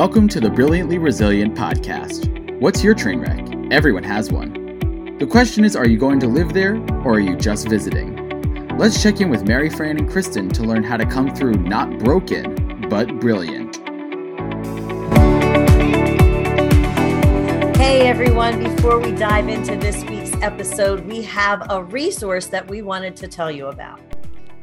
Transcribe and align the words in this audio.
Welcome 0.00 0.28
to 0.28 0.40
the 0.40 0.48
Brilliantly 0.48 0.96
Resilient 0.96 1.54
podcast. 1.54 2.58
What's 2.58 2.82
your 2.82 2.94
train 2.94 3.20
wreck? 3.20 3.46
Everyone 3.70 4.02
has 4.02 4.32
one. 4.32 5.18
The 5.18 5.26
question 5.26 5.62
is 5.62 5.76
are 5.76 5.86
you 5.86 5.98
going 5.98 6.18
to 6.20 6.26
live 6.26 6.54
there 6.54 6.76
or 7.04 7.16
are 7.16 7.20
you 7.20 7.36
just 7.36 7.68
visiting? 7.68 8.16
Let's 8.78 9.02
check 9.02 9.20
in 9.20 9.28
with 9.28 9.46
Mary 9.46 9.68
Fran 9.68 9.98
and 9.98 10.08
Kristen 10.08 10.48
to 10.48 10.62
learn 10.62 10.84
how 10.84 10.96
to 10.96 11.04
come 11.04 11.34
through 11.34 11.52
not 11.52 11.98
broken, 11.98 12.88
but 12.88 13.20
brilliant. 13.20 13.76
Hey 17.76 18.08
everyone, 18.08 18.58
before 18.58 18.98
we 19.00 19.12
dive 19.12 19.50
into 19.50 19.76
this 19.76 20.02
week's 20.04 20.32
episode, 20.40 21.04
we 21.04 21.20
have 21.24 21.66
a 21.68 21.84
resource 21.84 22.46
that 22.46 22.66
we 22.70 22.80
wanted 22.80 23.16
to 23.16 23.28
tell 23.28 23.50
you 23.50 23.66
about. 23.66 24.00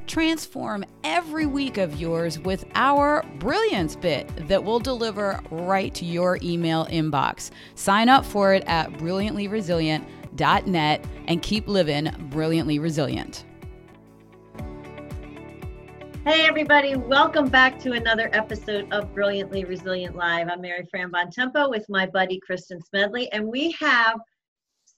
Transform 0.07 0.83
every 1.03 1.45
week 1.45 1.77
of 1.77 1.99
yours 1.99 2.39
with 2.39 2.63
our 2.75 3.23
Brilliance 3.39 3.97
Bit 3.97 4.47
that 4.47 4.63
will 4.63 4.79
deliver 4.79 5.41
right 5.51 5.93
to 5.95 6.05
your 6.05 6.39
email 6.41 6.85
inbox. 6.85 7.51
Sign 7.75 8.07
up 8.07 8.25
for 8.25 8.53
it 8.53 8.63
at 8.67 8.93
brilliantlyresilient.net 8.93 11.05
and 11.27 11.41
keep 11.41 11.67
living 11.67 12.09
brilliantly 12.29 12.79
resilient. 12.79 13.43
Hey, 16.25 16.47
everybody, 16.47 16.95
welcome 16.95 17.49
back 17.49 17.77
to 17.79 17.91
another 17.91 18.29
episode 18.31 18.89
of 18.93 19.13
Brilliantly 19.13 19.65
Resilient 19.65 20.15
Live. 20.15 20.47
I'm 20.47 20.61
Mary 20.61 20.87
Fran 20.89 21.11
Bontempo 21.11 21.69
with 21.69 21.85
my 21.89 22.05
buddy 22.05 22.39
Kristen 22.39 22.81
Smedley, 22.81 23.29
and 23.33 23.45
we 23.45 23.71
have 23.73 24.21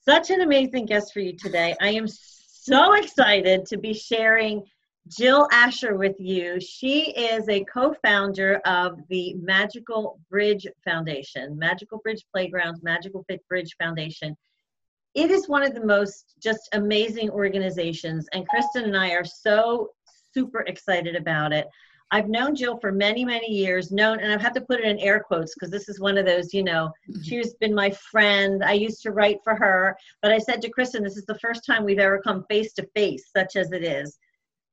such 0.06 0.30
an 0.30 0.42
amazing 0.42 0.86
guest 0.86 1.14
for 1.14 1.20
you 1.20 1.36
today. 1.36 1.76
I 1.82 1.94
am 1.94 2.06
so 2.08 2.94
excited 2.94 3.66
to 3.68 3.78
be 3.78 3.94
sharing 3.94 4.64
Jill 5.10 5.48
Asher 5.52 5.96
with 5.96 6.20
you. 6.20 6.60
She 6.60 7.12
is 7.12 7.50
a 7.50 7.64
co 7.64 7.96
founder 8.04 8.58
of 8.66 9.00
the 9.10 9.34
Magical 9.36 10.20
Bridge 10.30 10.68
Foundation, 10.84 11.58
Magical 11.58 11.98
Bridge 12.00 12.24
Playgrounds, 12.32 12.84
Magical 12.84 13.24
Fit 13.28 13.46
Bridge 13.48 13.76
Foundation. 13.80 14.38
It 15.16 15.32
is 15.32 15.50
one 15.50 15.64
of 15.64 15.74
the 15.74 15.84
most 15.84 16.36
just 16.42 16.70
amazing 16.74 17.32
organizations, 17.32 18.28
and 18.34 18.48
Kristen 18.48 18.84
and 18.84 18.96
I 18.96 19.12
are 19.12 19.26
so 19.26 19.90
super 20.34 20.62
excited 20.62 21.16
about 21.16 21.54
it. 21.54 21.68
I've 22.12 22.30
known 22.30 22.56
Jill 22.56 22.78
for 22.78 22.92
many, 22.92 23.26
many 23.26 23.52
years, 23.52 23.92
known, 23.92 24.20
and 24.20 24.32
I've 24.32 24.42
had 24.42 24.54
to 24.56 24.62
put 24.62 24.80
it 24.80 24.86
in 24.86 25.00
air 25.00 25.20
quotes 25.20 25.54
because 25.54 25.72
this 25.72 25.90
is 25.90 26.00
one 26.00 26.18
of 26.18 26.26
those, 26.26 26.54
you 26.54 26.64
know, 26.64 26.92
she's 27.24 27.56
been 27.56 27.74
my 27.74 27.90
friend. 27.90 28.64
I 28.64 28.74
used 28.74 29.02
to 29.04 29.12
write 29.12 29.40
for 29.44 29.56
her, 29.56 29.98
but 30.22 30.32
I 30.32 30.38
said 30.38 30.62
to 30.62 30.70
Kristen, 30.70 31.04
this 31.04 31.18
is 31.18 31.26
the 31.26 31.40
first 31.40 31.66
time 31.66 31.84
we've 31.84 32.00
ever 32.00 32.20
come 32.20 32.46
face 32.50 32.74
to 32.74 32.88
face, 32.96 33.32
such 33.36 33.56
as 33.56 33.72
it 33.72 33.84
is. 33.84 34.20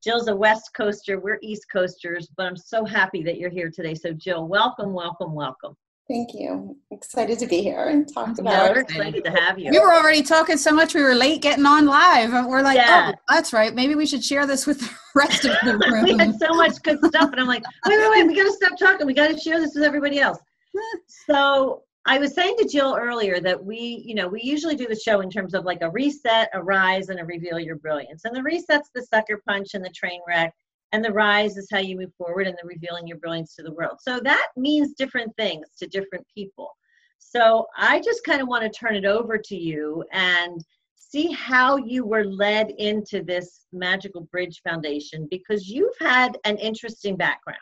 Jill's 0.02 0.28
a 0.28 0.36
West 0.36 0.70
Coaster, 0.74 1.18
we're 1.18 1.38
East 1.42 1.66
Coasters, 1.72 2.28
but 2.36 2.46
I'm 2.46 2.56
so 2.56 2.84
happy 2.84 3.22
that 3.24 3.38
you're 3.38 3.50
here 3.50 3.70
today. 3.70 3.94
So, 3.94 4.12
Jill, 4.12 4.46
welcome, 4.46 4.92
welcome, 4.92 5.34
welcome. 5.34 5.76
Thank 6.08 6.34
you. 6.34 6.76
Excited 6.92 7.36
to 7.40 7.48
be 7.48 7.62
here 7.62 7.86
and 7.86 8.08
talk 8.12 8.38
about 8.38 8.70
We're 8.70 8.82
excited 8.82 9.24
to 9.24 9.30
have 9.30 9.58
you. 9.58 9.72
We 9.72 9.80
were 9.80 9.92
already 9.92 10.22
talking 10.22 10.56
so 10.56 10.70
much 10.70 10.94
we 10.94 11.02
were 11.02 11.16
late 11.16 11.42
getting 11.42 11.66
on 11.66 11.86
live. 11.86 12.30
We're 12.46 12.62
like, 12.62 12.78
oh, 12.78 12.82
yeah. 12.82 13.12
oh, 13.12 13.34
that's 13.34 13.52
right. 13.52 13.74
Maybe 13.74 13.96
we 13.96 14.06
should 14.06 14.22
share 14.22 14.46
this 14.46 14.68
with 14.68 14.78
the 14.78 14.90
rest 15.16 15.44
of 15.44 15.56
the 15.64 15.76
room. 15.78 16.04
we 16.04 16.16
had 16.16 16.38
so 16.38 16.54
much 16.54 16.80
good 16.82 16.98
stuff. 17.06 17.32
And 17.32 17.40
I'm 17.40 17.48
like, 17.48 17.64
wait, 17.86 17.98
wait, 17.98 18.10
wait, 18.10 18.26
we 18.28 18.36
got 18.36 18.44
to 18.44 18.52
stop 18.52 18.78
talking. 18.78 19.04
We 19.04 19.14
got 19.14 19.32
to 19.32 19.38
share 19.38 19.58
this 19.58 19.74
with 19.74 19.82
everybody 19.82 20.20
else. 20.20 20.38
so 21.28 21.82
I 22.08 22.18
was 22.18 22.34
saying 22.34 22.54
to 22.58 22.68
Jill 22.68 22.96
earlier 22.96 23.40
that 23.40 23.62
we, 23.62 24.04
you 24.06 24.14
know, 24.14 24.28
we 24.28 24.40
usually 24.40 24.76
do 24.76 24.86
the 24.86 24.94
show 24.94 25.22
in 25.22 25.30
terms 25.30 25.54
of 25.54 25.64
like 25.64 25.82
a 25.82 25.90
reset, 25.90 26.48
a 26.54 26.62
rise, 26.62 27.08
and 27.08 27.18
a 27.18 27.24
reveal 27.24 27.58
your 27.58 27.76
brilliance. 27.76 28.24
And 28.24 28.34
the 28.34 28.44
reset's 28.44 28.90
the 28.94 29.02
sucker 29.02 29.42
punch 29.44 29.74
and 29.74 29.84
the 29.84 29.90
train 29.90 30.20
wreck 30.26 30.54
and 30.92 31.04
the 31.04 31.12
rise 31.12 31.56
is 31.56 31.66
how 31.68 31.80
you 31.80 31.96
move 31.96 32.14
forward 32.16 32.46
and 32.46 32.56
the 32.62 32.68
revealing 32.68 33.08
your 33.08 33.18
brilliance 33.18 33.56
to 33.56 33.64
the 33.64 33.72
world. 33.72 33.98
So 34.00 34.20
that 34.20 34.48
means 34.56 34.94
different 34.94 35.34
things 35.36 35.66
to 35.78 35.88
different 35.88 36.24
people. 36.32 36.76
So 37.18 37.66
i 37.76 38.00
just 38.00 38.22
kind 38.24 38.40
of 38.40 38.46
want 38.46 38.62
to 38.62 38.78
turn 38.78 38.94
it 38.94 39.04
over 39.04 39.36
to 39.36 39.56
you 39.56 40.04
and 40.12 40.64
see 40.94 41.32
how 41.32 41.76
you 41.76 42.06
were 42.06 42.24
led 42.24 42.70
into 42.78 43.24
this 43.24 43.66
magical 43.72 44.22
bridge 44.30 44.60
foundation 44.62 45.26
because 45.28 45.68
you've 45.68 45.98
had 45.98 46.38
an 46.44 46.56
interesting 46.58 47.16
background. 47.16 47.58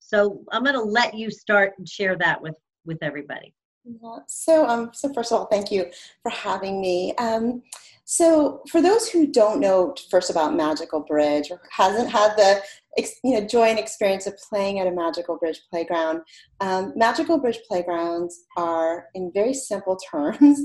So 0.00 0.44
i'm 0.52 0.64
going 0.64 0.74
to 0.74 0.82
let 0.82 1.14
you 1.14 1.30
start 1.30 1.72
and 1.78 1.88
share 1.88 2.16
that 2.18 2.42
with 2.42 2.56
with 2.84 2.98
everybody 3.02 3.54
so 4.26 4.66
um 4.66 4.90
so 4.92 5.12
first 5.12 5.32
of 5.32 5.38
all 5.38 5.46
thank 5.46 5.70
you 5.70 5.86
for 6.22 6.30
having 6.30 6.80
me 6.80 7.14
um 7.16 7.62
so, 8.10 8.62
for 8.68 8.82
those 8.82 9.08
who 9.08 9.28
don't 9.28 9.60
know 9.60 9.94
first 10.10 10.30
about 10.30 10.56
Magical 10.56 10.98
Bridge 10.98 11.48
or 11.48 11.62
hasn't 11.70 12.10
had 12.10 12.34
the 12.36 12.60
you 13.22 13.38
know 13.38 13.46
joy 13.46 13.66
and 13.66 13.78
experience 13.78 14.26
of 14.26 14.36
playing 14.48 14.80
at 14.80 14.88
a 14.88 14.90
Magical 14.90 15.36
Bridge 15.36 15.60
playground, 15.70 16.22
um, 16.60 16.92
Magical 16.96 17.38
Bridge 17.38 17.60
playgrounds 17.68 18.46
are, 18.56 19.06
in 19.14 19.30
very 19.32 19.54
simple 19.54 19.96
terms, 20.10 20.60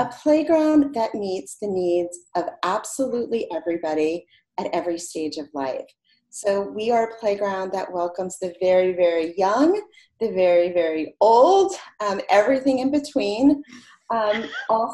a 0.00 0.06
playground 0.06 0.92
that 0.96 1.14
meets 1.14 1.58
the 1.62 1.68
needs 1.68 2.18
of 2.34 2.46
absolutely 2.64 3.46
everybody 3.54 4.26
at 4.58 4.66
every 4.72 4.98
stage 4.98 5.36
of 5.36 5.46
life. 5.54 5.86
So 6.30 6.62
we 6.62 6.90
are 6.90 7.10
a 7.10 7.18
playground 7.18 7.72
that 7.72 7.92
welcomes 7.92 8.38
the 8.38 8.54
very, 8.60 8.92
very 8.92 9.34
young, 9.36 9.80
the 10.20 10.30
very, 10.32 10.72
very 10.72 11.14
old, 11.20 11.72
um, 12.00 12.20
everything 12.28 12.80
in 12.80 12.90
between. 12.90 13.62
Um, 14.10 14.48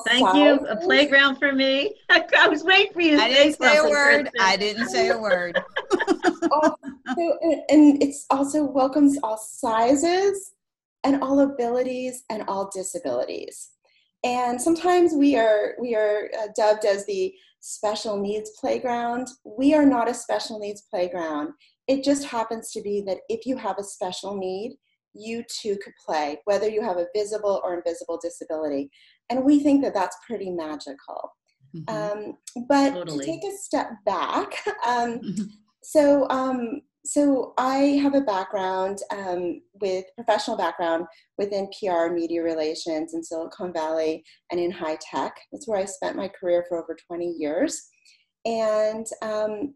Thank 0.07 0.29
sizes. 0.29 0.35
you. 0.35 0.67
A 0.69 0.77
playground 0.77 1.37
for 1.37 1.53
me. 1.53 1.95
I 2.11 2.49
was 2.49 2.65
waiting 2.65 2.93
for 2.93 3.01
you. 3.01 3.19
I 3.19 3.29
didn't 3.29 3.55
say 3.55 3.79
a 3.79 3.85
word. 3.85 4.31
I 4.41 4.57
didn't 4.57 4.89
say 4.89 5.11
a 5.11 5.19
word. 5.19 5.63
also, 6.51 7.39
and 7.69 8.03
it's 8.03 8.27
also 8.31 8.65
welcomes 8.65 9.19
all 9.23 9.37
sizes 9.37 10.55
and 11.05 11.23
all 11.23 11.41
abilities 11.41 12.25
and 12.31 12.43
all 12.49 12.71
disabilities. 12.75 13.71
And 14.25 14.61
sometimes 14.61 15.13
we 15.13 15.37
are 15.37 15.75
we 15.79 15.95
are 15.95 16.31
uh, 16.37 16.49
dubbed 16.57 16.85
as 16.85 17.05
the 17.07 17.35
special 17.65 18.21
needs 18.21 18.51
playground. 18.61 19.27
We 19.43 19.73
are 19.73 19.87
not 19.87 20.07
a 20.07 20.13
special 20.13 20.59
needs 20.59 20.83
playground. 20.91 21.55
It 21.89 22.05
just 22.05 22.27
happens 22.27 22.71
to 22.73 22.83
be 22.83 23.01
that 23.07 23.21
if 23.31 23.47
you 23.47 23.57
have 23.57 23.79
a 23.79 23.83
special 23.83 24.37
need, 24.37 24.77
you 25.15 25.43
too 25.49 25.79
could 25.83 25.95
play, 26.05 26.41
whether 26.45 26.69
you 26.69 26.83
have 26.83 26.99
a 26.99 27.07
visible 27.15 27.63
or 27.65 27.75
invisible 27.75 28.21
disability. 28.23 28.91
And 29.31 29.45
we 29.45 29.61
think 29.61 29.83
that 29.83 29.95
that's 29.95 30.17
pretty 30.27 30.51
magical. 30.51 31.33
Mm-hmm. 31.75 32.29
Um, 32.29 32.35
but 32.69 32.91
totally. 32.91 33.25
to 33.25 33.25
take 33.25 33.45
a 33.45 33.57
step 33.57 33.93
back, 34.05 34.63
um, 34.87 35.21
mm-hmm. 35.21 35.45
so 35.83 36.29
um, 36.29 36.83
so 37.05 37.53
I 37.59 37.99
have 38.03 38.15
a 38.15 38.23
background 38.23 38.99
um, 39.11 39.61
with 39.75 40.07
professional 40.15 40.57
background 40.57 41.07
within 41.37 41.69
PR 41.79 42.13
media 42.13 42.43
relations 42.43 43.13
in 43.13 43.23
Silicon 43.23 43.73
Valley 43.75 44.25
and 44.51 44.59
in 44.59 44.71
high 44.71 44.97
tech. 45.01 45.37
That's 45.53 45.69
where 45.69 45.79
I 45.79 45.85
spent 45.85 46.17
my 46.17 46.29
career 46.29 46.65
for 46.69 46.83
over 46.83 46.97
20 47.07 47.27
years. 47.27 47.89
And 48.47 49.07
um, 49.21 49.75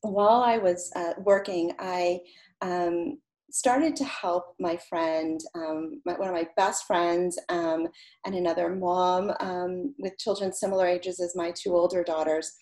while 0.00 0.42
I 0.42 0.56
was 0.56 0.90
uh, 0.96 1.12
working, 1.18 1.72
I 1.78 2.20
um, 2.62 3.18
started 3.50 3.94
to 3.96 4.04
help 4.04 4.54
my 4.58 4.78
friend, 4.88 5.40
um, 5.54 6.02
my, 6.06 6.14
one 6.14 6.28
of 6.28 6.34
my 6.34 6.48
best 6.56 6.86
friends, 6.86 7.38
um, 7.50 7.88
and 8.24 8.34
another 8.34 8.74
mom 8.74 9.32
um, 9.40 9.94
with 9.98 10.18
children 10.18 10.52
similar 10.52 10.86
ages 10.86 11.20
as 11.20 11.36
my 11.36 11.52
two 11.52 11.74
older 11.74 12.02
daughters. 12.02 12.52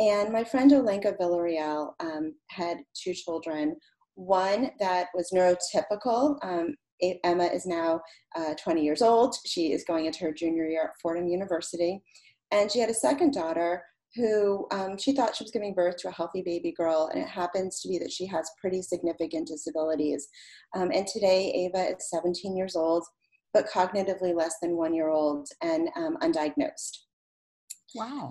And 0.00 0.32
my 0.32 0.42
friend 0.44 0.70
Olenka 0.70 1.18
Villarreal 1.18 1.92
um, 2.00 2.34
had 2.48 2.78
two 2.94 3.12
children, 3.12 3.76
one 4.14 4.70
that 4.80 5.08
was 5.14 5.30
neurotypical. 5.30 6.38
Um, 6.42 6.74
Emma 7.22 7.44
is 7.44 7.66
now 7.66 8.00
uh, 8.34 8.54
20 8.62 8.82
years 8.82 9.02
old. 9.02 9.36
She 9.46 9.72
is 9.72 9.84
going 9.84 10.06
into 10.06 10.20
her 10.20 10.32
junior 10.32 10.66
year 10.66 10.84
at 10.84 11.00
Fordham 11.02 11.28
University. 11.28 12.02
And 12.50 12.72
she 12.72 12.80
had 12.80 12.88
a 12.88 12.94
second 12.94 13.34
daughter 13.34 13.82
who 14.16 14.66
um, 14.72 14.96
she 14.96 15.12
thought 15.12 15.36
she 15.36 15.44
was 15.44 15.52
giving 15.52 15.74
birth 15.74 15.98
to 15.98 16.08
a 16.08 16.12
healthy 16.12 16.42
baby 16.42 16.72
girl, 16.72 17.10
and 17.12 17.22
it 17.22 17.28
happens 17.28 17.80
to 17.80 17.88
be 17.88 17.98
that 17.98 18.10
she 18.10 18.26
has 18.26 18.50
pretty 18.60 18.82
significant 18.82 19.46
disabilities. 19.46 20.28
Um, 20.74 20.90
and 20.92 21.06
today, 21.06 21.52
Ava 21.52 21.90
is 21.90 22.10
17 22.10 22.56
years 22.56 22.74
old, 22.74 23.04
but 23.52 23.70
cognitively 23.70 24.34
less 24.34 24.54
than 24.60 24.76
one 24.76 24.94
year 24.94 25.10
old 25.10 25.46
and 25.62 25.88
um, 25.94 26.16
undiagnosed. 26.22 26.98
Wow. 27.94 28.30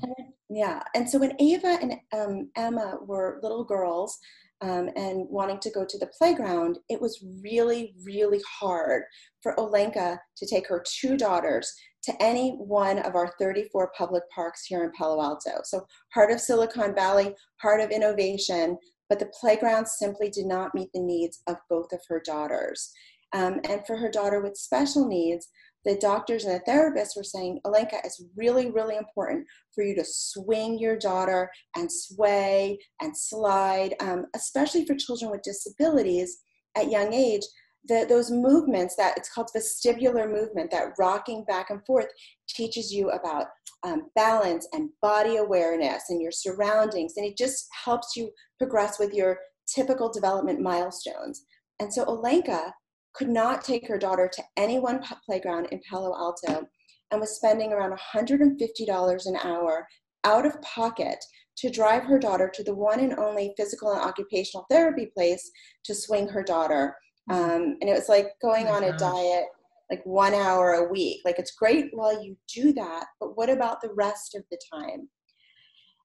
Yeah. 0.50 0.82
And 0.96 1.10
so 1.10 1.20
when 1.20 1.40
Ava 1.40 1.78
and 1.82 1.96
um, 2.14 2.50
Emma 2.56 2.98
were 3.06 3.40
little 3.44 3.64
girls, 3.64 4.18
um, 4.62 4.90
and 4.96 5.26
wanting 5.30 5.60
to 5.60 5.72
go 5.72 5.86
to 5.86 5.98
the 5.98 6.12
playground, 6.18 6.80
it 6.90 7.00
was 7.00 7.24
really, 7.42 7.94
really 8.04 8.42
hard 8.60 9.04
for 9.42 9.56
Olenka 9.56 10.18
to 10.36 10.46
take 10.46 10.68
her 10.68 10.84
two 10.86 11.16
daughters 11.16 11.74
to 12.04 12.14
any 12.22 12.52
one 12.52 13.00
of 13.00 13.16
our 13.16 13.34
34 13.40 13.92
public 13.98 14.24
parks 14.34 14.66
here 14.66 14.84
in 14.84 14.92
Palo 14.92 15.22
Alto. 15.22 15.62
So, 15.64 15.86
heart 16.14 16.32
of 16.32 16.42
Silicon 16.42 16.94
Valley, 16.94 17.36
heart 17.62 17.80
of 17.80 17.92
innovation, 17.92 18.78
but 19.08 19.20
the 19.20 19.32
playground 19.40 19.88
simply 19.88 20.30
did 20.30 20.46
not 20.46 20.76
meet 20.76 20.90
the 20.94 21.02
needs 21.02 21.42
of 21.48 21.58
both 21.70 21.92
of 21.94 22.02
her 22.10 22.22
daughters. 22.24 22.92
Um, 23.34 23.60
and 23.64 23.86
for 23.86 23.96
her 23.96 24.10
daughter 24.10 24.42
with 24.42 24.58
special 24.58 25.08
needs, 25.08 25.48
the 25.86 25.96
doctors 25.96 26.46
and 26.46 26.56
the 26.56 26.72
therapists 26.72 27.16
were 27.16 27.24
saying, 27.24 27.60
Olenka, 27.66 28.00
it's 28.04 28.22
really, 28.36 28.70
really 28.70 28.98
important 28.98 29.46
for 29.74 29.84
you 29.84 29.96
to 29.96 30.04
swing 30.06 30.78
your 30.78 30.98
daughter 30.98 31.50
and 31.76 31.90
sway 31.92 32.78
and 33.02 33.16
slide, 33.18 33.96
um, 34.02 34.26
especially 34.36 34.86
for 34.86 34.96
children 34.96 35.31
with 35.31 35.42
disabilities 35.42 36.40
at 36.76 36.92
young 36.92 37.14
age, 37.14 37.44
the, 37.86 38.06
those 38.08 38.30
movements 38.30 38.96
that 38.98 39.18
it's 39.18 39.30
called 39.34 39.50
vestibular 39.56 40.30
movement, 40.30 40.70
that 40.72 40.94
rocking 41.00 41.46
back 41.46 41.70
and 41.70 41.84
forth 41.86 42.08
teaches 42.48 42.92
you 42.92 43.10
about 43.12 43.48
um, 43.84 44.10
balance 44.16 44.68
and 44.74 44.90
body 45.02 45.38
awareness 45.38 46.04
and 46.10 46.22
your 46.22 46.32
surroundings. 46.32 47.14
And 47.16 47.25
it 47.25 47.38
just 47.38 47.68
helps 47.86 48.16
you 48.16 48.32
progress 48.58 49.00
with 49.00 49.14
your 49.14 49.40
typical 49.74 50.12
development 50.12 50.60
milestones. 50.60 51.46
And 51.80 51.94
so 51.94 52.04
Olenka 52.06 52.72
could 53.19 53.30
not 53.30 53.66
take 53.66 53.86
her 53.86 53.98
daughter 53.98 54.30
to 54.31 54.44
any 54.56 54.80
one 54.80 55.04
playground 55.25 55.68
in 55.71 55.81
Palo 55.88 56.16
Alto 56.16 56.66
and 57.12 57.19
was 57.19 57.36
spending 57.36 57.74
around 57.74 57.94
$150 58.16 59.25
an 59.25 59.36
hour 59.44 59.86
out 60.24 60.45
of 60.45 60.62
pocket 60.62 61.18
to 61.57 61.69
drive 61.69 62.04
her 62.04 62.18
daughter 62.18 62.50
to 62.54 62.63
the 62.63 62.74
one 62.74 63.01
and 63.01 63.19
only 63.19 63.54
physical 63.57 63.92
and 63.92 64.00
occupational 64.00 64.66
therapy 64.71 65.12
place 65.13 65.51
to 65.83 65.94
swing 65.94 66.30
her 66.30 66.42
daughter. 66.42 66.95
Um, 67.30 67.75
and 67.81 67.89
it 67.89 67.94
was 67.94 68.07
like 68.07 68.30
going 68.42 68.68
oh 68.68 68.75
on 68.75 68.86
a 68.86 68.98
diet 68.98 69.48
like 69.92 70.01
one 70.06 70.33
hour 70.33 70.74
a 70.74 70.89
week. 70.89 71.19
Like 71.25 71.39
it's 71.39 71.51
great 71.51 71.88
while 71.92 72.24
you 72.24 72.38
do 72.54 72.72
that, 72.74 73.07
but 73.19 73.36
what 73.36 73.50
about 73.50 73.81
the 73.81 73.94
rest 73.95 74.33
of 74.33 74.44
the 74.50 74.60
time? 74.74 75.10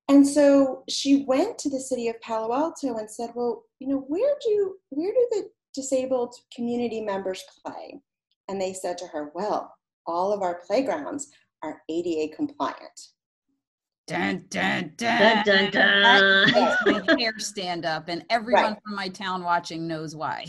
And 0.08 0.26
so 0.26 0.82
she 0.88 1.25
went 1.28 1.58
to 1.58 1.70
the 1.70 1.81
city 1.81 2.08
of 2.08 2.20
Palo 2.20 2.52
Alto 2.52 2.96
and 2.96 3.10
said, 3.10 3.31
"Well, 3.34 3.62
you 3.78 3.88
know, 3.88 4.05
where 4.08 4.34
do 4.44 4.76
where 4.90 5.12
do 5.12 5.28
the 5.31 5.49
disabled 5.75 6.35
community 6.55 7.00
members 7.00 7.44
play?" 7.65 8.00
And 8.49 8.61
they 8.61 8.73
said 8.73 8.99
to 8.99 9.06
her, 9.09 9.32
"Well, 9.35 9.75
all 10.06 10.32
of 10.32 10.43
our 10.43 10.61
playgrounds 10.67 11.31
are 11.62 11.82
ADA 11.88 12.35
compliant." 12.35 13.09
Dun, 14.06 14.44
dun, 14.50 14.93
dun. 14.99 15.19
Dun, 15.19 15.44
dun, 15.44 15.71
dun. 15.71 16.53
That 16.53 16.76
makes 16.85 17.06
my 17.09 17.21
hair 17.21 17.38
stand 17.38 17.87
up, 17.87 18.09
and 18.09 18.23
everyone 18.29 18.65
right. 18.65 18.79
from 18.85 18.94
my 18.94 19.09
town 19.09 19.43
watching 19.43 19.87
knows 19.87 20.15
why. 20.15 20.44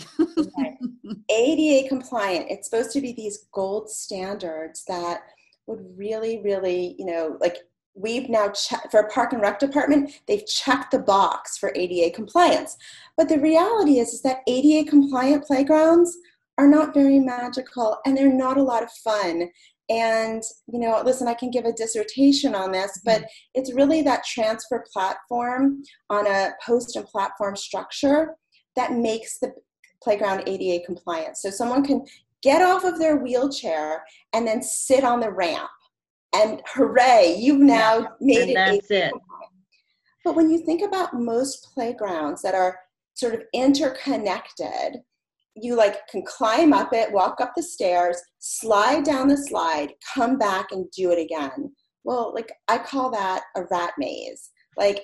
right. 0.58 0.78
ADA 1.30 1.88
compliant. 1.88 2.48
It's 2.50 2.70
supposed 2.70 2.92
to 2.92 3.02
be 3.02 3.14
these 3.14 3.48
gold 3.54 3.90
standards 3.90 4.84
that 4.90 5.22
would 5.68 5.86
really, 5.96 6.42
really, 6.44 6.96
you 7.00 7.06
know, 7.06 7.38
like 7.40 7.58
we've 7.96 8.30
now 8.30 8.50
checked 8.50 8.92
for 8.92 9.00
a 9.00 9.10
park 9.10 9.34
and 9.34 9.42
rec 9.42 9.60
department, 9.60 10.12
they've 10.28 10.46
checked 10.46 10.92
the 10.92 11.00
box 11.00 11.58
for 11.58 11.72
ADA 11.76 12.14
compliance. 12.14 12.78
But 13.18 13.30
the 13.30 13.40
reality 13.40 14.00
is, 14.00 14.14
is 14.14 14.22
that 14.24 14.42
ADA 14.48 14.90
compliant 14.90 15.46
playgrounds 15.46 16.18
are 16.58 16.68
not 16.68 16.94
very 16.94 17.20
magical 17.20 17.98
and 18.06 18.16
they're 18.16 18.32
not 18.32 18.58
a 18.58 18.64
lot 18.64 18.84
of 18.84 18.92
fun 18.92 19.50
and 19.90 20.42
you 20.72 20.80
know 20.80 21.02
listen 21.06 21.28
i 21.28 21.34
can 21.34 21.52
give 21.52 21.66
a 21.66 21.74
dissertation 21.74 22.56
on 22.56 22.72
this 22.72 23.00
but 23.06 23.20
mm-hmm. 23.20 23.26
it's 23.54 23.74
really 23.74 24.02
that 24.02 24.24
transfer 24.24 24.84
platform 24.92 25.84
on 26.10 26.26
a 26.26 26.52
post 26.66 26.96
and 26.96 27.06
platform 27.06 27.56
structure 27.56 28.36
that 28.76 28.94
makes 28.94 29.38
the 29.38 29.54
playground 30.02 30.42
ada 30.48 30.84
compliant 30.86 31.38
so 31.38 31.52
someone 31.52 31.84
can 31.84 32.04
get 32.42 32.62
off 32.62 32.84
of 32.84 32.98
their 32.98 33.18
wheelchair 33.18 34.04
and 34.34 34.48
then 34.48 34.62
sit 34.62 35.04
on 35.04 35.20
the 35.20 35.32
ramp 35.32 35.70
and 36.36 36.62
hooray 36.68 37.36
you've 37.38 37.60
now 37.60 38.00
yeah, 38.00 38.08
made 38.22 38.50
it 38.50 38.56
that's 38.56 38.92
it 38.92 39.14
but 40.24 40.36
when 40.36 40.50
you 40.50 40.66
think 40.66 40.82
about 40.82 41.14
most 41.14 41.70
playgrounds 41.74 42.42
that 42.42 42.56
are 42.56 42.78
sort 43.14 43.34
of 43.34 43.42
interconnected 43.54 45.02
you 45.56 45.76
like 45.76 46.08
can 46.08 46.24
climb 46.24 46.74
up 46.74 46.94
it, 46.94 47.12
walk 47.12 47.40
up 47.40 47.54
the 47.56 47.64
stairs, 47.64 48.22
slide 48.40 49.04
down 49.04 49.28
the 49.28 49.38
slide, 49.38 49.94
come 50.14 50.38
back 50.38 50.72
and 50.72 50.90
do 50.92 51.12
it 51.12 51.20
again. 51.20 51.74
Well, 52.04 52.34
like 52.34 52.52
I 52.68 52.78
call 52.78 53.10
that 53.12 53.44
a 53.56 53.64
rat 53.72 53.94
maze. 53.98 54.52
Like 54.78 54.98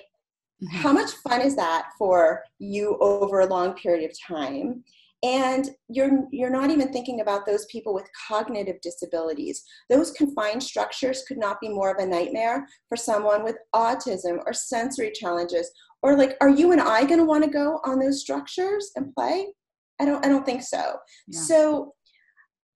mm-hmm. 0.62 0.76
how 0.76 0.92
much 0.92 1.12
fun 1.26 1.40
is 1.40 1.56
that 1.56 1.88
for 1.98 2.42
you 2.58 2.98
over 3.00 3.40
a 3.40 3.46
long 3.46 3.74
period 3.74 4.08
of 4.08 4.16
time? 4.20 4.84
And 5.22 5.70
you're 5.88 6.24
you're 6.32 6.50
not 6.50 6.70
even 6.70 6.92
thinking 6.92 7.20
about 7.20 7.46
those 7.46 7.64
people 7.66 7.94
with 7.94 8.10
cognitive 8.28 8.80
disabilities. 8.82 9.62
Those 9.88 10.10
confined 10.10 10.62
structures 10.62 11.22
could 11.28 11.38
not 11.38 11.60
be 11.60 11.68
more 11.68 11.92
of 11.92 12.02
a 12.02 12.06
nightmare 12.06 12.66
for 12.88 12.96
someone 12.96 13.44
with 13.44 13.56
autism 13.74 14.38
or 14.46 14.52
sensory 14.52 15.12
challenges. 15.12 15.70
Or 16.02 16.16
like, 16.16 16.36
are 16.40 16.48
you 16.48 16.72
and 16.72 16.80
I 16.80 17.04
going 17.04 17.20
to 17.20 17.24
want 17.24 17.44
to 17.44 17.50
go 17.50 17.80
on 17.84 18.00
those 18.00 18.20
structures 18.20 18.90
and 18.96 19.14
play? 19.14 19.46
I 20.00 20.04
don't 20.04 20.24
I 20.24 20.28
don't 20.28 20.44
think 20.44 20.62
so. 20.62 20.96
Yeah. 21.28 21.40
So 21.40 21.94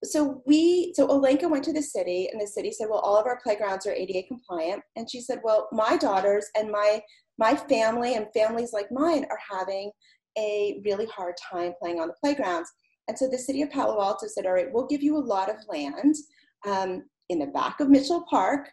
so 0.05 0.43
we 0.47 0.93
so 0.95 1.09
Olenka 1.09 1.51
went 1.51 1.65
to 1.65 1.73
the 1.73 1.83
city 1.83 2.29
and 2.31 2.41
the 2.41 2.47
city 2.47 2.71
said, 2.71 2.89
well, 2.89 3.01
all 3.01 3.17
of 3.17 3.27
our 3.27 3.41
playgrounds 3.43 3.87
are 3.87 3.93
ADA 3.93 4.29
compliant. 4.29 4.83
And 4.95 5.11
she 5.11 5.21
said, 5.21 5.41
well, 5.43 5.69
my 5.73 5.97
daughters 5.97 6.47
and 6.57 6.71
my 6.71 7.01
my 7.39 7.55
family 7.55 8.15
and 8.15 8.27
families 8.35 8.73
like 8.73 8.91
mine 8.91 9.27
are 9.31 9.59
having 9.59 9.91
a 10.39 10.81
really 10.85 11.07
hard 11.07 11.35
time 11.51 11.73
playing 11.81 12.01
on 12.01 12.09
the 12.09 12.15
playgrounds. 12.23 12.71
And 13.09 13.17
so 13.17 13.29
the 13.29 13.39
city 13.39 13.63
of 13.63 13.71
Palo 13.71 14.03
Alto 14.03 14.27
said, 14.27 14.47
all 14.47 14.53
right, 14.53 14.73
we'll 14.73 14.87
give 14.87 15.03
you 15.03 15.17
a 15.17 15.19
lot 15.19 15.49
of 15.49 15.57
land 15.69 16.15
um, 16.67 17.05
in 17.29 17.39
the 17.39 17.47
back 17.47 17.81
of 17.81 17.89
Mitchell 17.89 18.25
Park 18.29 18.69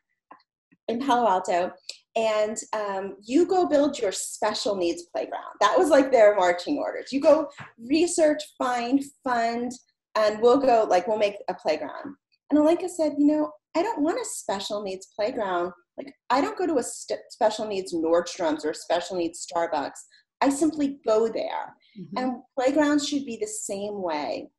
in 0.87 0.99
Palo 0.99 1.27
Alto, 1.27 1.71
and 2.15 2.57
um, 2.73 3.15
you 3.23 3.45
go 3.45 3.65
build 3.65 3.97
your 3.97 4.11
special 4.11 4.75
needs 4.75 5.03
playground. 5.13 5.55
That 5.61 5.77
was 5.77 5.89
like 5.89 6.11
their 6.11 6.35
marching 6.35 6.77
orders. 6.77 7.11
You 7.11 7.21
go 7.21 7.47
research, 7.89 8.41
find, 8.57 9.01
fund, 9.23 9.71
and 10.15 10.41
we'll 10.41 10.59
go, 10.59 10.85
like, 10.89 11.07
we'll 11.07 11.17
make 11.17 11.37
a 11.47 11.53
playground. 11.53 12.15
And 12.51 12.59
Olenka 12.59 12.89
said, 12.89 13.13
you 13.17 13.27
know, 13.27 13.51
I 13.75 13.81
don't 13.81 14.01
want 14.01 14.19
a 14.19 14.25
special 14.25 14.83
needs 14.83 15.07
playground. 15.15 15.71
Like, 15.97 16.13
I 16.29 16.41
don't 16.41 16.57
go 16.57 16.67
to 16.67 16.77
a 16.77 16.83
st- 16.83 17.19
special 17.29 17.65
needs 17.65 17.93
Nordstrom's 17.93 18.65
or 18.65 18.71
a 18.71 18.75
special 18.75 19.17
needs 19.17 19.47
Starbucks. 19.47 19.99
I 20.43 20.49
simply 20.49 20.99
go 21.05 21.27
there. 21.27 21.75
Mm-hmm. 21.99 22.17
And 22.17 22.41
playgrounds 22.57 23.07
should 23.07 23.25
be 23.25 23.37
the 23.39 23.47
same 23.47 24.01
way. 24.01 24.49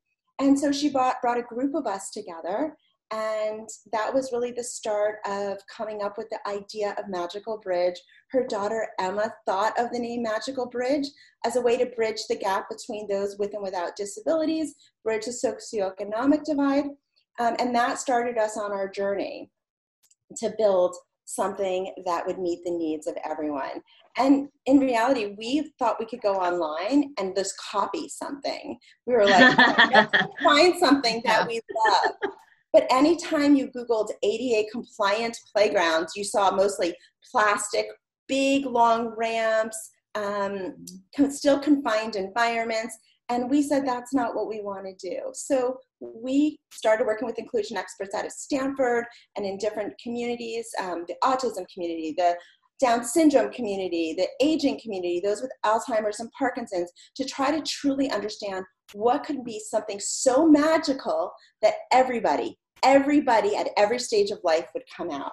And 0.40 0.58
so 0.58 0.72
she 0.72 0.90
brought, 0.90 1.20
brought 1.22 1.38
a 1.38 1.42
group 1.42 1.75
of 1.75 1.86
us 1.86 2.10
together 2.10 2.76
and 3.10 3.69
that 3.92 4.12
was 4.12 4.32
really 4.32 4.50
the 4.50 4.64
start 4.64 5.19
of 5.26 5.58
coming 5.69 6.02
up 6.02 6.16
with 6.19 6.28
the 6.31 6.48
idea 6.48 6.94
of 6.98 7.08
Magical 7.08 7.58
Bridge. 7.58 8.00
Her 8.31 8.46
daughter 8.46 8.88
Emma 8.98 9.32
thought 9.46 9.78
of 9.78 9.92
the 9.92 9.98
name 9.98 10.22
Magical 10.22 10.66
Bridge 10.66 11.06
as 11.44 11.56
a 11.56 11.60
way 11.60 11.76
to 11.76 11.86
bridge 11.86 12.22
the 12.28 12.36
gap 12.36 12.69
between 12.69 13.06
those 13.06 13.36
with 13.38 13.54
and 13.54 13.62
without 13.62 13.94
disabilities, 13.94 14.75
bridge 15.04 15.26
the 15.26 15.31
socioeconomic 15.31 16.44
divide. 16.44 16.86
Um, 17.38 17.56
and 17.58 17.75
that 17.75 17.98
started 17.98 18.38
us 18.38 18.56
on 18.56 18.72
our 18.72 18.88
journey 18.88 19.50
to 20.38 20.54
build 20.56 20.96
something 21.24 21.92
that 22.04 22.26
would 22.26 22.38
meet 22.38 22.60
the 22.64 22.70
needs 22.70 23.06
of 23.06 23.16
everyone. 23.24 23.82
And 24.16 24.48
in 24.66 24.78
reality, 24.78 25.34
we 25.38 25.72
thought 25.78 25.98
we 25.98 26.06
could 26.06 26.20
go 26.20 26.34
online 26.34 27.12
and 27.18 27.34
just 27.34 27.54
copy 27.58 28.08
something. 28.08 28.78
We 29.06 29.14
were 29.14 29.26
like, 29.26 29.56
find 30.43 30.78
something 30.78 31.22
that 31.24 31.46
we 31.48 31.60
love. 31.86 32.12
But 32.72 32.86
anytime 32.90 33.54
you 33.54 33.69
Googled 33.69 34.10
ADA 34.22 34.69
compliant 34.70 35.38
playgrounds, 35.54 36.14
you 36.16 36.24
saw 36.24 36.50
mostly 36.50 36.94
plastic, 37.31 37.86
big 38.26 38.66
long 38.66 39.14
ramps, 39.16 39.90
um, 40.14 40.74
still 41.31 41.58
confined 41.58 42.16
environments. 42.16 42.98
And 43.31 43.48
we 43.48 43.62
said 43.62 43.86
that's 43.86 44.12
not 44.12 44.34
what 44.34 44.48
we 44.48 44.60
want 44.60 44.86
to 44.86 45.10
do. 45.10 45.20
So 45.32 45.78
we 46.00 46.58
started 46.72 47.06
working 47.06 47.26
with 47.26 47.38
inclusion 47.38 47.76
experts 47.76 48.14
out 48.14 48.26
of 48.26 48.32
Stanford 48.32 49.04
and 49.36 49.46
in 49.46 49.56
different 49.56 49.94
communities 50.02 50.66
um, 50.81 51.04
the 51.08 51.14
autism 51.24 51.64
community, 51.72 52.14
the 52.16 52.36
down 52.81 53.04
syndrome 53.04 53.52
community, 53.52 54.14
the 54.16 54.28
aging 54.44 54.78
community, 54.82 55.20
those 55.24 55.40
with 55.40 55.52
Alzheimer's 55.64 56.20
and 56.20 56.31
Parkinson's, 56.38 56.90
to 57.16 57.24
try 57.24 57.50
to 57.50 57.62
truly 57.62 58.10
understand 58.10 58.64
what 58.93 59.24
could 59.24 59.44
be 59.44 59.58
something 59.58 59.98
so 60.00 60.46
magical 60.46 61.32
that 61.62 61.74
everybody, 61.93 62.58
everybody 62.82 63.56
at 63.56 63.70
every 63.76 63.98
stage 63.98 64.31
of 64.31 64.38
life 64.44 64.66
would 64.74 64.82
come 64.94 65.10
out. 65.10 65.32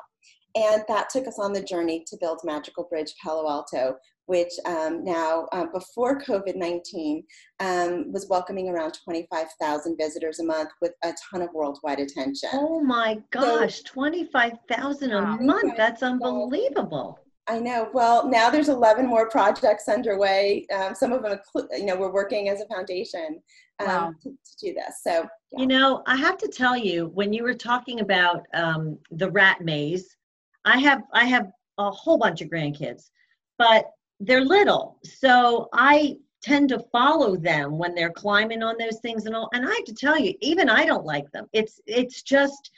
And 0.55 0.83
that 0.88 1.10
took 1.10 1.27
us 1.27 1.39
on 1.39 1.53
the 1.53 1.63
journey 1.63 2.03
to 2.07 2.17
build 2.19 2.39
Magical 2.43 2.86
Bridge 2.89 3.13
Palo 3.24 3.50
Alto, 3.50 3.95
which 4.31 4.53
um, 4.65 5.03
now, 5.03 5.45
um, 5.51 5.73
before 5.73 6.21
COVID 6.21 6.55
19, 6.55 7.21
um, 7.59 8.09
was 8.13 8.29
welcoming 8.29 8.69
around 8.69 8.93
25,000 9.03 9.97
visitors 9.97 10.39
a 10.39 10.45
month 10.45 10.69
with 10.81 10.93
a 11.03 11.13
ton 11.29 11.41
of 11.41 11.50
worldwide 11.53 12.00
attention. 12.00 12.47
Oh 12.53 12.79
my 12.79 13.17
gosh, 13.31 13.79
so, 13.79 13.83
25,000 13.88 15.11
a 15.11 15.21
month. 15.21 15.73
That's 15.75 16.01
unbelievable. 16.01 17.19
I 17.50 17.59
know. 17.59 17.89
Well, 17.93 18.29
now 18.29 18.50
there's 18.50 18.69
11 18.69 19.05
more 19.05 19.29
projects 19.29 19.89
underway. 19.89 20.65
Um, 20.73 20.95
some 20.95 21.11
of 21.11 21.23
them, 21.23 21.38
you 21.71 21.83
know, 21.83 21.97
we're 21.97 22.13
working 22.13 22.47
as 22.47 22.61
a 22.61 22.67
foundation 22.67 23.41
um, 23.81 23.88
wow. 23.88 24.13
to, 24.23 24.29
to, 24.29 24.65
do 24.65 24.73
this. 24.73 25.01
So, 25.05 25.27
yeah. 25.51 25.59
you 25.59 25.67
know, 25.67 26.03
I 26.07 26.15
have 26.15 26.38
to 26.38 26.47
tell 26.47 26.77
you, 26.77 27.07
when 27.07 27.33
you 27.33 27.43
were 27.43 27.53
talking 27.53 28.00
about 28.00 28.45
um, 28.53 28.97
the 29.11 29.29
rat 29.29 29.59
maze, 29.59 30.15
I 30.63 30.77
have 30.79 31.01
I 31.11 31.25
have 31.25 31.47
a 31.77 31.91
whole 31.91 32.17
bunch 32.17 32.39
of 32.39 32.47
grandkids, 32.47 33.09
but 33.57 33.91
they're 34.22 34.46
little, 34.46 34.98
so 35.04 35.70
I 35.74 36.18
tend 36.42 36.70
to 36.70 36.80
follow 36.92 37.36
them 37.36 37.78
when 37.78 37.94
they're 37.94 38.12
climbing 38.12 38.63
on 38.63 38.75
those 38.78 39.00
things 39.01 39.25
and 39.25 39.36
all. 39.36 39.50
And 39.54 39.66
I 39.66 39.70
have 39.70 39.86
to 39.86 39.94
tell 39.94 40.20
you, 40.20 40.34
even 40.42 40.70
I 40.70 40.86
don't 40.86 41.06
like 41.06 41.32
them. 41.32 41.48
It's 41.54 41.80
it's 41.86 42.22
just 42.22 42.72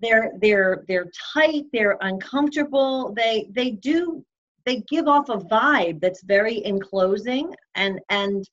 they're 0.00 0.32
they're 0.40 0.84
they're 0.88 1.10
tight. 1.34 1.64
They're 1.72 1.98
uncomfortable. 2.00 3.12
They 3.14 3.48
they 3.50 3.70
do 3.70 4.24
they 4.64 4.82
give 4.88 5.08
off 5.08 5.30
a 5.30 5.38
vibe 5.38 6.00
that's 6.00 6.22
very 6.22 6.64
enclosing 6.64 7.54
and 7.74 8.00
and 8.10 8.44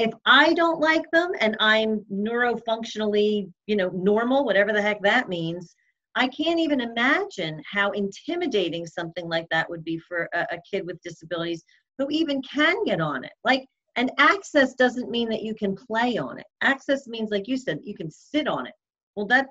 if 0.00 0.12
I 0.24 0.54
don't 0.54 0.80
like 0.80 1.04
them 1.12 1.32
and 1.40 1.56
I'm 1.60 2.00
neurofunctionally, 2.10 3.52
you 3.66 3.76
know, 3.76 3.90
normal, 3.90 4.46
whatever 4.46 4.72
the 4.72 4.80
heck 4.80 5.02
that 5.02 5.28
means, 5.28 5.76
I 6.16 6.28
can't 6.28 6.58
even 6.58 6.80
imagine 6.80 7.62
how 7.70 7.92
intimidating 7.92 8.86
something 8.86 9.28
like 9.28 9.46
that 9.50 9.70
would 9.70 9.84
be 9.84 9.98
for 9.98 10.28
a, 10.34 10.40
a 10.52 10.58
kid 10.68 10.84
with 10.86 11.00
disabilities 11.02 11.62
who 11.98 12.08
even 12.10 12.42
can 12.42 12.84
get 12.84 13.00
on 13.00 13.24
it. 13.24 13.32
Like, 13.44 13.64
and 13.96 14.10
access 14.18 14.74
doesn't 14.74 15.10
mean 15.10 15.28
that 15.28 15.42
you 15.42 15.54
can 15.54 15.76
play 15.76 16.16
on 16.16 16.38
it. 16.38 16.46
Access 16.62 17.06
means, 17.06 17.30
like 17.30 17.48
you 17.48 17.56
said, 17.56 17.80
you 17.82 17.94
can 17.94 18.10
sit 18.10 18.48
on 18.48 18.66
it. 18.66 18.74
Well, 19.16 19.26
that 19.26 19.48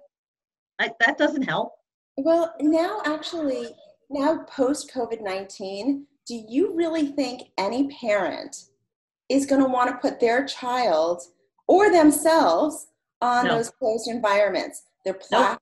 I, 0.79 0.91
that 1.05 1.17
doesn't 1.17 1.43
help. 1.43 1.73
Well, 2.17 2.53
now 2.59 3.01
actually, 3.05 3.75
now 4.09 4.45
post 4.49 4.91
COVID 4.93 5.21
nineteen, 5.21 6.07
do 6.25 6.41
you 6.47 6.73
really 6.73 7.07
think 7.07 7.49
any 7.57 7.89
parent 7.89 8.55
is 9.29 9.45
going 9.45 9.61
to 9.61 9.67
want 9.67 9.89
to 9.89 9.97
put 9.97 10.19
their 10.19 10.45
child 10.45 11.21
or 11.67 11.91
themselves 11.91 12.87
on 13.21 13.45
no. 13.45 13.57
those 13.57 13.69
closed 13.69 14.07
environments? 14.07 14.83
They're 15.05 15.13
plastic, 15.13 15.59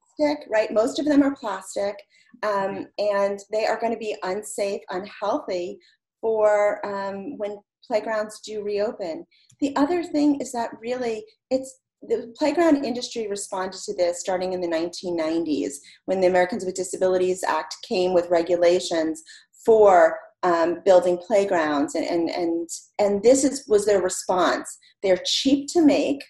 Right? 0.50 0.72
Most 0.72 0.98
of 0.98 1.06
them 1.06 1.22
are 1.22 1.34
plastic, 1.34 1.96
um, 2.42 2.86
and 2.98 3.38
they 3.50 3.66
are 3.66 3.80
going 3.80 3.92
to 3.92 3.98
be 3.98 4.16
unsafe, 4.22 4.82
unhealthy 4.90 5.78
for 6.20 6.84
um, 6.86 7.36
when 7.38 7.58
playgrounds 7.86 8.40
do 8.40 8.62
reopen. 8.62 9.24
The 9.60 9.74
other 9.76 10.02
thing 10.02 10.40
is 10.40 10.52
that 10.52 10.70
really 10.80 11.24
it's 11.50 11.80
the 12.02 12.32
playground 12.36 12.84
industry 12.84 13.26
responded 13.28 13.80
to 13.80 13.94
this 13.94 14.20
starting 14.20 14.52
in 14.52 14.60
the 14.60 14.68
1990s 14.68 15.74
when 16.04 16.20
the 16.20 16.28
Americans 16.28 16.64
with 16.64 16.76
Disabilities 16.76 17.42
Act 17.42 17.74
came 17.88 18.14
with 18.14 18.30
regulations 18.30 19.22
for 19.64 20.16
um, 20.44 20.78
building 20.84 21.18
playgrounds 21.18 21.96
and, 21.96 22.06
and 22.06 22.30
and 22.30 22.68
and 23.00 23.22
this 23.22 23.42
is 23.42 23.66
was 23.66 23.84
their 23.86 24.00
response 24.00 24.78
they're 25.02 25.20
cheap 25.24 25.68
to 25.72 25.84
make 25.84 26.22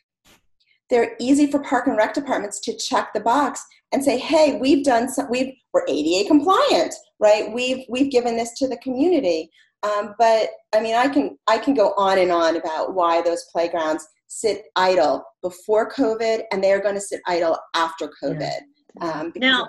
they're 0.88 1.14
easy 1.20 1.46
for 1.46 1.58
park 1.60 1.86
and 1.86 1.98
rec 1.98 2.14
departments 2.14 2.58
to 2.60 2.74
check 2.74 3.12
the 3.12 3.20
box 3.20 3.62
and 3.92 4.02
say 4.02 4.18
hey 4.18 4.58
we've 4.60 4.84
done 4.84 5.08
some 5.08 5.26
we've 5.30 5.52
we're 5.72 5.84
ada 5.88 6.26
compliant 6.28 6.94
right? 7.20 7.52
We've 7.52 7.84
we've 7.88 8.10
given 8.10 8.36
this 8.36 8.54
to 8.58 8.68
the 8.68 8.76
community. 8.78 9.50
Um, 9.84 10.16
but 10.18 10.48
i 10.74 10.80
mean 10.80 10.96
i 10.96 11.06
can 11.06 11.38
i 11.46 11.56
can 11.56 11.72
go 11.72 11.94
on 11.96 12.18
and 12.18 12.32
on 12.32 12.56
about 12.56 12.94
why 12.94 13.22
those 13.22 13.44
playgrounds 13.52 14.04
sit 14.26 14.64
idle 14.74 15.22
before 15.40 15.88
covid 15.88 16.42
and 16.50 16.64
they're 16.64 16.82
going 16.82 16.96
to 16.96 17.00
sit 17.00 17.20
idle 17.28 17.56
after 17.76 18.10
covid 18.20 18.58
yeah. 19.00 19.20
um, 19.20 19.32
now 19.36 19.68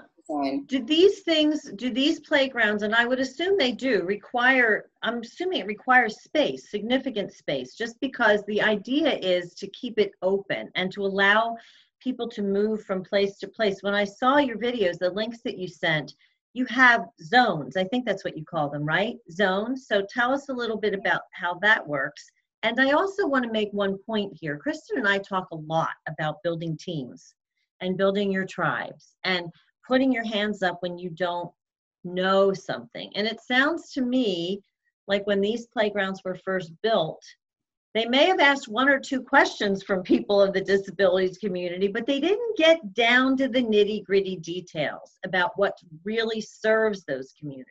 do 0.67 0.83
these 0.83 1.21
things, 1.21 1.71
do 1.75 1.89
these 1.89 2.19
playgrounds, 2.19 2.83
and 2.83 2.93
I 2.93 3.05
would 3.05 3.19
assume 3.19 3.57
they 3.57 3.71
do, 3.71 4.03
require, 4.03 4.91
I'm 5.01 5.21
assuming 5.21 5.61
it 5.61 5.65
requires 5.65 6.21
space, 6.21 6.69
significant 6.69 7.33
space, 7.33 7.75
just 7.75 7.99
because 7.99 8.43
the 8.45 8.61
idea 8.61 9.17
is 9.17 9.55
to 9.55 9.67
keep 9.69 9.97
it 9.97 10.11
open 10.21 10.69
and 10.75 10.91
to 10.91 11.03
allow 11.03 11.57
people 11.99 12.27
to 12.29 12.41
move 12.41 12.83
from 12.83 13.03
place 13.03 13.37
to 13.37 13.47
place. 13.47 13.81
When 13.81 13.93
I 13.93 14.03
saw 14.03 14.37
your 14.37 14.57
videos, 14.57 14.97
the 14.97 15.09
links 15.09 15.41
that 15.43 15.57
you 15.57 15.67
sent, 15.67 16.15
you 16.53 16.65
have 16.65 17.05
zones. 17.21 17.77
I 17.77 17.83
think 17.83 18.05
that's 18.05 18.23
what 18.23 18.37
you 18.37 18.43
call 18.45 18.69
them, 18.69 18.85
right? 18.85 19.17
Zones. 19.31 19.87
So 19.87 20.05
tell 20.09 20.33
us 20.33 20.49
a 20.49 20.53
little 20.53 20.77
bit 20.77 20.93
about 20.93 21.21
how 21.31 21.55
that 21.61 21.85
works. 21.87 22.29
And 22.63 22.79
I 22.79 22.91
also 22.91 23.27
want 23.27 23.45
to 23.45 23.51
make 23.51 23.71
one 23.71 23.97
point 24.05 24.37
here. 24.39 24.57
Kristen 24.57 24.97
and 24.97 25.07
I 25.07 25.19
talk 25.19 25.47
a 25.51 25.55
lot 25.55 25.93
about 26.07 26.43
building 26.43 26.77
teams 26.77 27.35
and 27.81 27.97
building 27.97 28.31
your 28.31 28.45
tribes. 28.45 29.15
And 29.23 29.49
putting 29.89 30.11
your 30.13 30.23
hands 30.23 30.61
up 30.61 30.77
when 30.81 30.99
you 30.99 31.09
don't 31.09 31.51
know 32.03 32.53
something. 32.53 33.11
And 33.15 33.27
it 33.27 33.41
sounds 33.41 33.91
to 33.93 34.01
me 34.01 34.61
like 35.07 35.25
when 35.25 35.41
these 35.41 35.65
playgrounds 35.65 36.21
were 36.23 36.35
first 36.35 36.71
built, 36.83 37.23
they 37.95 38.05
may 38.05 38.25
have 38.25 38.39
asked 38.39 38.67
one 38.67 38.87
or 38.87 38.99
two 38.99 39.21
questions 39.21 39.81
from 39.81 40.03
people 40.03 40.41
of 40.41 40.53
the 40.53 40.61
disabilities 40.61 41.37
community, 41.39 41.87
but 41.87 42.05
they 42.05 42.19
didn't 42.19 42.57
get 42.57 42.93
down 42.93 43.35
to 43.37 43.47
the 43.47 43.63
nitty 43.63 44.05
gritty 44.05 44.35
details 44.35 45.17
about 45.25 45.51
what 45.55 45.77
really 46.03 46.39
serves 46.39 47.03
those 47.03 47.33
communities. 47.39 47.65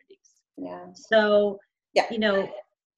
Yeah. 0.56 0.86
So, 0.92 1.60
yeah. 1.94 2.06
you 2.10 2.18
know, 2.18 2.50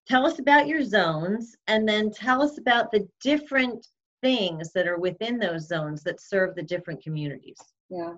tell 0.08 0.24
us 0.24 0.38
about 0.38 0.66
your 0.66 0.82
zones 0.82 1.54
and 1.66 1.86
then 1.86 2.10
tell 2.10 2.42
us 2.42 2.58
about 2.58 2.90
the 2.90 3.06
different 3.22 3.86
things 4.22 4.72
that 4.72 4.88
are 4.88 4.98
within 4.98 5.38
those 5.38 5.68
zones 5.68 6.02
that 6.04 6.20
serve 6.20 6.54
the 6.54 6.62
different 6.62 7.02
communities. 7.02 7.58
Yeah. 7.90 8.14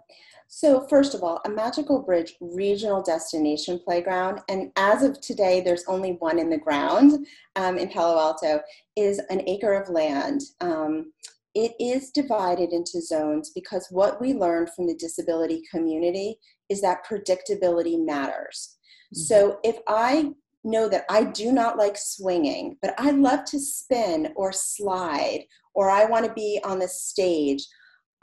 So, 0.48 0.86
first 0.86 1.14
of 1.14 1.22
all, 1.22 1.40
a 1.46 1.48
Magical 1.48 2.02
Bridge 2.02 2.34
regional 2.40 3.02
destination 3.02 3.80
playground, 3.82 4.40
and 4.50 4.70
as 4.76 5.02
of 5.02 5.18
today, 5.22 5.62
there's 5.62 5.84
only 5.88 6.12
one 6.18 6.38
in 6.38 6.50
the 6.50 6.58
ground 6.58 7.26
um, 7.56 7.78
in 7.78 7.88
Palo 7.88 8.18
Alto, 8.20 8.60
is 8.94 9.18
an 9.30 9.42
acre 9.48 9.72
of 9.72 9.88
land. 9.88 10.42
Um, 10.60 11.12
it 11.54 11.72
is 11.80 12.10
divided 12.10 12.72
into 12.72 13.00
zones 13.00 13.50
because 13.54 13.86
what 13.90 14.20
we 14.20 14.34
learned 14.34 14.70
from 14.76 14.86
the 14.86 14.94
disability 14.94 15.62
community 15.70 16.36
is 16.68 16.82
that 16.82 17.06
predictability 17.06 17.98
matters. 17.98 18.76
Mm-hmm. 19.14 19.20
So, 19.20 19.58
if 19.64 19.78
I 19.88 20.32
know 20.64 20.86
that 20.90 21.06
I 21.08 21.24
do 21.24 21.50
not 21.50 21.78
like 21.78 21.96
swinging, 21.96 22.76
but 22.82 22.94
I 22.98 23.12
love 23.12 23.46
to 23.46 23.58
spin 23.58 24.34
or 24.36 24.52
slide, 24.52 25.44
or 25.74 25.90
I 25.90 26.04
want 26.04 26.26
to 26.26 26.32
be 26.34 26.60
on 26.62 26.78
the 26.78 26.88
stage 26.88 27.66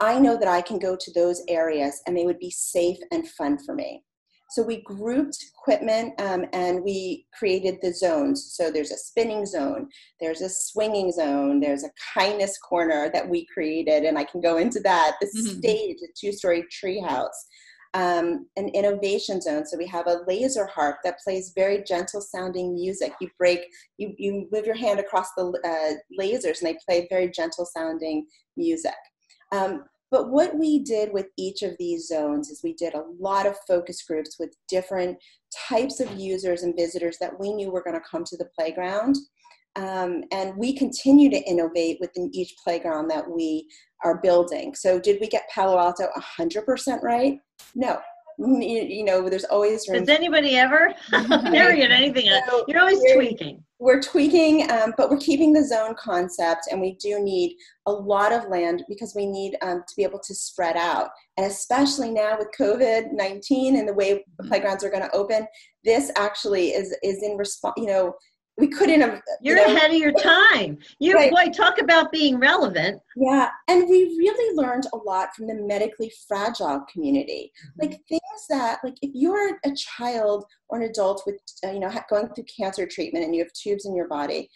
I 0.00 0.18
know 0.18 0.36
that 0.38 0.48
I 0.48 0.62
can 0.62 0.78
go 0.78 0.96
to 0.98 1.12
those 1.12 1.42
areas 1.48 2.00
and 2.06 2.16
they 2.16 2.24
would 2.24 2.38
be 2.38 2.50
safe 2.50 2.98
and 3.12 3.28
fun 3.28 3.58
for 3.58 3.74
me. 3.74 4.02
So 4.50 4.62
we 4.62 4.82
grouped 4.82 5.38
equipment 5.54 6.20
um, 6.20 6.44
and 6.52 6.82
we 6.82 7.26
created 7.38 7.78
the 7.82 7.92
zones. 7.92 8.52
So 8.52 8.70
there's 8.70 8.90
a 8.90 8.98
spinning 8.98 9.46
zone, 9.46 9.88
there's 10.20 10.40
a 10.40 10.48
swinging 10.48 11.12
zone, 11.12 11.60
there's 11.60 11.84
a 11.84 11.90
kindness 12.14 12.58
corner 12.58 13.10
that 13.12 13.28
we 13.28 13.46
created, 13.54 14.02
and 14.02 14.18
I 14.18 14.24
can 14.24 14.40
go 14.40 14.56
into 14.56 14.80
that. 14.80 15.16
The 15.20 15.28
mm-hmm. 15.28 15.58
stage, 15.58 15.98
a 16.02 16.08
two-story 16.18 16.64
treehouse, 16.64 17.28
um, 17.94 18.48
an 18.56 18.68
innovation 18.70 19.40
zone. 19.40 19.66
So 19.66 19.78
we 19.78 19.86
have 19.86 20.08
a 20.08 20.22
laser 20.26 20.66
harp 20.66 20.96
that 21.04 21.20
plays 21.20 21.52
very 21.54 21.84
gentle 21.84 22.20
sounding 22.20 22.74
music. 22.74 23.12
You 23.20 23.28
break, 23.38 23.60
you 23.98 24.14
you 24.18 24.48
move 24.50 24.66
your 24.66 24.76
hand 24.76 24.98
across 24.98 25.28
the 25.36 25.46
uh, 25.64 26.20
lasers, 26.20 26.60
and 26.60 26.68
they 26.68 26.78
play 26.88 27.06
very 27.08 27.30
gentle 27.30 27.66
sounding 27.66 28.26
music. 28.56 28.94
Um, 29.52 29.84
but 30.10 30.30
what 30.30 30.56
we 30.56 30.80
did 30.80 31.12
with 31.12 31.26
each 31.38 31.62
of 31.62 31.76
these 31.78 32.08
zones 32.08 32.50
is 32.50 32.62
we 32.64 32.74
did 32.74 32.94
a 32.94 33.04
lot 33.18 33.46
of 33.46 33.56
focus 33.68 34.02
groups 34.02 34.36
with 34.40 34.56
different 34.68 35.16
types 35.68 36.00
of 36.00 36.18
users 36.18 36.62
and 36.62 36.74
visitors 36.76 37.16
that 37.20 37.38
we 37.38 37.52
knew 37.52 37.70
were 37.70 37.82
going 37.82 37.94
to 37.94 38.08
come 38.08 38.24
to 38.24 38.36
the 38.36 38.48
playground. 38.58 39.16
Um, 39.76 40.24
and 40.32 40.56
we 40.56 40.76
continue 40.76 41.30
to 41.30 41.48
innovate 41.48 41.98
within 42.00 42.28
each 42.34 42.54
playground 42.62 43.06
that 43.08 43.30
we 43.30 43.68
are 44.02 44.20
building. 44.20 44.74
So, 44.74 44.98
did 44.98 45.18
we 45.20 45.28
get 45.28 45.48
Palo 45.54 45.78
Alto 45.78 46.08
100% 46.38 47.02
right? 47.02 47.38
No, 47.76 48.00
you 48.40 49.04
know 49.04 49.28
there's 49.28 49.44
always 49.44 49.86
room. 49.88 50.04
does 50.04 50.08
anybody 50.08 50.56
ever 50.56 50.94
period 51.50 51.90
anything 51.90 52.26
so 52.48 52.64
you're 52.68 52.80
always 52.80 52.98
we're, 53.00 53.16
tweaking 53.16 53.62
we're 53.80 54.00
tweaking 54.00 54.70
um, 54.70 54.92
but 54.96 55.10
we're 55.10 55.16
keeping 55.16 55.54
the 55.54 55.64
zone 55.64 55.94
concept 55.98 56.68
and 56.70 56.80
we 56.80 56.96
do 56.96 57.18
need 57.18 57.56
a 57.86 57.92
lot 57.92 58.30
of 58.30 58.48
land 58.48 58.84
because 58.88 59.14
we 59.16 59.24
need 59.24 59.56
um, 59.62 59.82
to 59.88 59.96
be 59.96 60.04
able 60.04 60.20
to 60.20 60.34
spread 60.34 60.76
out. 60.76 61.08
And 61.38 61.46
especially 61.46 62.10
now 62.10 62.36
with 62.38 62.48
covid-19 62.58 63.78
and 63.78 63.88
the 63.88 63.94
way 63.94 64.22
the 64.38 64.44
playgrounds 64.44 64.84
are 64.84 64.90
going 64.90 65.02
to 65.02 65.16
open 65.16 65.46
this 65.84 66.10
actually 66.16 66.68
is 66.68 66.94
is 67.02 67.22
in 67.22 67.36
response 67.36 67.74
you 67.76 67.86
know 67.86 68.12
we 68.60 68.68
couldn't 68.68 69.00
have 69.00 69.20
you're 69.40 69.58
you 69.58 69.66
know, 69.66 69.74
ahead 69.74 69.90
of 69.90 69.96
your 69.96 70.12
time. 70.12 70.78
You 70.98 71.14
right. 71.14 71.30
boy 71.30 71.50
talk 71.52 71.80
about 71.80 72.12
being 72.12 72.38
relevant. 72.38 73.00
Yeah 73.16 73.48
and 73.68 73.88
we 73.88 74.16
really 74.18 74.56
learned 74.56 74.86
a 74.92 74.96
lot 74.96 75.34
from 75.34 75.46
the 75.46 75.54
medically 75.54 76.12
fragile 76.28 76.84
community. 76.92 77.52
Mm-hmm. 77.60 77.80
like 77.82 78.00
things 78.08 78.46
that 78.48 78.78
like 78.84 78.96
if 79.02 79.10
you're 79.14 79.58
a 79.64 79.72
child 79.74 80.44
or 80.68 80.78
an 80.78 80.88
adult 80.88 81.22
with 81.26 81.40
uh, 81.64 81.70
you 81.70 81.80
know 81.80 81.90
going 82.08 82.28
through 82.28 82.44
cancer 82.44 82.86
treatment 82.86 83.24
and 83.24 83.34
you 83.34 83.42
have 83.42 83.52
tubes 83.52 83.86
in 83.86 83.96
your 83.96 84.08
body 84.08 84.48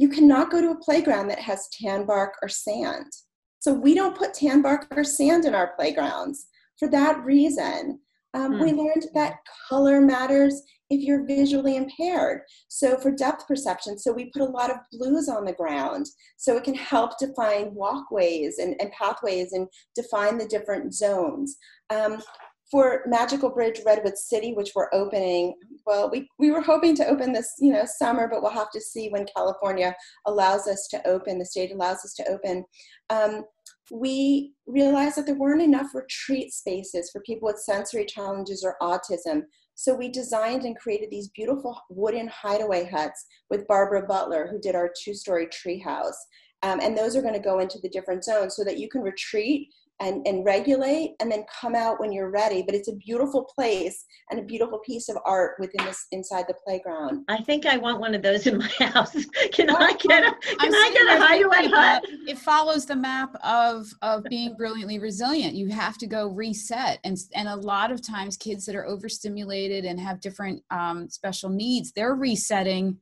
you 0.00 0.08
cannot 0.08 0.50
go 0.50 0.62
to 0.62 0.70
a 0.70 0.78
playground 0.78 1.28
that 1.28 1.38
has 1.38 1.68
tan 1.78 2.06
bark 2.06 2.32
or 2.42 2.48
sand. 2.48 3.12
So 3.58 3.74
we 3.74 3.94
don't 3.94 4.16
put 4.16 4.32
tan 4.32 4.62
bark 4.62 4.86
or 4.96 5.04
sand 5.04 5.44
in 5.44 5.54
our 5.54 5.74
playgrounds 5.76 6.46
for 6.78 6.88
that 6.88 7.22
reason 7.22 8.00
um, 8.34 8.54
mm. 8.54 8.60
We 8.62 8.72
learned 8.72 9.06
that 9.14 9.38
color 9.68 10.00
matters 10.00 10.62
if 10.88 11.02
you're 11.02 11.24
visually 11.24 11.76
impaired. 11.76 12.42
So 12.68 12.96
for 12.98 13.10
depth 13.12 13.46
perception, 13.46 13.98
so 13.98 14.12
we 14.12 14.30
put 14.30 14.42
a 14.42 14.44
lot 14.44 14.70
of 14.70 14.78
blues 14.92 15.28
on 15.28 15.44
the 15.44 15.52
ground 15.52 16.06
so 16.36 16.56
it 16.56 16.64
can 16.64 16.74
help 16.74 17.18
define 17.18 17.74
walkways 17.74 18.58
and, 18.58 18.74
and 18.80 18.90
pathways 18.92 19.52
and 19.52 19.68
define 19.94 20.38
the 20.38 20.48
different 20.48 20.94
zones. 20.94 21.56
Um, 21.90 22.22
for 22.70 23.02
Magical 23.06 23.50
Bridge 23.50 23.80
Redwood 23.84 24.16
City, 24.16 24.52
which 24.52 24.72
we're 24.74 24.92
opening, 24.92 25.54
well, 25.86 26.08
we, 26.10 26.28
we 26.38 26.50
were 26.50 26.60
hoping 26.60 26.94
to 26.96 27.06
open 27.06 27.32
this, 27.32 27.54
you 27.58 27.72
know, 27.72 27.84
summer, 27.84 28.28
but 28.30 28.42
we'll 28.42 28.52
have 28.52 28.70
to 28.70 28.80
see 28.80 29.08
when 29.08 29.26
California 29.36 29.94
allows 30.26 30.68
us 30.68 30.86
to 30.88 31.06
open, 31.06 31.38
the 31.38 31.44
state 31.44 31.72
allows 31.72 32.04
us 32.04 32.14
to 32.14 32.28
open. 32.28 32.64
Um, 33.10 33.44
we 33.90 34.52
realized 34.66 35.16
that 35.16 35.26
there 35.26 35.34
weren't 35.34 35.62
enough 35.62 35.94
retreat 35.94 36.52
spaces 36.52 37.10
for 37.10 37.20
people 37.22 37.46
with 37.46 37.58
sensory 37.58 38.04
challenges 38.04 38.64
or 38.64 38.76
autism. 38.80 39.42
So 39.74 39.94
we 39.94 40.08
designed 40.08 40.64
and 40.64 40.78
created 40.78 41.10
these 41.10 41.30
beautiful 41.30 41.80
wooden 41.88 42.28
hideaway 42.28 42.88
huts 42.88 43.26
with 43.48 43.66
Barbara 43.66 44.06
Butler, 44.06 44.46
who 44.48 44.60
did 44.60 44.76
our 44.76 44.92
two 45.02 45.14
story 45.14 45.48
treehouse. 45.48 46.14
Um, 46.62 46.78
and 46.80 46.96
those 46.96 47.16
are 47.16 47.22
going 47.22 47.34
to 47.34 47.40
go 47.40 47.58
into 47.58 47.78
the 47.82 47.88
different 47.88 48.22
zones 48.22 48.54
so 48.54 48.62
that 48.64 48.78
you 48.78 48.88
can 48.88 49.00
retreat 49.00 49.68
and, 50.00 50.26
and 50.26 50.44
regulate 50.44 51.14
and 51.20 51.30
then 51.30 51.44
come 51.60 51.74
out 51.74 52.00
when 52.00 52.12
you're 52.12 52.30
ready. 52.30 52.62
But 52.62 52.74
it's 52.74 52.88
a 52.88 52.96
beautiful 52.96 53.44
place 53.54 54.04
and 54.30 54.40
a 54.40 54.42
beautiful 54.42 54.78
piece 54.78 55.08
of 55.08 55.18
art 55.24 55.56
within 55.58 55.84
this 55.84 56.06
inside 56.12 56.46
the 56.48 56.54
playground. 56.66 57.24
I 57.28 57.42
think 57.42 57.66
I 57.66 57.76
want 57.76 58.00
one 58.00 58.14
of 58.14 58.22
those 58.22 58.46
in 58.46 58.58
my 58.58 58.68
house. 58.80 59.12
Can 59.52 59.66
well, 59.66 59.82
I 59.82 59.92
get 59.92 60.24
a 60.24 60.34
can 60.56 60.74
I 60.74 60.90
get 60.92 61.18
a 61.18 61.20
highlight 61.20 61.70
hut? 61.70 62.04
It 62.26 62.38
follows 62.38 62.86
the 62.86 62.96
map 62.96 63.34
of 63.44 63.86
of 64.02 64.24
being 64.24 64.54
brilliantly 64.56 64.98
resilient. 64.98 65.54
You 65.54 65.68
have 65.68 65.98
to 65.98 66.06
go 66.06 66.28
reset. 66.28 66.98
And 67.04 67.18
and 67.34 67.48
a 67.48 67.56
lot 67.56 67.92
of 67.92 68.06
times 68.06 68.36
kids 68.36 68.64
that 68.66 68.74
are 68.74 68.86
overstimulated 68.86 69.84
and 69.84 70.00
have 70.00 70.20
different 70.20 70.62
um, 70.70 71.08
special 71.08 71.50
needs, 71.50 71.92
they're 71.92 72.14
resetting 72.14 72.98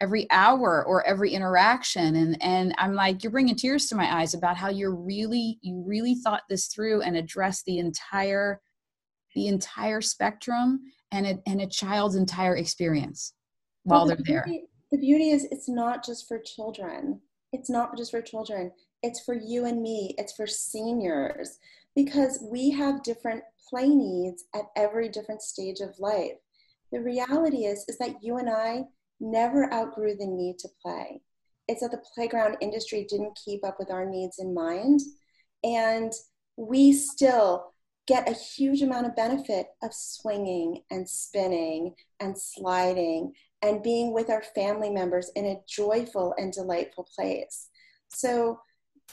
every 0.00 0.26
hour 0.30 0.84
or 0.86 1.04
every 1.06 1.32
interaction 1.32 2.16
and 2.16 2.40
and 2.40 2.74
i'm 2.78 2.94
like 2.94 3.22
you're 3.22 3.32
bringing 3.32 3.56
tears 3.56 3.86
to 3.86 3.96
my 3.96 4.20
eyes 4.20 4.32
about 4.32 4.56
how 4.56 4.68
you're 4.68 4.94
really 4.94 5.58
you 5.60 5.82
really 5.86 6.14
thought 6.14 6.42
this 6.48 6.66
through 6.66 7.02
and 7.02 7.16
addressed 7.16 7.64
the 7.64 7.78
entire 7.78 8.60
the 9.34 9.48
entire 9.48 10.00
spectrum 10.00 10.80
and 11.10 11.26
a, 11.26 11.38
and 11.46 11.60
a 11.60 11.66
child's 11.66 12.14
entire 12.14 12.56
experience 12.56 13.34
while 13.82 14.06
well, 14.06 14.16
the 14.16 14.22
they're 14.22 14.44
beauty, 14.44 14.58
there 14.58 14.68
the 14.90 14.98
beauty 14.98 15.30
is 15.30 15.46
it's 15.50 15.68
not 15.68 16.04
just 16.04 16.26
for 16.28 16.38
children. 16.38 17.20
It's 17.52 17.70
not 17.70 17.96
just 17.96 18.10
for 18.10 18.22
children. 18.22 18.72
It's 19.02 19.20
for 19.24 19.34
you 19.34 19.66
and 19.66 19.82
me. 19.82 20.14
It's 20.18 20.32
for 20.32 20.46
seniors. 20.46 21.58
Because 21.94 22.44
we 22.50 22.70
have 22.70 23.02
different 23.02 23.42
play 23.68 23.88
needs 23.88 24.44
at 24.54 24.66
every 24.76 25.08
different 25.08 25.42
stage 25.42 25.80
of 25.80 25.98
life. 25.98 26.38
The 26.92 27.00
reality 27.00 27.66
is 27.66 27.84
is 27.88 27.98
that 27.98 28.22
you 28.22 28.38
and 28.38 28.48
i 28.48 28.84
never 29.20 29.72
outgrew 29.72 30.16
the 30.16 30.26
need 30.26 30.58
to 30.60 30.68
play. 30.82 31.20
It's 31.66 31.82
that 31.82 31.90
the 31.90 32.02
playground 32.14 32.56
industry 32.60 33.06
didn't 33.08 33.38
keep 33.44 33.64
up 33.64 33.76
with 33.78 33.90
our 33.90 34.06
needs 34.06 34.38
in 34.38 34.54
mind. 34.54 35.00
And 35.64 36.12
we 36.56 36.92
still 36.92 37.72
get 38.06 38.28
a 38.28 38.32
huge 38.32 38.80
amount 38.80 39.06
of 39.06 39.14
benefit 39.14 39.66
of 39.82 39.92
swinging 39.92 40.82
and 40.90 41.08
spinning 41.08 41.94
and 42.20 42.36
sliding 42.38 43.32
and 43.60 43.82
being 43.82 44.14
with 44.14 44.30
our 44.30 44.42
family 44.54 44.88
members 44.88 45.30
in 45.36 45.44
a 45.44 45.60
joyful 45.68 46.34
and 46.38 46.52
delightful 46.52 47.06
place. 47.14 47.68
So 48.08 48.60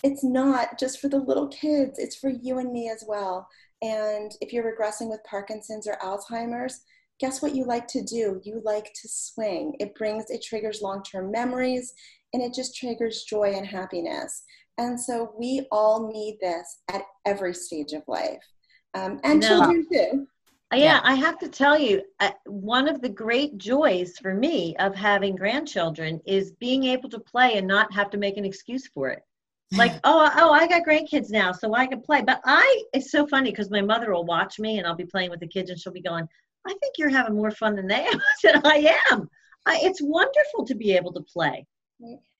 it's 0.03 0.23
not 0.23 0.79
just 0.79 0.99
for 0.99 1.09
the 1.09 1.17
little 1.17 1.47
kids, 1.49 1.99
it's 1.99 2.15
for 2.15 2.29
you 2.29 2.59
and 2.59 2.71
me 2.71 2.89
as 2.89 3.03
well. 3.07 3.47
And 3.81 4.31
if 4.39 4.53
you're 4.53 4.63
regressing 4.63 5.09
with 5.09 5.23
Parkinson's 5.29 5.87
or 5.87 5.97
Alzheimer's, 6.01 6.81
guess 7.19 7.41
what 7.41 7.55
you 7.55 7.65
like 7.65 7.87
to 7.87 8.03
do? 8.03 8.41
You 8.43 8.61
like 8.63 8.85
to 8.85 9.07
swing. 9.07 9.75
It 9.79 9.95
brings, 9.95 10.25
it 10.29 10.43
triggers 10.43 10.81
long 10.81 11.03
term 11.03 11.31
memories 11.31 11.93
and 12.33 12.43
it 12.43 12.53
just 12.53 12.75
triggers 12.75 13.23
joy 13.23 13.53
and 13.55 13.65
happiness. 13.65 14.43
And 14.77 14.99
so 14.99 15.33
we 15.37 15.65
all 15.71 16.11
need 16.11 16.37
this 16.41 16.81
at 16.91 17.03
every 17.25 17.53
stage 17.53 17.93
of 17.93 18.03
life. 18.07 18.43
Um, 18.93 19.19
and 19.23 19.39
no. 19.39 19.47
children 19.47 19.85
too. 19.91 20.27
Uh, 20.73 20.77
yeah, 20.77 20.99
I 21.03 21.13
have 21.15 21.37
to 21.39 21.47
tell 21.47 21.77
you, 21.77 22.01
uh, 22.19 22.31
one 22.45 22.87
of 22.87 23.01
the 23.01 23.09
great 23.09 23.57
joys 23.57 24.17
for 24.17 24.33
me 24.33 24.75
of 24.77 24.95
having 24.95 25.35
grandchildren 25.35 26.19
is 26.25 26.51
being 26.53 26.85
able 26.85 27.09
to 27.09 27.19
play 27.19 27.57
and 27.57 27.67
not 27.67 27.93
have 27.93 28.09
to 28.11 28.17
make 28.17 28.37
an 28.37 28.45
excuse 28.45 28.87
for 28.87 29.09
it. 29.09 29.23
Like, 29.77 29.93
oh, 30.03 30.29
oh, 30.37 30.51
I 30.51 30.67
got 30.67 30.83
grandkids 30.85 31.31
now, 31.31 31.51
so 31.51 31.73
I 31.73 31.87
can 31.87 31.99
play. 31.99 32.21
But 32.21 32.39
I, 32.45 32.83
it's 32.93 33.11
so 33.11 33.25
funny 33.27 33.49
because 33.49 33.71
my 33.71 33.81
mother 33.81 34.13
will 34.13 34.23
watch 34.23 34.59
me 34.59 34.77
and 34.77 34.85
I'll 34.85 34.95
be 34.95 35.05
playing 35.05 35.31
with 35.31 35.39
the 35.39 35.47
kids 35.47 35.69
and 35.69 35.77
she'll 35.77 35.91
be 35.91 36.01
going, 36.01 36.29
I 36.67 36.73
think 36.73 36.95
you're 36.97 37.09
having 37.09 37.35
more 37.35 37.51
fun 37.51 37.75
than 37.75 37.87
they 37.87 38.05
are. 38.05 38.13
I 38.13 38.19
said, 38.39 38.61
I 38.63 38.95
am. 39.11 39.29
I, 39.65 39.79
it's 39.81 40.01
wonderful 40.01 40.65
to 40.65 40.75
be 40.75 40.93
able 40.93 41.13
to 41.13 41.21
play. 41.21 41.65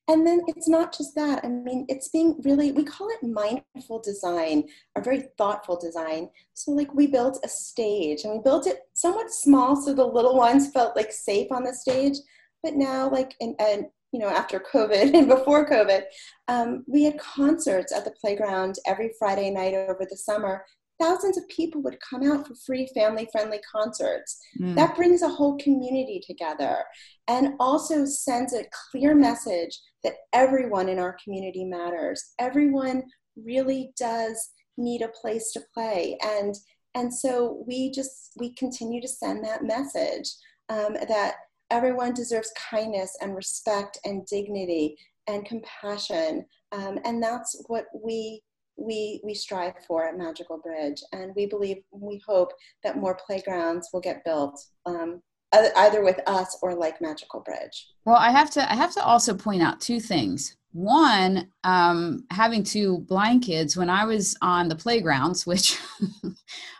And 0.07 0.25
then 0.25 0.41
it's 0.47 0.67
not 0.67 0.95
just 0.95 1.15
that. 1.15 1.43
I 1.43 1.47
mean, 1.47 1.85
it's 1.89 2.09
being 2.09 2.39
really, 2.43 2.71
we 2.71 2.83
call 2.83 3.09
it 3.09 3.27
mindful 3.27 4.01
design, 4.01 4.65
or 4.95 5.01
very 5.01 5.29
thoughtful 5.37 5.79
design. 5.79 6.29
So, 6.53 6.71
like, 6.71 6.93
we 6.93 7.07
built 7.07 7.39
a 7.43 7.47
stage 7.47 8.23
and 8.23 8.33
we 8.33 8.39
built 8.39 8.67
it 8.67 8.81
somewhat 8.93 9.31
small 9.31 9.75
so 9.75 9.93
the 9.93 10.05
little 10.05 10.37
ones 10.37 10.71
felt 10.71 10.95
like 10.95 11.11
safe 11.11 11.51
on 11.51 11.63
the 11.63 11.73
stage. 11.73 12.17
But 12.61 12.75
now, 12.75 13.09
like, 13.09 13.33
and, 13.41 13.55
and 13.59 13.85
you 14.11 14.19
know, 14.19 14.29
after 14.29 14.59
COVID 14.59 15.13
and 15.17 15.27
before 15.27 15.67
COVID, 15.67 16.03
um, 16.47 16.83
we 16.87 17.03
had 17.03 17.17
concerts 17.17 17.91
at 17.91 18.05
the 18.05 18.13
playground 18.21 18.75
every 18.85 19.11
Friday 19.17 19.49
night 19.49 19.73
over 19.73 20.05
the 20.07 20.17
summer 20.17 20.63
thousands 20.99 21.37
of 21.37 21.47
people 21.49 21.81
would 21.81 21.97
come 22.07 22.23
out 22.23 22.47
for 22.47 22.55
free 22.55 22.89
family 22.93 23.27
friendly 23.31 23.59
concerts. 23.71 24.39
Mm. 24.59 24.75
That 24.75 24.95
brings 24.95 25.21
a 25.21 25.29
whole 25.29 25.57
community 25.57 26.21
together 26.25 26.83
and 27.27 27.53
also 27.59 28.05
sends 28.05 28.53
a 28.53 28.65
clear 28.91 29.15
message 29.15 29.79
that 30.03 30.15
everyone 30.33 30.89
in 30.89 30.99
our 30.99 31.17
community 31.23 31.65
matters. 31.65 32.33
Everyone 32.39 33.03
really 33.35 33.91
does 33.99 34.51
need 34.77 35.01
a 35.01 35.09
place 35.09 35.51
to 35.53 35.61
play. 35.73 36.17
And 36.23 36.55
and 36.93 37.13
so 37.13 37.63
we 37.67 37.91
just 37.91 38.31
we 38.37 38.53
continue 38.53 39.01
to 39.01 39.07
send 39.07 39.43
that 39.43 39.63
message 39.63 40.29
um, 40.69 40.93
that 41.07 41.35
everyone 41.71 42.13
deserves 42.13 42.51
kindness 42.69 43.17
and 43.21 43.35
respect 43.35 43.99
and 44.05 44.25
dignity 44.27 44.97
and 45.27 45.45
compassion 45.45 46.45
um, 46.71 46.99
and 47.05 47.21
that's 47.21 47.61
what 47.67 47.85
we 47.93 48.41
we 48.77 49.21
we 49.23 49.33
strive 49.33 49.73
for 49.87 50.05
at 50.05 50.17
Magical 50.17 50.57
Bridge, 50.57 51.01
and 51.11 51.33
we 51.35 51.45
believe 51.45 51.77
we 51.91 52.21
hope 52.27 52.51
that 52.83 52.97
more 52.97 53.17
playgrounds 53.25 53.89
will 53.93 54.01
get 54.01 54.23
built. 54.23 54.59
Um, 54.85 55.21
either 55.53 56.03
with 56.03 56.19
us 56.27 56.57
or 56.61 56.75
like 56.75 57.01
Magical 57.01 57.39
Bridge. 57.39 57.87
Well, 58.05 58.17
I 58.17 58.31
have 58.31 58.49
to 58.51 58.71
I 58.71 58.75
have 58.75 58.93
to 58.95 59.03
also 59.03 59.33
point 59.33 59.61
out 59.61 59.81
two 59.81 59.99
things. 59.99 60.57
One, 60.73 61.49
um, 61.63 62.25
having 62.31 62.61
two 62.61 62.99
blind 63.07 63.43
kids, 63.43 63.77
when 63.77 63.89
I 63.89 64.03
was 64.03 64.35
on 64.41 64.67
the 64.67 64.75
playgrounds, 64.75 65.45
which 65.45 65.79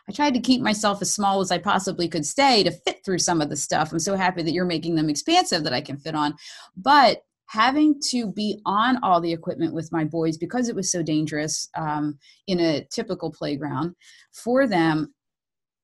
I 0.10 0.12
tried 0.12 0.34
to 0.34 0.42
keep 0.42 0.62
myself 0.62 1.02
as 1.02 1.14
small 1.14 1.40
as 1.40 1.50
I 1.50 1.60
possibly 1.60 2.10
could 2.10 2.26
stay 2.26 2.62
to 2.64 2.72
fit 2.72 3.06
through 3.06 3.20
some 3.20 3.40
of 3.40 3.50
the 3.50 3.56
stuff. 3.56 3.94
I'm 3.94 4.00
so 4.00 4.18
happy 4.18 4.42
that 4.42 4.52
you're 4.52 4.66
making 4.66 4.96
them 4.96 5.10
expansive 5.10 5.64
that 5.64 5.72
I 5.72 5.80
can 5.80 5.98
fit 5.98 6.14
on. 6.14 6.36
But 6.76 7.22
having 7.48 8.00
to 8.10 8.28
be 8.28 8.60
on 8.66 8.98
all 9.04 9.22
the 9.22 9.32
equipment 9.32 9.74
with 9.74 9.92
my 9.92 10.04
boys 10.04 10.38
because 10.38 10.68
it 10.68 10.76
was 10.76 10.92
so 10.92 11.04
dangerous 11.04 11.70
um, 11.78 12.18
in 12.48 12.60
a 12.60 12.86
typical 12.92 13.32
playground 13.32 13.94
for 14.32 14.68
them 14.68 15.14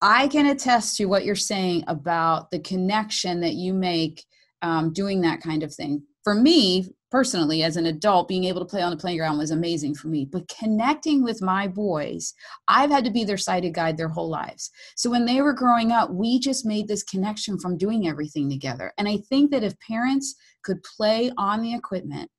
i 0.01 0.27
can 0.27 0.47
attest 0.47 0.97
to 0.97 1.05
what 1.05 1.23
you're 1.23 1.35
saying 1.35 1.83
about 1.87 2.49
the 2.51 2.59
connection 2.59 3.39
that 3.39 3.53
you 3.53 3.73
make 3.73 4.25
um, 4.61 4.93
doing 4.93 5.21
that 5.21 5.41
kind 5.41 5.63
of 5.63 5.73
thing. 5.73 6.03
For 6.23 6.35
me 6.35 6.89
personally 7.11 7.61
as 7.61 7.75
an 7.75 7.85
adult 7.85 8.27
being 8.27 8.45
able 8.45 8.61
to 8.61 8.65
play 8.65 8.81
on 8.81 8.89
the 8.89 8.97
playground 8.97 9.37
was 9.37 9.51
amazing 9.51 9.93
for 9.93 10.07
me. 10.07 10.25
But 10.25 10.47
connecting 10.47 11.23
with 11.23 11.41
my 11.41 11.67
boys 11.67 12.33
i've 12.67 12.89
had 12.89 13.03
to 13.05 13.11
be 13.11 13.23
their 13.23 13.37
sighted 13.37 13.73
guide 13.73 13.97
their 13.97 14.07
whole 14.07 14.29
lives. 14.29 14.71
So 14.95 15.09
when 15.09 15.25
they 15.25 15.41
were 15.41 15.53
growing 15.53 15.91
up 15.91 16.09
we 16.11 16.39
just 16.39 16.65
made 16.65 16.87
this 16.87 17.03
connection 17.03 17.59
from 17.59 17.77
doing 17.77 18.07
everything 18.07 18.49
together. 18.49 18.93
And 18.97 19.07
i 19.07 19.17
think 19.29 19.51
that 19.51 19.63
if 19.63 19.79
parents 19.79 20.35
could 20.63 20.81
play 20.83 21.31
on 21.37 21.61
the 21.61 21.73
equipment 21.73 22.29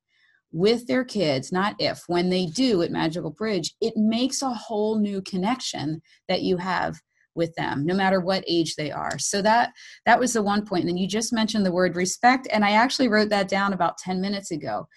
with 0.51 0.85
their 0.87 1.03
kids 1.03 1.51
not 1.51 1.75
if 1.79 2.03
when 2.07 2.29
they 2.29 2.45
do 2.45 2.83
at 2.83 2.91
magical 2.91 3.31
bridge 3.31 3.73
it 3.81 3.97
makes 3.97 4.41
a 4.41 4.49
whole 4.49 4.99
new 4.99 5.19
connection 5.23 6.01
that 6.27 6.43
you 6.43 6.57
have 6.57 6.95
with 7.35 7.53
them 7.55 7.85
no 7.85 7.95
matter 7.95 8.19
what 8.19 8.43
age 8.47 8.75
they 8.75 8.91
are. 8.91 9.17
So 9.19 9.41
that 9.41 9.71
that 10.05 10.19
was 10.19 10.33
the 10.33 10.43
one 10.43 10.65
point. 10.65 10.81
And 10.81 10.89
then 10.89 10.97
you 10.97 11.07
just 11.07 11.33
mentioned 11.33 11.65
the 11.65 11.71
word 11.71 11.95
respect 11.95 12.47
and 12.51 12.63
i 12.63 12.71
actually 12.71 13.07
wrote 13.07 13.29
that 13.29 13.47
down 13.47 13.73
about 13.73 13.97
10 13.97 14.21
minutes 14.21 14.51
ago. 14.51 14.87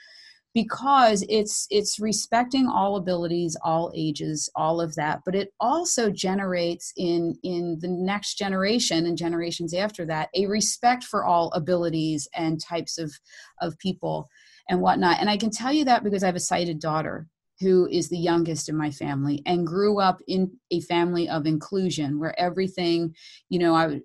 Because 0.54 1.22
it's 1.28 1.66
it's 1.68 2.00
respecting 2.00 2.66
all 2.66 2.96
abilities 2.96 3.58
all 3.62 3.92
ages 3.94 4.48
all 4.56 4.80
of 4.80 4.94
that 4.94 5.20
but 5.26 5.34
it 5.34 5.52
also 5.60 6.08
generates 6.10 6.94
in 6.96 7.36
in 7.42 7.76
the 7.82 7.88
next 7.88 8.38
generation 8.38 9.04
and 9.04 9.18
generations 9.18 9.74
after 9.74 10.06
that 10.06 10.30
a 10.34 10.46
respect 10.46 11.04
for 11.04 11.26
all 11.26 11.52
abilities 11.52 12.26
and 12.34 12.58
types 12.58 12.96
of 12.96 13.12
of 13.60 13.78
people 13.78 14.28
and 14.70 14.80
whatnot. 14.80 15.20
And 15.20 15.28
i 15.28 15.36
can 15.36 15.50
tell 15.50 15.74
you 15.74 15.84
that 15.84 16.02
because 16.02 16.22
i 16.22 16.26
have 16.26 16.36
a 16.36 16.40
sighted 16.40 16.80
daughter 16.80 17.26
who 17.60 17.88
is 17.88 18.08
the 18.08 18.18
youngest 18.18 18.68
in 18.68 18.76
my 18.76 18.90
family 18.90 19.42
and 19.46 19.66
grew 19.66 19.98
up 19.98 20.20
in 20.28 20.50
a 20.70 20.80
family 20.82 21.28
of 21.28 21.46
inclusion 21.46 22.18
where 22.18 22.38
everything, 22.38 23.14
you 23.48 23.58
know, 23.58 23.74
I 23.74 24.00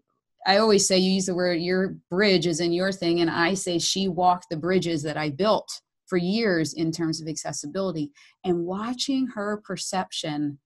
I 0.46 0.58
always 0.58 0.88
say 0.88 0.98
you 0.98 1.12
use 1.12 1.28
the 1.28 1.36
word 1.36 1.62
your 1.62 1.96
bridge 2.10 2.48
is 2.48 2.60
in 2.60 2.74
your 2.74 2.92
thing 2.92 3.20
and 3.20 3.30
I 3.30 3.54
say 3.54 3.78
she 3.78 4.08
walked 4.08 4.48
the 4.50 4.58
bridges 4.58 5.04
that 5.04 5.18
I 5.18 5.30
built 5.30 5.70
for 6.08 6.18
years 6.18 6.74
in 6.74 6.92
terms 6.92 7.22
of 7.22 7.28
accessibility. 7.28 8.12
And 8.44 8.66
watching 8.66 9.28
her 9.28 9.62
perception 9.64 10.60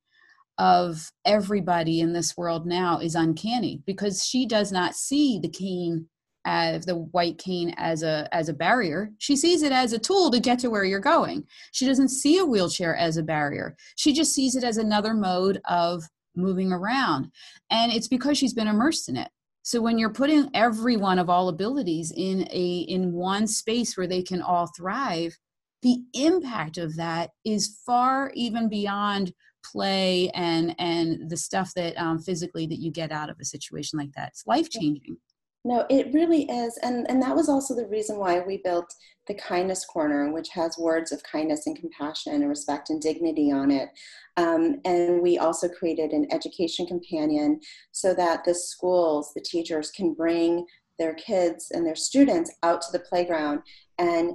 of 0.57 1.11
everybody 1.25 1.99
in 1.99 2.13
this 2.13 2.37
world 2.37 2.65
now 2.65 2.99
is 2.99 3.15
uncanny 3.15 3.81
because 3.85 4.25
she 4.25 4.45
does 4.45 4.71
not 4.71 4.95
see 4.95 5.37
the 5.39 5.49
cane 5.49 6.07
as 6.45 6.85
the 6.85 6.95
white 6.95 7.37
cane 7.37 7.73
as 7.77 8.03
a 8.03 8.27
as 8.31 8.49
a 8.49 8.53
barrier 8.53 9.11
she 9.17 9.35
sees 9.35 9.63
it 9.63 9.71
as 9.71 9.93
a 9.93 9.99
tool 9.99 10.29
to 10.31 10.39
get 10.39 10.59
to 10.59 10.69
where 10.69 10.83
you're 10.83 10.99
going. 10.99 11.43
She 11.71 11.85
doesn't 11.85 12.09
see 12.09 12.37
a 12.37 12.45
wheelchair 12.45 12.95
as 12.95 13.17
a 13.17 13.23
barrier. 13.23 13.75
She 13.95 14.13
just 14.13 14.33
sees 14.33 14.55
it 14.55 14.63
as 14.63 14.77
another 14.77 15.13
mode 15.13 15.61
of 15.65 16.03
moving 16.35 16.71
around. 16.71 17.31
And 17.69 17.91
it's 17.91 18.07
because 18.07 18.37
she's 18.37 18.53
been 18.53 18.67
immersed 18.67 19.09
in 19.09 19.17
it. 19.17 19.29
So 19.63 19.81
when 19.81 19.97
you're 19.97 20.13
putting 20.13 20.49
everyone 20.53 21.17
of 21.17 21.29
all 21.29 21.49
abilities 21.49 22.13
in 22.15 22.47
a 22.51 22.85
in 22.87 23.13
one 23.13 23.47
space 23.47 23.97
where 23.97 24.07
they 24.07 24.21
can 24.21 24.41
all 24.41 24.69
thrive 24.77 25.35
the 25.81 26.03
impact 26.13 26.77
of 26.77 26.95
that 26.95 27.31
is 27.43 27.79
far 27.85 28.31
even 28.33 28.69
beyond 28.69 29.33
play 29.63 30.29
and 30.33 30.75
and 30.79 31.29
the 31.29 31.37
stuff 31.37 31.73
that 31.75 31.95
um, 31.97 32.19
physically 32.19 32.67
that 32.67 32.79
you 32.79 32.91
get 32.91 33.11
out 33.11 33.29
of 33.29 33.37
a 33.39 33.45
situation 33.45 33.97
like 33.97 34.11
that. 34.13 34.29
It's 34.29 34.45
life 34.45 34.69
changing 34.69 35.17
no, 35.65 35.83
it 35.89 36.13
really 36.13 36.43
is. 36.43 36.77
And, 36.83 37.09
and 37.09 37.21
that 37.23 37.35
was 37.35 37.49
also 37.49 37.75
the 37.75 37.87
reason 37.87 38.17
why 38.17 38.39
we 38.39 38.61
built 38.63 38.93
the 39.27 39.33
Kindness 39.33 39.83
Corner, 39.83 40.31
which 40.31 40.49
has 40.49 40.77
words 40.77 41.11
of 41.11 41.23
kindness 41.23 41.65
and 41.65 41.75
compassion 41.75 42.33
and 42.33 42.47
respect 42.47 42.91
and 42.91 43.01
dignity 43.01 43.51
on 43.51 43.71
it. 43.71 43.89
Um, 44.37 44.79
and 44.85 45.23
we 45.23 45.39
also 45.39 45.67
created 45.67 46.11
an 46.11 46.27
education 46.31 46.85
companion 46.85 47.59
so 47.91 48.13
that 48.13 48.43
the 48.45 48.53
schools, 48.53 49.31
the 49.33 49.41
teachers 49.41 49.89
can 49.89 50.13
bring 50.13 50.67
their 50.99 51.15
kids 51.15 51.71
and 51.71 51.85
their 51.85 51.95
students 51.95 52.53
out 52.61 52.81
to 52.83 52.91
the 52.91 52.99
playground 52.99 53.61
and 53.97 54.33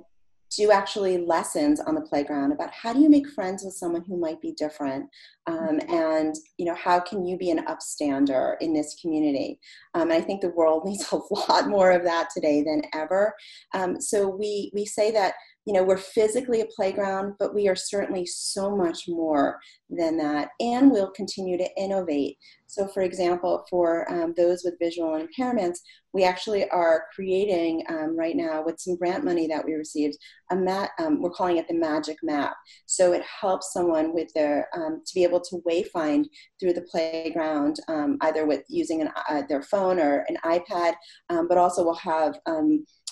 do 0.57 0.73
actually 0.73 1.19
lessons 1.19 1.81
on 1.81 1.95
the 1.95 2.01
playground 2.01 2.53
about 2.53 2.73
how 2.73 2.93
do 2.93 3.01
you 3.01 3.09
make 3.09 3.29
friends 3.29 3.65
with 3.65 3.75
someone 3.75 4.05
who 4.07 4.19
might 4.19 4.41
be 4.41 4.53
different 4.53 5.07
um, 5.47 5.79
mm-hmm. 5.79 5.95
and 5.95 6.35
you 6.59 6.65
know 6.65 6.75
how 6.75 6.99
can 6.99 7.25
you 7.25 7.37
be 7.39 7.51
an 7.51 7.65
upstander 7.67 8.57
in 8.61 8.73
this 8.73 8.97
community 9.01 9.59
um, 9.95 10.11
i 10.11 10.21
think 10.21 10.41
the 10.41 10.51
world 10.51 10.85
needs 10.87 11.11
a 11.13 11.35
lot 11.49 11.69
more 11.69 11.91
of 11.91 12.03
that 12.05 12.29
today 12.35 12.63
than 12.63 12.83
ever 12.95 13.35
um, 13.75 14.01
so 14.01 14.29
we 14.29 14.71
we 14.75 14.85
say 14.85 15.11
that 15.11 15.35
you 15.71 15.77
know 15.77 15.85
we're 15.85 15.97
physically 15.97 16.63
a 16.63 16.67
playground 16.75 17.33
but 17.39 17.55
we 17.55 17.69
are 17.69 17.77
certainly 17.77 18.27
so 18.27 18.77
much 18.77 19.05
more 19.07 19.61
than 19.89 20.17
that 20.17 20.49
and 20.59 20.91
we'll 20.91 21.13
continue 21.13 21.57
to 21.57 21.69
innovate. 21.79 22.39
So 22.67 22.89
for 22.89 23.03
example 23.03 23.65
for 23.71 24.11
um, 24.13 24.35
those 24.37 24.63
with 24.65 24.81
visual 24.81 25.25
impairments 25.25 25.79
we 26.13 26.25
actually 26.25 26.69
are 26.71 27.05
creating 27.15 27.85
um, 27.89 28.19
right 28.19 28.35
now 28.35 28.65
with 28.65 28.81
some 28.81 28.97
grant 28.97 29.25
money 29.25 29.47
that 29.47 29.65
we 29.65 29.75
received 29.75 30.17
a 30.51 30.57
mat 30.57 30.91
um, 30.99 31.23
we're 31.23 31.31
calling 31.31 31.57
it 31.59 31.69
the 31.69 31.75
magic 31.75 32.17
map. 32.21 32.57
So 32.87 33.13
it 33.13 33.23
helps 33.23 33.73
someone 33.73 34.13
with 34.13 34.33
their 34.35 34.69
um, 34.75 35.03
to 35.07 35.15
be 35.15 35.23
able 35.23 35.41
to 35.41 35.63
wayfind 35.69 36.25
through 36.59 36.73
the 36.73 36.83
playground 36.91 37.77
um, 37.87 38.19
either 38.23 38.45
with 38.45 38.65
using 38.69 39.03
an, 39.03 39.11
uh, 39.29 39.43
their 39.49 39.63
phone 39.63 40.01
or 40.01 40.25
an 40.29 40.37
ipad 40.45 40.95
um, 41.29 41.47
but 41.47 41.59
also 41.59 41.85
we'll 41.85 41.95
have 41.95 42.37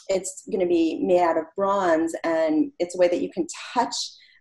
it's 0.08 0.44
going 0.50 0.60
to 0.60 0.66
be 0.66 1.00
made 1.02 1.20
out 1.20 1.38
of 1.38 1.44
bronze 1.56 2.14
and 2.24 2.72
it's 2.78 2.94
a 2.94 2.98
way 2.98 3.08
that 3.08 3.20
you 3.20 3.30
can 3.30 3.46
touch 3.74 3.94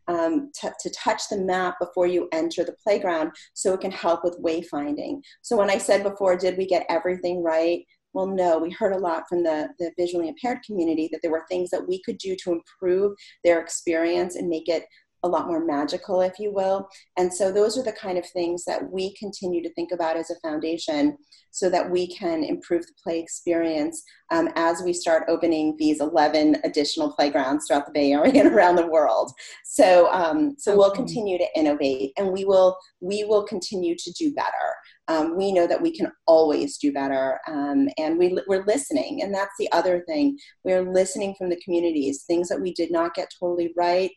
um, 0.08 0.52
to, 0.62 0.74
to, 0.80 0.90
touch 0.92 1.24
the 1.30 1.38
map 1.38 1.76
before 1.82 2.08
you 2.08 2.30
enter 2.32 2.64
the 2.64 2.76
playground 2.82 3.32
so 3.54 3.74
it 3.74 3.82
can 3.82 3.92
help 3.92 4.24
with 4.24 4.42
wayfinding. 4.42 5.20
So 5.42 5.58
when 5.58 5.70
I 5.70 5.78
said 5.78 6.02
before, 6.02 6.38
did 6.38 6.58
we 6.58 6.66
get 6.66 6.86
everything 6.88 7.44
right? 7.44 7.82
Well, 8.14 8.28
no, 8.28 8.58
we 8.58 8.72
heard 8.72 8.94
a 8.94 9.00
lot 9.00 9.24
from 9.28 9.44
the, 9.44 9.68
the 9.80 9.92
visually 9.98 10.30
impaired 10.30 10.60
community 10.66 11.10
that 11.12 11.20
there 11.22 11.32
were 11.32 11.46
things 11.50 11.70
that 11.72 11.88
we 11.88 12.02
could 12.04 12.18
do 12.20 12.36
to 12.44 12.54
improve 12.54 13.18
their 13.44 13.60
experience 13.60 14.36
and 14.38 14.48
make 14.48 14.70
it 14.70 14.86
a 15.28 15.30
lot 15.30 15.48
more 15.48 15.64
magical, 15.64 16.22
if 16.22 16.40
you 16.40 16.52
will. 16.54 16.88
And 17.18 17.34
so 17.34 17.52
those 17.52 17.78
are 17.78 17.84
the 17.84 17.92
kind 17.92 18.18
of 18.18 18.26
things 18.30 18.64
that 18.66 18.92
we 18.92 19.14
continue 19.16 19.62
to 19.62 19.74
think 19.74 19.92
about 19.92 20.18
as 20.18 20.30
a 20.30 20.40
foundation 20.40 21.18
so 21.52 21.70
that 21.70 21.90
we 21.90 22.08
can 22.08 22.44
improve 22.44 22.86
the 22.86 22.94
play 23.04 23.20
experience 23.20 24.04
um, 24.32 24.50
as 24.56 24.82
we 24.84 24.94
start 24.94 25.24
opening 25.28 25.76
these 25.80 26.00
11 26.02 26.58
additional 26.64 27.12
playgrounds 27.14 27.66
throughout 27.66 27.86
the 27.86 27.92
Bay 27.92 28.12
Area 28.12 28.32
and 28.44 28.54
around 28.54 28.76
the 28.76 28.88
world. 28.88 29.32
So, 29.66 30.12
um, 30.12 30.56
so 30.58 30.78
we'll 30.78 30.92
continue 30.92 31.38
to 31.38 31.48
innovate 31.56 32.12
and 32.18 32.32
we 32.32 32.46
will, 32.46 32.78
we 33.02 33.24
will 33.24 33.44
continue 33.44 33.96
to 33.98 34.12
do 34.12 34.34
better. 34.34 34.76
Um, 35.10 35.38
we 35.38 35.54
know 35.54 35.68
that 35.68 35.82
we 35.82 35.96
can 35.96 36.12
always 36.28 36.78
do 36.78 36.92
better 36.92 37.40
um, 37.48 37.88
and 37.98 38.18
we, 38.18 38.38
we're 38.48 38.66
listening 38.66 39.24
and 39.24 39.34
that's 39.34 39.54
the 39.58 39.72
other 39.72 40.04
thing 40.06 40.38
we're 40.66 40.84
listening 40.84 41.34
from 41.38 41.50
the 41.50 41.62
communities 41.64 42.26
things 42.28 42.50
that 42.50 42.60
we 42.60 42.74
did 42.74 42.92
not 42.92 43.14
get 43.14 43.30
totally 43.40 43.72
right 43.78 44.12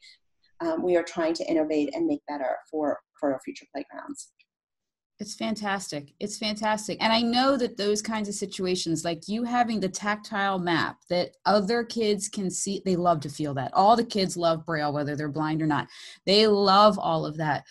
um, 0.60 0.82
we 0.82 0.96
are 0.96 1.02
trying 1.02 1.34
to 1.34 1.44
innovate 1.44 1.94
and 1.94 2.06
make 2.06 2.20
better 2.28 2.56
for, 2.70 2.98
for 3.18 3.32
our 3.32 3.40
future 3.44 3.66
playgrounds. 3.72 4.32
It's 5.20 5.34
fantastic. 5.34 6.14
It's 6.18 6.38
fantastic. 6.38 6.96
And 7.02 7.12
I 7.12 7.20
know 7.20 7.58
that 7.58 7.76
those 7.76 8.00
kinds 8.00 8.26
of 8.26 8.34
situations, 8.34 9.04
like 9.04 9.28
you 9.28 9.44
having 9.44 9.78
the 9.78 9.88
tactile 9.88 10.58
map 10.58 10.96
that 11.10 11.32
other 11.44 11.84
kids 11.84 12.26
can 12.26 12.50
see, 12.50 12.80
they 12.86 12.96
love 12.96 13.20
to 13.20 13.28
feel 13.28 13.52
that. 13.54 13.70
All 13.74 13.96
the 13.96 14.04
kids 14.04 14.38
love 14.38 14.64
Braille, 14.64 14.94
whether 14.94 15.16
they're 15.16 15.28
blind 15.28 15.60
or 15.60 15.66
not. 15.66 15.88
They 16.24 16.46
love 16.46 16.98
all 16.98 17.26
of 17.26 17.36
that. 17.36 17.64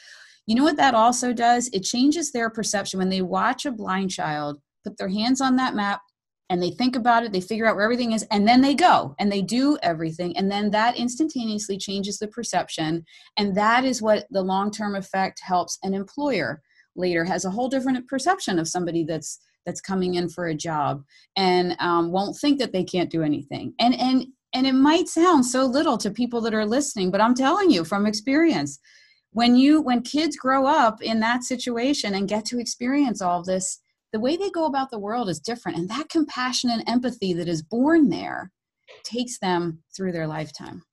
You 0.45 0.54
know 0.54 0.63
what 0.63 0.78
that 0.78 0.93
also 0.93 1.34
does? 1.34 1.69
It 1.73 1.84
changes 1.84 2.32
their 2.32 2.52
perception. 2.52 2.99
When 2.99 3.10
they 3.10 3.23
watch 3.23 3.65
a 3.65 3.71
blind 3.71 4.12
child 4.12 4.62
put 4.84 4.97
their 4.97 5.10
hands 5.10 5.41
on 5.41 5.56
that 5.56 5.73
map, 5.73 6.02
and 6.50 6.62
they 6.62 6.72
think 6.72 6.96
about 6.96 7.24
it, 7.24 7.32
they 7.32 7.42
figure 7.42 7.68
out 7.68 7.76
where 7.76 7.86
everything 7.86 8.14
is, 8.14 8.24
and 8.32 8.48
then 8.48 8.62
they 8.62 8.74
go 8.74 9.16
and 9.20 9.32
they 9.32 9.42
do 9.42 9.78
everything. 9.84 10.36
And 10.36 10.52
then 10.52 10.72
that 10.72 10.98
instantaneously 10.98 11.78
changes 11.78 12.18
the 12.18 12.28
perception. 12.28 13.06
And 13.38 13.56
that 13.56 13.86
is 13.86 14.02
what 14.02 14.26
the 14.32 14.42
long 14.42 14.72
term 14.72 14.96
effect 14.96 15.40
helps 15.44 15.78
an 15.84 15.94
employer 15.94 16.62
later 16.96 17.24
has 17.24 17.46
a 17.46 17.52
whole 17.52 17.70
different 17.70 18.08
perception 18.08 18.60
of 18.60 18.68
somebody 18.68 19.04
that's 19.04 19.40
that's 19.66 19.82
coming 19.82 20.16
in 20.16 20.30
for 20.30 20.48
a 20.48 20.56
job 20.56 21.04
and 21.36 21.76
um, 21.80 22.12
won't 22.12 22.38
think 22.38 22.60
that 22.60 22.74
they 22.74 22.84
can't 22.84 23.12
do 23.12 23.24
anything 23.24 23.74
and 23.80 23.94
and 24.00 24.26
and 24.54 24.66
it 24.66 24.74
might 24.74 25.08
sound 25.08 25.46
so 25.46 25.66
little 25.66 25.98
to 25.98 26.10
people 26.10 26.42
that 26.42 26.54
are 26.54 26.66
listening 26.66 27.12
but 27.12 27.22
i'm 27.22 27.36
telling 27.36 27.70
you 27.70 27.84
from 27.84 28.06
experience 28.06 28.80
when 29.32 29.56
you 29.56 29.82
when 29.82 30.02
kids 30.02 30.36
grow 30.36 30.66
up 30.66 31.02
in 31.02 31.20
that 31.20 31.44
situation 31.44 32.16
and 32.16 32.30
get 32.30 32.46
to 32.46 32.60
experience 32.60 33.22
all 33.22 33.44
this 33.44 33.82
the 34.12 34.19
way 34.19 34.38
they 34.38 34.50
go 34.50 34.65
about 34.65 34.91
the 34.91 35.00
world 35.00 35.30
is 35.30 35.39
different. 35.39 35.78
And 35.78 35.89
that 35.89 36.10
compassion 36.10 36.69
and 36.69 36.84
empathy 36.88 37.34
that 37.34 37.48
is 37.48 37.62
born 37.62 38.10
there 38.10 38.52
takes 39.04 39.39
them 39.39 39.84
through 39.95 40.12
their 40.12 40.28
lifetime. 40.28 40.84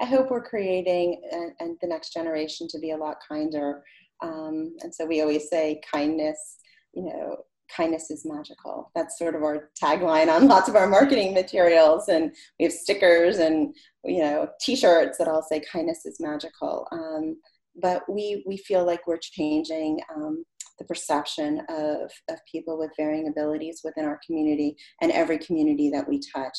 I 0.00 0.04
hope 0.04 0.30
we're 0.30 0.42
creating 0.42 1.20
and 1.60 1.76
the 1.80 1.88
next 1.88 2.12
generation 2.12 2.68
to 2.68 2.78
be 2.78 2.90
a 2.90 2.96
lot 2.96 3.16
kinder. 3.26 3.82
Um, 4.22 4.76
and 4.82 4.94
so 4.94 5.06
we 5.06 5.20
always 5.20 5.48
say 5.48 5.80
kindness, 5.92 6.56
you 6.94 7.04
know, 7.04 7.36
kindness 7.74 8.10
is 8.10 8.24
magical. 8.24 8.90
That's 8.94 9.18
sort 9.18 9.34
of 9.34 9.42
our 9.42 9.70
tagline 9.82 10.28
on 10.28 10.48
lots 10.48 10.68
of 10.68 10.76
our 10.76 10.86
marketing 10.86 11.34
materials. 11.34 12.08
And 12.08 12.34
we 12.58 12.64
have 12.64 12.72
stickers 12.72 13.38
and, 13.38 13.74
you 14.04 14.20
know, 14.20 14.48
t-shirts 14.60 15.18
that 15.18 15.28
all 15.28 15.42
say 15.42 15.60
kindness 15.60 16.04
is 16.06 16.20
magical. 16.20 16.86
Um, 16.92 17.36
but 17.80 18.02
we, 18.08 18.44
we 18.46 18.56
feel 18.56 18.84
like 18.84 19.06
we're 19.06 19.18
changing 19.18 20.00
um, 20.14 20.44
the 20.78 20.84
perception 20.84 21.62
of, 21.68 22.10
of 22.28 22.38
people 22.50 22.78
with 22.78 22.90
varying 22.96 23.28
abilities 23.28 23.80
within 23.84 24.04
our 24.04 24.18
community 24.26 24.76
and 25.00 25.12
every 25.12 25.38
community 25.38 25.90
that 25.90 26.08
we 26.08 26.20
touch. 26.34 26.56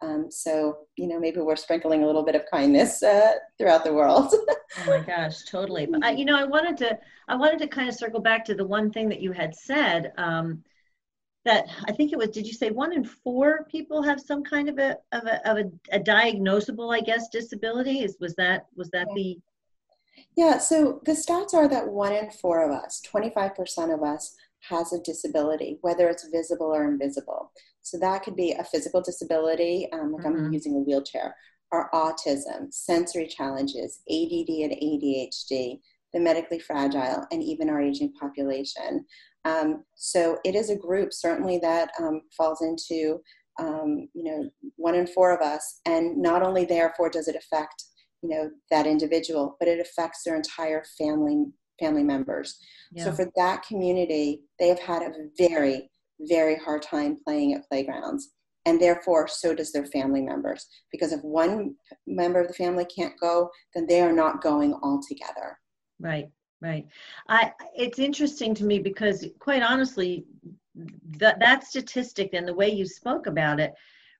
Um, 0.00 0.26
so 0.30 0.86
you 0.96 1.08
know 1.08 1.18
maybe 1.18 1.40
we're 1.40 1.56
sprinkling 1.56 2.04
a 2.04 2.06
little 2.06 2.24
bit 2.24 2.36
of 2.36 2.42
kindness 2.48 3.02
uh, 3.02 3.32
throughout 3.58 3.82
the 3.82 3.92
world 3.92 4.32
oh 4.78 4.86
my 4.86 5.00
gosh 5.00 5.42
totally 5.42 5.86
but 5.86 6.04
I, 6.04 6.12
you 6.12 6.24
know 6.24 6.38
i 6.38 6.44
wanted 6.44 6.76
to 6.76 6.96
i 7.26 7.34
wanted 7.34 7.58
to 7.58 7.66
kind 7.66 7.88
of 7.88 7.96
circle 7.96 8.20
back 8.20 8.44
to 8.44 8.54
the 8.54 8.64
one 8.64 8.92
thing 8.92 9.08
that 9.08 9.20
you 9.20 9.32
had 9.32 9.56
said 9.56 10.12
um, 10.16 10.62
that 11.44 11.66
i 11.88 11.92
think 11.92 12.12
it 12.12 12.18
was 12.18 12.28
did 12.28 12.46
you 12.46 12.52
say 12.52 12.70
one 12.70 12.92
in 12.92 13.02
four 13.02 13.66
people 13.68 14.00
have 14.00 14.20
some 14.20 14.44
kind 14.44 14.68
of 14.68 14.78
a 14.78 14.96
of 15.10 15.24
a, 15.24 15.50
of 15.50 15.56
a, 15.58 15.96
a 15.96 15.98
diagnosable 15.98 16.94
i 16.94 17.00
guess 17.00 17.28
disability 17.30 18.04
is 18.04 18.16
was 18.20 18.36
that 18.36 18.66
was 18.76 18.88
that 18.90 19.08
yeah. 19.08 19.14
the 19.16 19.38
yeah, 20.36 20.58
so 20.58 21.00
the 21.04 21.12
stats 21.12 21.54
are 21.54 21.68
that 21.68 21.88
one 21.88 22.12
in 22.12 22.30
four 22.30 22.64
of 22.64 22.70
us, 22.70 23.02
25% 23.12 23.94
of 23.94 24.02
us, 24.02 24.36
has 24.60 24.92
a 24.92 25.00
disability, 25.02 25.78
whether 25.82 26.08
it's 26.08 26.28
visible 26.28 26.66
or 26.66 26.88
invisible. 26.88 27.52
So 27.82 27.98
that 27.98 28.22
could 28.22 28.36
be 28.36 28.52
a 28.52 28.64
physical 28.64 29.00
disability, 29.00 29.88
um, 29.92 30.12
like 30.12 30.24
mm-hmm. 30.24 30.46
I'm 30.46 30.52
using 30.52 30.74
a 30.74 30.78
wheelchair, 30.78 31.34
or 31.70 31.90
autism, 31.92 32.72
sensory 32.72 33.26
challenges, 33.26 34.00
ADD 34.10 34.48
and 34.48 34.72
ADHD, 34.72 35.80
the 36.12 36.20
medically 36.20 36.58
fragile, 36.58 37.26
and 37.30 37.42
even 37.42 37.68
our 37.68 37.80
aging 37.80 38.12
population. 38.14 39.04
Um, 39.44 39.84
so 39.94 40.38
it 40.44 40.54
is 40.54 40.70
a 40.70 40.76
group 40.76 41.12
certainly 41.12 41.58
that 41.58 41.90
um, 42.00 42.22
falls 42.36 42.62
into 42.62 43.20
um, 43.58 44.08
you 44.14 44.22
know 44.22 44.48
one 44.76 44.94
in 44.94 45.06
four 45.06 45.34
of 45.34 45.40
us, 45.40 45.80
and 45.86 46.16
not 46.16 46.42
only 46.42 46.64
therefore 46.64 47.10
does 47.10 47.28
it 47.28 47.36
affect 47.36 47.84
you 48.22 48.28
know 48.28 48.50
that 48.70 48.86
individual 48.86 49.56
but 49.58 49.68
it 49.68 49.80
affects 49.80 50.22
their 50.24 50.36
entire 50.36 50.84
family 50.98 51.46
family 51.80 52.02
members. 52.02 52.58
Yeah. 52.92 53.04
so 53.04 53.12
for 53.12 53.30
that 53.36 53.62
community 53.62 54.42
they 54.58 54.68
have 54.68 54.80
had 54.80 55.02
a 55.02 55.12
very 55.36 55.90
very 56.20 56.56
hard 56.56 56.82
time 56.82 57.16
playing 57.24 57.54
at 57.54 57.68
playgrounds 57.68 58.30
and 58.66 58.80
therefore 58.80 59.28
so 59.28 59.54
does 59.54 59.72
their 59.72 59.86
family 59.86 60.20
members 60.20 60.66
because 60.90 61.12
if 61.12 61.22
one 61.22 61.74
member 62.06 62.40
of 62.40 62.48
the 62.48 62.54
family 62.54 62.84
can't 62.84 63.14
go 63.20 63.50
then 63.74 63.86
they 63.86 64.00
are 64.00 64.12
not 64.12 64.42
going 64.42 64.72
all 64.82 65.00
together 65.06 65.58
right 66.00 66.28
right. 66.60 66.86
I 67.28 67.52
it's 67.74 67.98
interesting 67.98 68.54
to 68.56 68.64
me 68.64 68.78
because 68.78 69.24
quite 69.38 69.62
honestly 69.62 70.24
that 71.18 71.38
that 71.40 71.64
statistic 71.64 72.30
and 72.32 72.46
the 72.46 72.54
way 72.54 72.68
you 72.68 72.86
spoke 72.86 73.26
about 73.26 73.60
it 73.60 73.74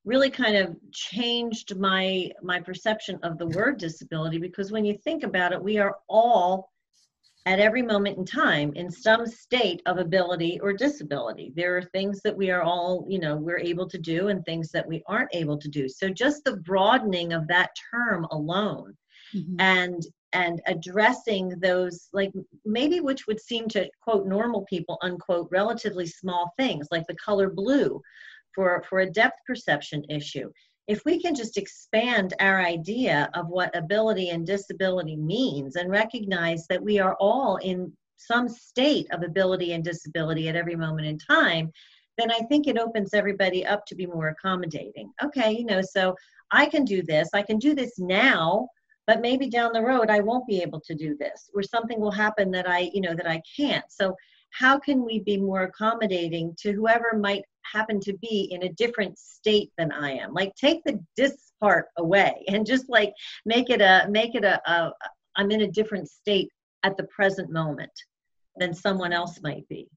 really 0.09 0.31
kind 0.31 0.57
of 0.57 0.75
changed 0.91 1.77
my 1.77 2.31
my 2.43 2.59
perception 2.59 3.19
of 3.23 3.37
the 3.37 3.47
word 3.49 3.79
disability 3.79 4.39
because 4.39 4.73
when 4.73 4.85
you 4.85 4.97
think 5.05 5.23
about 5.23 5.53
it 5.53 5.63
we 5.63 5.77
are 5.79 5.97
all 6.09 6.71
at 7.45 7.61
every 7.61 7.83
moment 7.83 8.19
in 8.19 8.25
time 8.25 8.73
in 8.75 8.91
some 8.91 9.27
state 9.27 9.81
of 9.87 9.97
ability 9.97 10.61
or 10.61 10.73
disability. 10.73 11.51
There 11.57 11.79
are 11.79 11.83
things 11.83 12.21
that 12.23 12.37
we 12.37 12.51
are 12.51 12.63
all, 12.63 13.07
you 13.09 13.19
know, 13.19 13.37
we're 13.37 13.59
able 13.59 13.89
to 13.89 13.97
do 13.97 14.29
and 14.29 14.45
things 14.45 14.71
that 14.73 14.87
we 14.87 15.03
aren't 15.07 15.35
able 15.35 15.57
to 15.57 15.69
do. 15.69 15.89
So 15.89 16.11
just 16.11 16.45
the 16.45 16.57
broadening 16.57 17.33
of 17.33 17.49
that 17.49 17.71
term 17.91 18.27
alone 18.33 18.95
mm-hmm. 19.35 19.57
and 19.61 20.03
and 20.35 20.61
addressing 20.67 21.49
those 21.61 22.09
like 22.13 22.33
maybe 22.67 23.01
which 23.01 23.27
would 23.27 23.41
seem 23.41 23.67
to 23.67 23.89
quote 24.03 24.27
normal 24.27 24.67
people 24.69 24.99
unquote 25.01 25.49
relatively 25.51 26.07
small 26.07 26.53
things 26.59 26.89
like 26.91 27.07
the 27.07 27.17
color 27.17 27.49
blue 27.49 28.01
for 28.59 28.83
for 28.89 28.99
a 28.99 29.11
depth 29.11 29.39
perception 29.47 30.03
issue 30.09 30.51
if 30.89 31.05
we 31.05 31.21
can 31.21 31.35
just 31.35 31.57
expand 31.57 32.35
our 32.41 32.61
idea 32.61 33.31
of 33.35 33.47
what 33.49 33.77
ability 33.77 34.31
and 34.31 34.45
disability 34.45 35.17
means 35.17 35.77
and 35.77 35.91
recognize 35.91 36.67
that 36.67 36.83
we 36.83 36.99
are 36.99 37.15
all 37.21 37.57
in 37.57 37.93
some 38.17 38.49
state 38.49 39.07
of 39.13 39.23
ability 39.23 39.75
and 39.75 39.85
disability 39.85 40.49
at 40.49 40.57
every 40.57 40.75
moment 40.75 41.07
in 41.07 41.19
time, 41.19 41.71
then 42.17 42.31
I 42.33 42.41
think 42.49 42.67
it 42.67 42.79
opens 42.79 43.13
everybody 43.13 43.67
up 43.67 43.85
to 43.85 43.95
be 43.95 44.07
more 44.07 44.29
accommodating. 44.29 45.13
Okay, 45.23 45.53
you 45.53 45.67
know, 45.67 45.83
so 45.83 46.15
I 46.51 46.65
can 46.65 46.87
do 46.87 47.03
this, 47.03 47.29
I 47.35 47.43
can 47.43 47.59
do 47.59 47.75
this 47.75 47.99
now, 47.99 48.67
but 49.07 49.21
maybe 49.21 49.51
down 49.51 49.75
the 49.75 49.83
road 49.83 50.09
I 50.09 50.21
won't 50.21 50.47
be 50.47 50.63
able 50.63 50.81
to 50.81 50.95
do 50.95 51.15
this, 51.21 51.51
or 51.55 51.63
something 51.63 52.01
will 52.01 52.11
happen 52.11 52.51
that 52.53 52.69
I, 52.69 52.91
you 52.95 53.03
know, 53.03 53.15
that 53.15 53.29
I 53.29 53.43
can't. 53.55 53.85
So 53.91 54.17
how 54.51 54.79
can 54.79 55.05
we 55.05 55.21
be 55.21 55.37
more 55.37 55.63
accommodating 55.63 56.55
to 56.61 56.73
whoever 56.73 57.17
might 57.19 57.45
happen 57.73 58.01
to 58.01 58.17
be 58.19 58.49
in 58.51 58.65
a 58.65 58.73
different 58.73 59.19
state 59.19 59.71
than 59.79 59.93
I 59.93 60.13
am. 60.13 60.33
Like 60.33 60.55
take 60.55 60.83
the 60.85 61.03
dis 61.17 61.53
part 61.61 61.87
away 61.97 62.45
and 62.49 62.67
just 62.67 62.89
like 62.89 63.13
make 63.45 63.71
it 63.71 63.81
a 63.81 64.07
make 64.11 64.35
it 64.35 64.45
a, 64.45 64.61
a 64.71 64.93
I'm 65.37 65.51
in 65.51 65.63
a 65.63 65.71
different 65.71 66.09
state 66.09 66.51
at 66.83 66.97
the 66.97 67.05
present 67.05 67.51
moment 67.51 67.93
than 68.57 68.75
someone 68.75 69.13
else 69.13 69.41
might 69.43 69.69
be. 69.69 69.89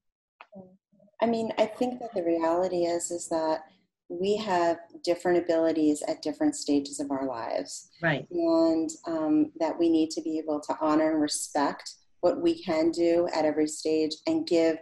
I 1.20 1.26
mean, 1.26 1.52
I 1.58 1.66
think 1.66 2.00
that 2.00 2.14
the 2.14 2.22
reality 2.22 2.84
is 2.84 3.10
is 3.10 3.28
that 3.28 3.62
we 4.08 4.36
have 4.36 4.76
different 5.02 5.42
abilities 5.42 6.02
at 6.06 6.20
different 6.20 6.54
stages 6.54 7.00
of 7.00 7.10
our 7.10 7.26
lives. 7.26 7.88
Right. 8.02 8.26
And 8.30 8.90
um, 9.06 9.52
that 9.58 9.78
we 9.78 9.88
need 9.88 10.10
to 10.10 10.20
be 10.20 10.38
able 10.38 10.60
to 10.60 10.76
honor 10.80 11.12
and 11.12 11.22
respect 11.22 11.94
what 12.22 12.40
we 12.40 12.62
can 12.62 12.90
do 12.90 13.28
at 13.34 13.44
every 13.44 13.66
stage 13.66 14.14
and 14.26 14.46
give 14.46 14.78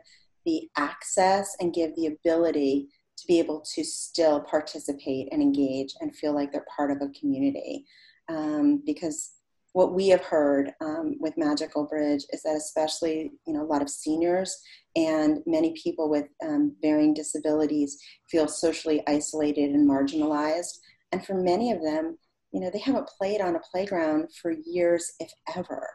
the 0.47 0.69
access 0.77 1.57
and 1.61 1.75
give 1.75 1.95
the 1.97 2.07
ability 2.07 2.89
to 3.19 3.27
be 3.27 3.39
able 3.39 3.63
to 3.75 3.85
still 3.85 4.41
participate 4.41 5.29
and 5.33 5.43
engage 5.43 5.95
and 6.01 6.15
feel 6.15 6.35
like 6.35 6.53
they're 6.53 6.65
part 6.75 6.91
of 6.91 6.99
a 7.03 7.19
community. 7.19 7.85
Um, 8.29 8.83
because 8.87 9.33
what 9.73 9.93
we 9.93 10.09
have 10.09 10.23
heard 10.23 10.73
um, 10.81 11.17
with 11.21 11.37
Magical 11.37 11.85
Bridge 11.87 12.25
is 12.31 12.43
that 12.43 12.57
especially 12.57 13.33
you 13.47 13.53
know 13.55 13.63
a 13.63 13.71
lot 13.73 13.83
of 13.83 13.89
seniors 13.89 14.57
and 14.97 15.39
many 15.47 15.75
people 15.83 16.11
with 16.11 16.27
um, 16.43 16.75
varying 16.83 17.15
disabilities 17.15 17.99
feel 18.31 18.49
socially 18.49 19.03
isolated 19.07 19.71
and 19.71 19.89
marginalized. 19.89 20.79
And 21.13 21.25
for 21.25 21.35
many 21.35 21.73
of 21.73 21.83
them, 21.83 22.19
you 22.53 22.61
know, 22.61 22.71
they 22.71 22.81
haven't 22.81 23.09
played 23.19 23.41
on 23.41 23.57
a 23.57 23.61
playground 23.71 24.29
for 24.41 24.53
years, 24.65 25.13
if 25.21 25.31
ever. 25.57 25.87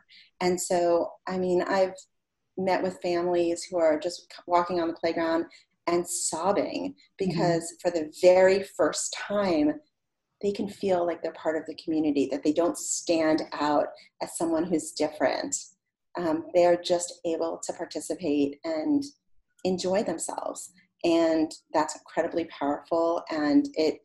And 0.41 0.59
so, 0.59 1.11
I 1.27 1.37
mean, 1.37 1.61
I've 1.61 1.93
met 2.57 2.81
with 2.81 3.01
families 3.01 3.63
who 3.63 3.77
are 3.77 3.99
just 3.99 4.33
walking 4.47 4.79
on 4.79 4.87
the 4.87 4.93
playground 4.93 5.45
and 5.87 6.07
sobbing 6.07 6.93
mm-hmm. 6.93 7.29
because 7.29 7.63
mm-hmm. 7.63 7.89
for 7.89 7.91
the 7.91 8.11
very 8.21 8.63
first 8.63 9.15
time 9.27 9.73
they 10.41 10.51
can 10.51 10.67
feel 10.67 11.05
like 11.05 11.21
they're 11.21 11.31
part 11.33 11.55
of 11.55 11.65
the 11.65 11.77
community 11.83 12.27
that 12.29 12.43
they 12.43 12.51
don't 12.51 12.77
stand 12.77 13.43
out 13.53 13.87
as 14.21 14.37
someone 14.37 14.63
who's 14.63 14.91
different 14.91 15.55
um, 16.17 16.45
they 16.53 16.65
are 16.65 16.81
just 16.81 17.19
able 17.25 17.59
to 17.63 17.73
participate 17.73 18.59
and 18.63 19.03
enjoy 19.63 20.03
themselves 20.03 20.71
and 21.03 21.51
that's 21.73 21.95
incredibly 21.95 22.45
powerful 22.45 23.23
and 23.29 23.69
it 23.75 23.99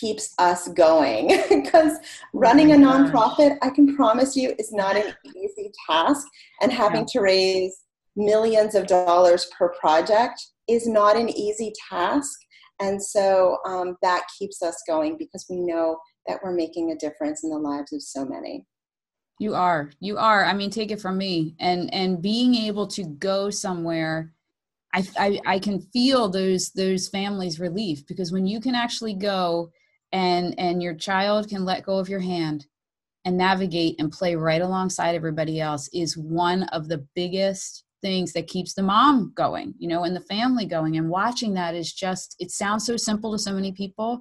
keeps 0.00 0.34
us 0.38 0.68
going 0.68 1.28
because 1.48 1.98
running 2.32 2.72
oh 2.72 2.74
a 2.74 2.78
nonprofit 2.78 3.56
i 3.62 3.70
can 3.70 3.94
promise 3.96 4.36
you 4.36 4.54
is 4.58 4.72
not 4.72 4.96
an 4.96 5.14
easy 5.36 5.70
task 5.88 6.26
and 6.60 6.72
having 6.72 7.00
yeah. 7.00 7.06
to 7.12 7.20
raise 7.20 7.84
millions 8.18 8.74
of 8.74 8.86
dollars 8.86 9.48
per 9.56 9.70
project 9.80 10.44
is 10.68 10.86
not 10.86 11.16
an 11.16 11.30
easy 11.30 11.72
task. 11.88 12.38
And 12.80 13.02
so 13.02 13.58
um, 13.66 13.96
that 14.02 14.24
keeps 14.38 14.62
us 14.62 14.82
going 14.86 15.16
because 15.16 15.46
we 15.48 15.56
know 15.56 15.98
that 16.26 16.40
we're 16.42 16.52
making 16.52 16.90
a 16.90 16.96
difference 16.96 17.42
in 17.42 17.50
the 17.50 17.56
lives 17.56 17.92
of 17.92 18.02
so 18.02 18.24
many. 18.24 18.66
You 19.40 19.54
are, 19.54 19.90
you 20.00 20.18
are. 20.18 20.44
I 20.44 20.52
mean, 20.52 20.70
take 20.70 20.90
it 20.90 21.00
from 21.00 21.16
me, 21.16 21.54
and 21.60 21.94
and 21.94 22.20
being 22.20 22.56
able 22.56 22.88
to 22.88 23.04
go 23.04 23.50
somewhere, 23.50 24.32
I, 24.94 25.06
I 25.18 25.40
I 25.46 25.58
can 25.58 25.80
feel 25.80 26.28
those 26.28 26.70
those 26.70 27.08
families' 27.08 27.60
relief 27.60 28.06
because 28.06 28.32
when 28.32 28.46
you 28.46 28.60
can 28.60 28.74
actually 28.74 29.14
go 29.14 29.70
and 30.12 30.54
and 30.58 30.82
your 30.82 30.94
child 30.94 31.48
can 31.48 31.64
let 31.64 31.84
go 31.84 31.98
of 31.98 32.08
your 32.08 32.20
hand 32.20 32.66
and 33.24 33.36
navigate 33.36 33.96
and 33.98 34.10
play 34.10 34.34
right 34.34 34.62
alongside 34.62 35.14
everybody 35.14 35.60
else 35.60 35.88
is 35.92 36.16
one 36.16 36.62
of 36.64 36.88
the 36.88 37.06
biggest 37.14 37.84
things 38.00 38.32
that 38.32 38.46
keeps 38.46 38.74
the 38.74 38.82
mom 38.82 39.32
going 39.34 39.74
you 39.78 39.88
know 39.88 40.04
and 40.04 40.16
the 40.16 40.20
family 40.20 40.64
going. 40.64 40.96
And 40.96 41.10
watching 41.10 41.54
that 41.54 41.74
is 41.74 41.92
just 41.92 42.36
it 42.38 42.50
sounds 42.50 42.86
so 42.86 42.96
simple 42.96 43.32
to 43.32 43.38
so 43.38 43.52
many 43.52 43.72
people 43.72 44.20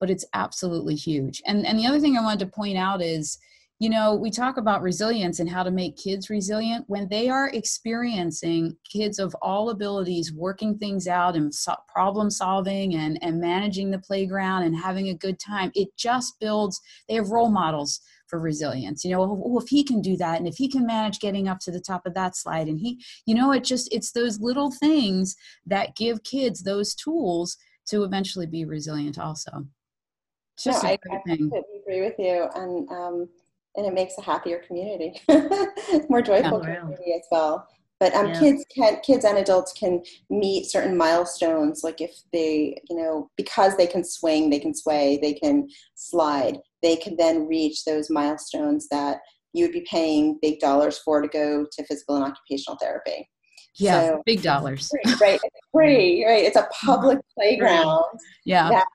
but 0.00 0.10
it's 0.10 0.24
absolutely 0.32 0.94
huge. 0.94 1.42
And 1.46 1.66
and 1.66 1.78
the 1.78 1.86
other 1.86 2.00
thing 2.00 2.16
i 2.16 2.22
wanted 2.22 2.40
to 2.40 2.52
point 2.52 2.76
out 2.76 3.02
is 3.02 3.38
you 3.78 3.88
know 3.88 4.14
we 4.14 4.30
talk 4.30 4.56
about 4.56 4.82
resilience 4.82 5.38
and 5.38 5.48
how 5.48 5.62
to 5.62 5.70
make 5.70 5.96
kids 5.96 6.30
resilient. 6.30 6.84
When 6.88 7.08
they 7.08 7.28
are 7.28 7.50
experiencing 7.50 8.76
kids 8.90 9.18
of 9.18 9.34
all 9.40 9.70
abilities 9.70 10.32
working 10.32 10.78
things 10.78 11.06
out 11.06 11.36
and 11.36 11.54
so- 11.54 11.76
problem 11.88 12.30
solving 12.30 12.94
and 12.94 13.18
and 13.22 13.40
managing 13.40 13.90
the 13.90 13.98
playground 13.98 14.64
and 14.64 14.76
having 14.76 15.08
a 15.08 15.14
good 15.14 15.38
time 15.38 15.70
it 15.74 15.88
just 15.96 16.38
builds 16.40 16.80
they 17.08 17.14
have 17.14 17.30
role 17.30 17.50
models 17.50 18.00
for 18.26 18.38
resilience. 18.40 19.04
You 19.04 19.12
know 19.12 19.42
oh, 19.44 19.58
if 19.58 19.68
he 19.68 19.84
can 19.84 20.00
do 20.00 20.16
that 20.16 20.38
and 20.38 20.48
if 20.48 20.56
he 20.56 20.68
can 20.68 20.86
manage 20.86 21.20
getting 21.20 21.48
up 21.48 21.60
to 21.60 21.70
the 21.70 21.80
top 21.80 22.04
of 22.06 22.14
that 22.14 22.36
slide 22.36 22.68
and 22.68 22.78
he 22.80 23.02
you 23.26 23.34
know 23.34 23.52
it 23.52 23.64
just 23.64 23.92
it's 23.92 24.12
those 24.12 24.40
little 24.40 24.70
things 24.70 25.36
that 25.66 25.96
give 25.96 26.24
kids 26.24 26.62
those 26.62 26.94
tools 26.94 27.56
to 27.88 28.04
eventually 28.04 28.46
be 28.46 28.64
resilient 28.64 29.18
also. 29.18 29.66
It's 30.54 30.64
just 30.64 30.82
no, 30.82 30.90
I, 30.90 30.98
I 31.10 31.32
agree 31.80 32.00
with 32.00 32.16
you. 32.18 32.48
And 32.54 32.88
um, 32.90 33.28
and 33.78 33.86
it 33.86 33.94
makes 33.94 34.18
a 34.18 34.22
happier 34.22 34.58
community 34.66 35.20
more 36.10 36.20
joyful 36.20 36.60
community 36.60 37.14
as 37.14 37.22
well. 37.30 37.66
But 38.00 38.14
um, 38.14 38.28
yeah. 38.28 38.40
kids 38.40 38.64
can 38.74 39.00
kids 39.00 39.24
and 39.24 39.38
adults 39.38 39.72
can 39.72 40.02
meet 40.30 40.66
certain 40.66 40.96
milestones 40.96 41.82
like 41.82 42.00
if 42.00 42.12
they 42.32 42.80
you 42.88 42.96
know 42.96 43.30
because 43.36 43.76
they 43.76 43.86
can 43.86 44.04
swing 44.04 44.50
they 44.50 44.60
can 44.60 44.74
sway 44.74 45.18
they 45.20 45.34
can 45.34 45.68
slide 45.96 46.58
they 46.80 46.94
can 46.94 47.16
then 47.16 47.48
reach 47.48 47.84
those 47.84 48.08
milestones 48.08 48.86
that 48.90 49.18
you 49.52 49.64
would 49.64 49.72
be 49.72 49.86
paying 49.90 50.38
big 50.40 50.60
dollars 50.60 50.98
for 50.98 51.20
to 51.20 51.28
go 51.28 51.66
to 51.72 51.84
physical 51.86 52.16
and 52.16 52.24
occupational 52.24 52.78
therapy. 52.80 53.28
Yeah 53.74 54.08
so, 54.08 54.22
big 54.26 54.42
dollars. 54.42 54.92
Right 55.20 55.40
it's 55.42 55.66
free 55.72 56.24
right. 56.24 56.44
It's 56.44 56.56
a 56.56 56.68
public 56.84 57.18
playground 57.36 58.04
yeah. 58.44 58.68
that 58.68 58.86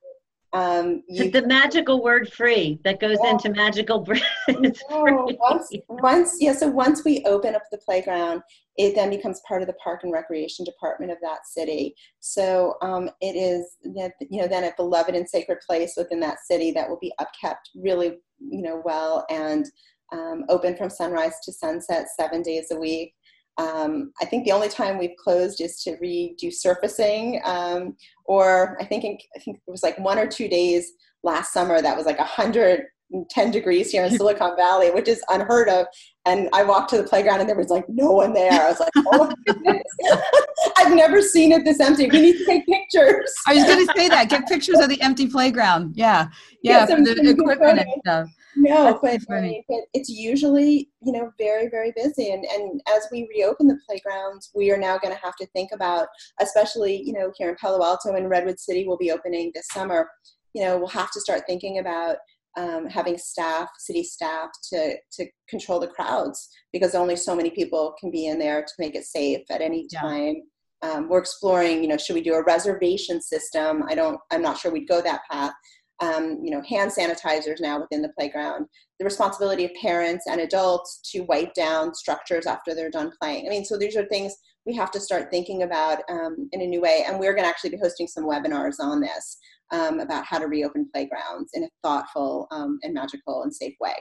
um, 0.53 1.01
you, 1.09 1.31
the 1.31 1.47
magical 1.47 2.03
word 2.03 2.31
free 2.31 2.79
that 2.83 2.99
goes 2.99 3.17
yeah. 3.23 3.31
into 3.31 3.49
magical 3.49 3.99
bridge. 4.03 4.21
no, 4.47 5.27
once, 5.39 5.71
once, 5.89 6.37
yeah, 6.39 6.53
so 6.53 6.67
once 6.67 7.03
we 7.03 7.23
open 7.25 7.55
up 7.55 7.63
the 7.71 7.79
playground, 7.79 8.43
it 8.77 8.93
then 8.93 9.09
becomes 9.09 9.41
part 9.47 9.61
of 9.61 9.67
the 9.67 9.73
park 9.73 10.01
and 10.03 10.13
recreation 10.13 10.63
department 10.63 11.11
of 11.11 11.17
that 11.21 11.47
city. 11.47 11.95
So 12.19 12.75
um, 12.83 13.09
it 13.19 13.35
is, 13.35 13.77
you 13.83 14.41
know, 14.41 14.47
then 14.47 14.63
a 14.63 14.73
beloved 14.77 15.15
and 15.15 15.27
sacred 15.27 15.59
place 15.65 15.93
within 15.97 16.19
that 16.19 16.37
city 16.45 16.71
that 16.71 16.87
will 16.87 16.99
be 16.99 17.13
upkept 17.19 17.55
really, 17.75 18.19
you 18.39 18.61
know, 18.61 18.81
well 18.85 19.25
and 19.31 19.65
um, 20.11 20.45
open 20.49 20.77
from 20.77 20.91
sunrise 20.91 21.33
to 21.43 21.51
sunset 21.51 22.07
seven 22.15 22.43
days 22.43 22.67
a 22.71 22.75
week. 22.75 23.15
Um, 23.57 24.11
I 24.21 24.25
think 24.25 24.45
the 24.45 24.51
only 24.51 24.69
time 24.69 24.97
we've 24.97 25.15
closed 25.17 25.61
is 25.61 25.81
to 25.83 25.97
redo 25.97 26.51
surfacing, 26.51 27.41
um, 27.45 27.95
or 28.25 28.77
I 28.81 28.85
think 28.85 29.03
in, 29.03 29.17
I 29.35 29.39
think 29.39 29.57
it 29.57 29.71
was 29.71 29.83
like 29.83 29.97
one 29.99 30.17
or 30.17 30.27
two 30.27 30.47
days 30.47 30.93
last 31.23 31.53
summer 31.53 31.81
that 31.81 31.95
was 31.95 32.05
like 32.05 32.17
110 32.17 33.51
degrees 33.51 33.91
here 33.91 34.03
in 34.03 34.11
Silicon 34.17 34.55
Valley, 34.57 34.91
which 34.91 35.07
is 35.07 35.23
unheard 35.29 35.69
of. 35.69 35.85
And 36.25 36.49
I 36.53 36.63
walked 36.63 36.89
to 36.91 36.97
the 36.97 37.03
playground 37.03 37.41
and 37.41 37.49
there 37.49 37.57
was 37.57 37.69
like 37.69 37.85
no 37.87 38.11
one 38.11 38.33
there. 38.33 38.51
I 38.51 38.69
was 38.69 38.79
like, 38.79 38.91
oh 38.97 39.31
I've 40.77 40.93
never 40.93 41.21
seen 41.21 41.51
it 41.51 41.63
this 41.63 41.79
empty. 41.79 42.09
We 42.09 42.21
need 42.21 42.37
to 42.39 42.45
take 42.45 42.65
pictures. 42.65 43.33
I 43.47 43.53
was 43.55 43.63
going 43.65 43.85
to 43.85 43.93
say 43.95 44.09
that. 44.09 44.29
Get 44.29 44.47
pictures 44.47 44.79
of 44.79 44.89
the 44.89 45.01
empty 45.01 45.27
playground. 45.27 45.95
Yeah. 45.95 46.29
Yeah. 46.61 46.85
For 46.85 46.95
the 46.95 47.29
equipment 47.29 47.79
and 47.79 47.87
stuff. 47.99 48.29
No, 48.55 48.99
but, 49.01 49.19
I 49.29 49.41
mean, 49.41 49.63
but 49.67 49.81
it's 49.93 50.09
usually, 50.09 50.89
you 51.01 51.11
know, 51.11 51.31
very, 51.37 51.69
very 51.69 51.91
busy. 51.95 52.31
And, 52.31 52.45
and 52.45 52.81
as 52.87 53.07
we 53.11 53.27
reopen 53.35 53.67
the 53.67 53.79
playgrounds, 53.87 54.51
we 54.53 54.71
are 54.71 54.77
now 54.77 54.97
going 54.97 55.13
to 55.13 55.19
have 55.21 55.35
to 55.37 55.47
think 55.47 55.71
about, 55.73 56.07
especially, 56.41 57.01
you 57.03 57.13
know, 57.13 57.31
here 57.37 57.49
in 57.49 57.55
Palo 57.55 57.83
Alto 57.83 58.13
and 58.13 58.29
Redwood 58.29 58.59
City 58.59 58.85
will 58.87 58.97
be 58.97 59.11
opening 59.11 59.51
this 59.53 59.67
summer. 59.71 60.09
You 60.53 60.63
know, 60.63 60.77
we'll 60.77 60.87
have 60.87 61.11
to 61.11 61.21
start 61.21 61.43
thinking 61.47 61.79
about 61.79 62.17
um, 62.55 62.85
having 62.87 63.17
staff, 63.17 63.69
city 63.79 64.03
staff, 64.03 64.49
to 64.71 64.95
to 65.13 65.25
control 65.49 65.79
the 65.79 65.87
crowds 65.87 66.47
because 66.71 66.93
only 66.93 67.15
so 67.15 67.35
many 67.35 67.49
people 67.49 67.95
can 67.99 68.11
be 68.11 68.27
in 68.27 68.37
there 68.37 68.61
to 68.61 68.73
make 68.77 68.93
it 68.93 69.05
safe 69.05 69.41
at 69.49 69.61
any 69.61 69.87
Yeah. 69.91 70.01
time. 70.01 70.35
Um, 70.83 71.07
we're 71.09 71.19
exploring, 71.19 71.81
you 71.81 71.87
know, 71.87 71.97
should 71.97 72.13
we 72.13 72.21
do 72.21 72.33
a 72.33 72.43
reservation 72.43 73.21
system? 73.21 73.83
I 73.87 73.95
don't, 73.95 74.19
I'm 74.31 74.41
not 74.41 74.57
sure 74.57 74.69
we'd 74.69 74.87
go 74.87 75.01
that 75.01 75.21
path. 75.31 75.53
Um, 75.99 76.39
you 76.43 76.49
know, 76.49 76.61
hand 76.67 76.91
sanitizers 76.91 77.61
now 77.61 77.79
within 77.79 78.01
the 78.01 78.11
playground. 78.17 78.65
The 78.99 79.05
responsibility 79.05 79.63
of 79.65 79.71
parents 79.79 80.25
and 80.27 80.41
adults 80.41 80.99
to 81.11 81.21
wipe 81.21 81.53
down 81.53 81.93
structures 81.93 82.45
after 82.45 82.73
they're 82.73 82.89
done 82.89 83.11
playing. 83.21 83.45
I 83.45 83.49
mean, 83.49 83.63
so 83.63 83.77
these 83.77 83.95
are 83.95 84.05
things 84.05 84.35
we 84.65 84.75
have 84.75 84.91
to 84.91 84.99
start 84.99 85.29
thinking 85.29 85.63
about 85.63 85.99
um, 86.09 86.49
in 86.51 86.61
a 86.61 86.67
new 86.67 86.81
way. 86.81 87.03
And 87.07 87.19
we're 87.19 87.33
going 87.33 87.43
to 87.43 87.49
actually 87.49 87.71
be 87.71 87.77
hosting 87.77 88.07
some 88.07 88.25
webinars 88.25 88.79
on 88.79 89.01
this 89.01 89.37
um, 89.71 89.99
about 89.99 90.25
how 90.25 90.39
to 90.39 90.47
reopen 90.47 90.89
playgrounds 90.93 91.51
in 91.53 91.63
a 91.63 91.69
thoughtful 91.83 92.47
um, 92.51 92.79
and 92.83 92.93
magical 92.93 93.43
and 93.43 93.53
safe 93.53 93.75
way. 93.81 93.95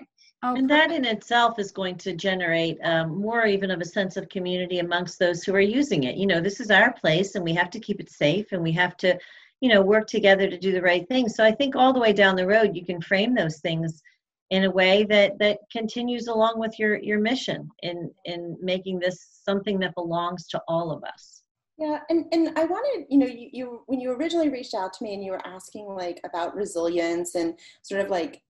Oh, 0.45 0.55
And 0.55 0.69
that 0.71 0.91
in 0.91 1.05
itself 1.05 1.59
is 1.59 1.71
going 1.71 1.97
to 1.99 2.15
generate 2.15 2.77
um, 2.83 3.21
more 3.21 3.47
even 3.47 3.71
of 3.71 3.81
a 3.81 3.85
sense 3.85 4.17
of 4.17 4.29
community 4.29 4.81
amongst 4.81 5.19
those 5.19 5.43
who 5.43 5.55
are 5.55 5.61
using 5.61 6.05
it. 6.05 6.17
You 6.17 6.27
know, 6.27 6.41
this 6.41 6.61
is 6.61 6.71
our 6.71 6.93
place 6.93 7.37
and 7.37 7.45
we 7.45 7.55
have 7.55 7.71
to 7.71 7.81
keep 7.81 8.01
it 8.01 8.11
safe 8.11 8.53
and 8.53 8.63
we 8.63 8.73
have 8.73 8.97
to, 8.99 9.19
you 9.63 9.69
know, 9.69 9.81
work 9.81 10.09
together 10.09 10.51
to 10.51 10.59
do 10.59 10.73
the 10.73 10.83
right 10.83 11.09
thing. 11.09 11.29
So 11.29 11.45
I 11.45 11.53
think 11.53 11.77
all 11.77 11.93
the 11.93 12.01
way 12.01 12.13
down 12.13 12.35
the 12.35 12.47
road, 12.47 12.75
you 12.75 12.85
can 12.85 13.01
frame 13.01 13.33
those 13.33 13.61
things 13.61 14.03
in 14.51 14.65
a 14.65 14.71
way 14.71 15.05
that 15.05 15.39
that 15.39 15.61
continues 15.71 16.27
along 16.27 16.59
with 16.59 16.79
your 16.81 16.99
your 16.99 17.21
mission 17.21 17.71
in 17.83 18.11
in 18.25 18.59
making 18.61 18.99
this 18.99 19.41
something 19.45 19.79
that 19.79 19.95
belongs 19.95 20.49
to 20.49 20.61
all 20.67 20.91
of 20.91 21.05
us. 21.05 21.43
Yeah, 21.79 22.01
and, 22.11 22.27
and 22.33 22.59
I 22.59 22.65
wanted, 22.65 23.07
you 23.09 23.19
know, 23.19 23.27
you, 23.27 23.49
you 23.53 23.83
when 23.87 24.01
you 24.01 24.11
originally 24.11 24.51
reached 24.51 24.75
out 24.75 24.93
to 24.95 25.05
me 25.05 25.15
and 25.15 25.25
you 25.25 25.31
were 25.31 25.47
asking 25.47 25.87
like 25.87 26.21
about 26.25 26.57
resilience 26.57 27.37
and 27.37 27.57
sort 27.83 28.01
of 28.01 28.11
like 28.11 28.43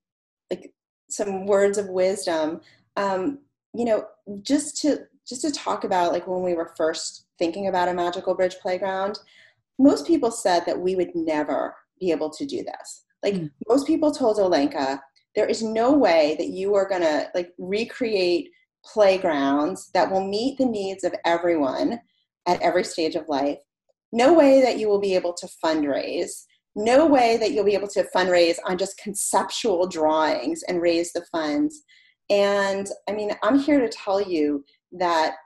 like 0.51 0.73
some 1.11 1.47
words 1.47 1.77
of 1.77 1.89
wisdom, 1.89 2.63
um, 2.97 3.39
you 3.75 3.85
know, 3.85 4.07
just 4.43 4.81
to 4.81 5.03
just 5.29 5.43
to 5.43 5.53
talk 5.53 5.85
about 5.85 6.13
like 6.13 6.27
when 6.27 6.43
we 6.43 6.55
were 6.55 6.73
first 6.75 7.27
thinking 7.39 7.69
about 7.69 7.89
a 7.89 7.95
magical 7.95 8.35
bridge 8.35 8.57
playground, 8.63 9.19
most 9.79 10.07
people 10.07 10.31
said 10.31 10.65
that 10.67 10.79
we 10.81 10.95
would 10.97 11.15
never 11.15 11.75
be 11.99 12.11
able 12.11 12.31
to 12.31 12.47
do 12.47 12.63
this. 12.63 13.05
Like 13.23 13.35
Mm. 13.35 13.51
most 13.69 13.87
people 13.87 14.11
told 14.13 14.39
Olenka, 14.39 15.01
there 15.35 15.47
is 15.47 15.63
no 15.63 15.93
way 15.93 16.35
that 16.39 16.49
you 16.49 16.75
are 16.75 16.89
gonna 16.89 17.31
like 17.35 17.53
recreate 17.59 18.51
playgrounds 18.85 19.91
that 19.95 20.11
will 20.11 20.25
meet 20.27 20.59
the 20.59 20.67
needs 20.67 21.05
of 21.05 21.15
everyone 21.25 22.01
at 22.47 22.61
every 22.61 22.85
stage 22.85 23.15
of 23.15 23.29
life. 23.29 23.59
No 24.13 24.35
way 24.35 24.61
that 24.61 24.79
you 24.79 24.89
will 24.89 25.01
be 25.01 25.15
able 25.15 25.33
to 25.35 25.49
fundraise. 25.65 26.45
No 26.75 27.07
way 27.07 27.37
that 27.37 27.53
you'll 27.53 27.65
be 27.65 27.75
able 27.75 27.89
to 27.89 28.07
fundraise 28.15 28.57
on 28.67 28.79
just 28.79 28.99
conceptual 28.99 29.87
drawings 29.87 30.63
and 30.65 30.83
raise 30.83 31.13
the 31.13 31.25
funds. 31.31 31.83
And 32.29 32.89
I 33.09 33.13
mean, 33.13 33.33
I'm 33.43 33.59
here 33.59 33.81
to 33.81 33.89
tell 33.89 34.21
you 34.21 34.65
that 34.93 35.37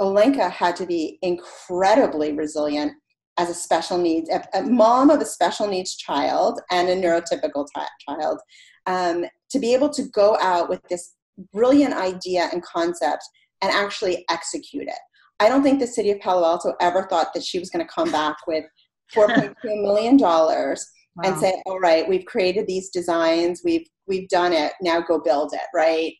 Olenka 0.00 0.50
had 0.50 0.76
to 0.76 0.86
be 0.86 1.18
incredibly 1.22 2.32
resilient 2.32 2.92
as 3.38 3.50
a 3.50 3.54
special 3.54 3.98
needs, 3.98 4.30
a, 4.30 4.42
a 4.54 4.62
mom 4.62 5.10
of 5.10 5.20
a 5.20 5.26
special 5.26 5.66
needs 5.66 5.96
child 5.96 6.60
and 6.70 6.88
a 6.88 6.96
neurotypical 6.96 7.66
t- 7.74 7.82
child, 8.08 8.40
um, 8.86 9.24
to 9.50 9.58
be 9.58 9.74
able 9.74 9.90
to 9.90 10.02
go 10.04 10.36
out 10.40 10.68
with 10.68 10.80
this 10.88 11.14
brilliant 11.52 11.94
idea 11.94 12.48
and 12.52 12.62
concept 12.64 13.22
and 13.62 13.70
actually 13.72 14.24
execute 14.30 14.88
it. 14.88 14.98
I 15.38 15.48
don't 15.48 15.62
think 15.62 15.80
the 15.80 15.86
city 15.86 16.10
of 16.10 16.20
Palo 16.20 16.46
Alto 16.46 16.72
ever 16.80 17.06
thought 17.10 17.34
that 17.34 17.44
she 17.44 17.58
was 17.58 17.68
going 17.68 17.86
to 17.86 17.92
come 17.92 18.10
back 18.10 18.36
with 18.46 18.64
$4.2 19.14 19.54
million 19.64 20.18
and 21.24 21.38
say, 21.38 21.62
"All 21.66 21.78
right, 21.78 22.08
we've 22.08 22.24
created 22.24 22.66
these 22.66 22.88
designs, 22.90 23.60
we've 23.64 23.86
we've 24.06 24.28
done 24.28 24.52
it. 24.52 24.72
Now 24.80 25.00
go 25.00 25.20
build 25.20 25.52
it." 25.52 25.60
Right? 25.74 26.14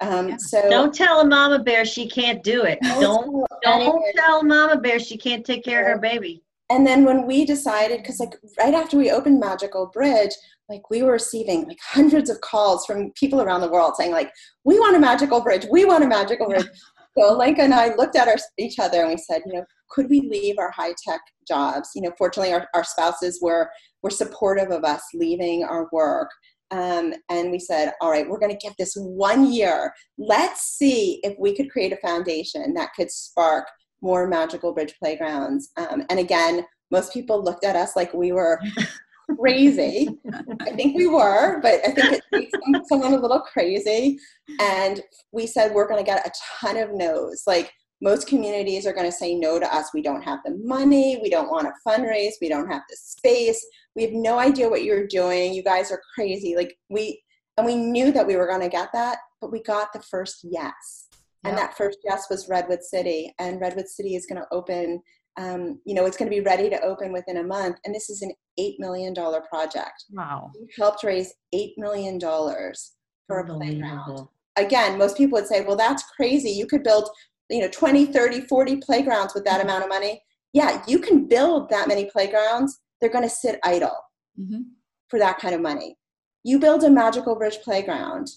Um, 0.00 0.30
Yeah. 0.30 0.36
So 0.38 0.68
Don't 0.70 0.94
tell 0.94 1.20
a 1.20 1.26
mama 1.26 1.58
bear 1.58 1.84
she 1.84 2.08
can't 2.08 2.42
do 2.44 2.62
it. 2.62 2.78
Don't 2.82 3.44
don't 3.62 3.80
anyone- 3.82 4.02
tell 4.16 4.42
mama 4.44 4.80
bear 4.80 4.98
she 5.00 5.16
can't 5.18 5.44
take 5.44 5.64
care 5.64 5.80
of 5.82 5.86
her 5.88 5.98
baby. 5.98 6.42
And 6.70 6.86
then 6.86 7.04
when 7.04 7.26
we 7.26 7.44
decided 7.44 7.98
because 7.98 8.20
like 8.20 8.34
right 8.58 8.74
after 8.74 8.96
we 8.96 9.10
opened 9.10 9.40
magical 9.40 9.90
bridge 9.92 10.30
like 10.70 10.88
we 10.88 11.02
were 11.02 11.12
receiving 11.12 11.66
like 11.66 11.80
hundreds 11.82 12.30
of 12.30 12.40
calls 12.40 12.86
from 12.86 13.10
people 13.16 13.42
around 13.42 13.60
the 13.60 13.70
world 13.70 13.94
saying 13.96 14.12
like 14.12 14.30
we 14.64 14.78
want 14.78 14.96
a 14.96 15.00
magical 15.00 15.42
bridge. 15.42 15.66
We 15.70 15.84
want 15.84 16.04
a 16.04 16.08
magical 16.08 16.48
bridge. 16.48 16.66
So 17.18 17.36
Lenka 17.36 17.62
and 17.62 17.74
i 17.74 17.92
looked 17.96 18.14
at 18.14 18.28
our, 18.28 18.36
each 18.56 18.78
other 18.78 19.00
and 19.00 19.10
we 19.10 19.16
said 19.16 19.42
you 19.44 19.52
know 19.52 19.64
could 19.90 20.08
we 20.08 20.20
leave 20.20 20.58
our 20.58 20.70
high 20.70 20.94
tech 21.04 21.20
jobs? 21.46 21.90
You 21.96 22.02
know 22.02 22.12
fortunately 22.16 22.52
our, 22.52 22.68
our 22.72 22.84
spouses 22.84 23.40
were 23.42 23.68
were 24.04 24.10
supportive 24.10 24.70
of 24.70 24.84
us 24.84 25.02
leaving 25.12 25.64
our 25.64 25.88
work. 25.92 26.30
Um, 26.70 27.12
and 27.28 27.50
we 27.50 27.58
said 27.58 27.94
all 28.00 28.12
right 28.12 28.30
we're 28.30 28.38
going 28.38 28.56
to 28.56 28.64
give 28.64 28.76
this 28.78 28.94
one 28.94 29.52
year. 29.52 29.92
Let's 30.18 30.78
see 30.78 31.18
if 31.24 31.34
we 31.36 31.54
could 31.54 31.68
create 31.68 31.92
a 31.92 31.96
foundation 31.96 32.74
that 32.74 32.90
could 32.94 33.10
spark 33.10 33.66
more 34.02 34.26
magical 34.26 34.72
bridge 34.72 34.94
playgrounds. 34.98 35.70
Um, 35.76 36.04
and 36.10 36.18
again, 36.18 36.66
most 36.90 37.12
people 37.12 37.42
looked 37.42 37.64
at 37.64 37.76
us 37.76 37.96
like 37.96 38.12
we 38.14 38.32
were 38.32 38.60
crazy. 39.38 40.08
I 40.62 40.70
think 40.72 40.96
we 40.96 41.06
were, 41.06 41.60
but 41.60 41.80
I 41.86 41.92
think 41.92 42.12
it 42.14 42.22
takes 42.32 42.50
some- 42.52 42.84
someone 42.88 43.14
a 43.14 43.20
little 43.20 43.40
crazy. 43.40 44.18
And 44.60 45.00
we 45.32 45.46
said 45.46 45.72
we're 45.72 45.88
going 45.88 46.04
to 46.04 46.10
get 46.10 46.26
a 46.26 46.32
ton 46.60 46.76
of 46.76 46.92
no's. 46.92 47.44
Like 47.46 47.72
most 48.02 48.26
communities 48.26 48.86
are 48.86 48.92
going 48.92 49.06
to 49.06 49.16
say 49.16 49.34
no 49.34 49.58
to 49.58 49.74
us. 49.74 49.90
We 49.92 50.02
don't 50.02 50.22
have 50.22 50.40
the 50.44 50.56
money. 50.64 51.18
We 51.22 51.30
don't 51.30 51.50
want 51.50 51.66
to 51.66 51.90
fundraise. 51.90 52.32
We 52.40 52.48
don't 52.48 52.70
have 52.70 52.82
the 52.88 52.96
space. 52.96 53.64
We 53.94 54.02
have 54.02 54.12
no 54.12 54.38
idea 54.38 54.68
what 54.68 54.84
you're 54.84 55.06
doing. 55.06 55.52
You 55.52 55.62
guys 55.62 55.90
are 55.90 56.00
crazy. 56.14 56.56
Like 56.56 56.76
we, 56.88 57.22
and 57.56 57.66
we 57.66 57.76
knew 57.76 58.10
that 58.12 58.26
we 58.26 58.36
were 58.36 58.46
going 58.46 58.62
to 58.62 58.68
get 58.68 58.88
that, 58.94 59.18
but 59.40 59.52
we 59.52 59.62
got 59.62 59.92
the 59.92 60.00
first 60.00 60.40
yes. 60.42 61.08
And 61.44 61.56
that 61.56 61.76
first 61.76 61.98
yes 62.04 62.26
was 62.30 62.48
Redwood 62.48 62.82
City. 62.82 63.34
And 63.38 63.60
Redwood 63.60 63.88
City 63.88 64.14
is 64.14 64.26
going 64.26 64.40
to 64.40 64.46
open, 64.52 65.00
um, 65.38 65.80
you 65.86 65.94
know, 65.94 66.04
it's 66.04 66.16
going 66.16 66.30
to 66.30 66.36
be 66.36 66.42
ready 66.42 66.68
to 66.68 66.80
open 66.82 67.12
within 67.12 67.38
a 67.38 67.42
month. 67.42 67.76
And 67.84 67.94
this 67.94 68.10
is 68.10 68.22
an 68.22 68.32
$8 68.58 68.74
million 68.78 69.14
project. 69.14 70.04
wow. 70.12 70.50
We 70.54 70.68
helped 70.76 71.02
raise 71.02 71.32
$8 71.54 71.70
million 71.78 72.20
for 72.20 73.38
a 73.38 73.46
playground. 73.46 74.28
Again, 74.56 74.98
most 74.98 75.16
people 75.16 75.38
would 75.38 75.48
say, 75.48 75.64
well, 75.64 75.76
that's 75.76 76.02
crazy. 76.14 76.50
You 76.50 76.66
could 76.66 76.82
build, 76.82 77.08
you 77.48 77.60
know, 77.60 77.68
20, 77.68 78.06
30, 78.06 78.42
40 78.42 78.76
playgrounds 78.76 79.34
with 79.34 79.44
that 79.44 79.62
amount 79.62 79.82
of 79.82 79.88
money. 79.88 80.22
Yeah, 80.52 80.82
you 80.86 80.98
can 80.98 81.26
build 81.26 81.70
that 81.70 81.88
many 81.88 82.10
playgrounds. 82.10 82.80
They're 83.00 83.10
going 83.10 83.24
to 83.24 83.34
sit 83.34 83.58
idle 83.64 83.96
hmm 84.36 84.62
for 85.08 85.18
that 85.18 85.38
kind 85.38 85.54
of 85.54 85.60
money. 85.60 85.96
You 86.44 86.60
build 86.60 86.84
a 86.84 86.90
magical 86.90 87.34
bridge 87.34 87.58
playground 87.64 88.28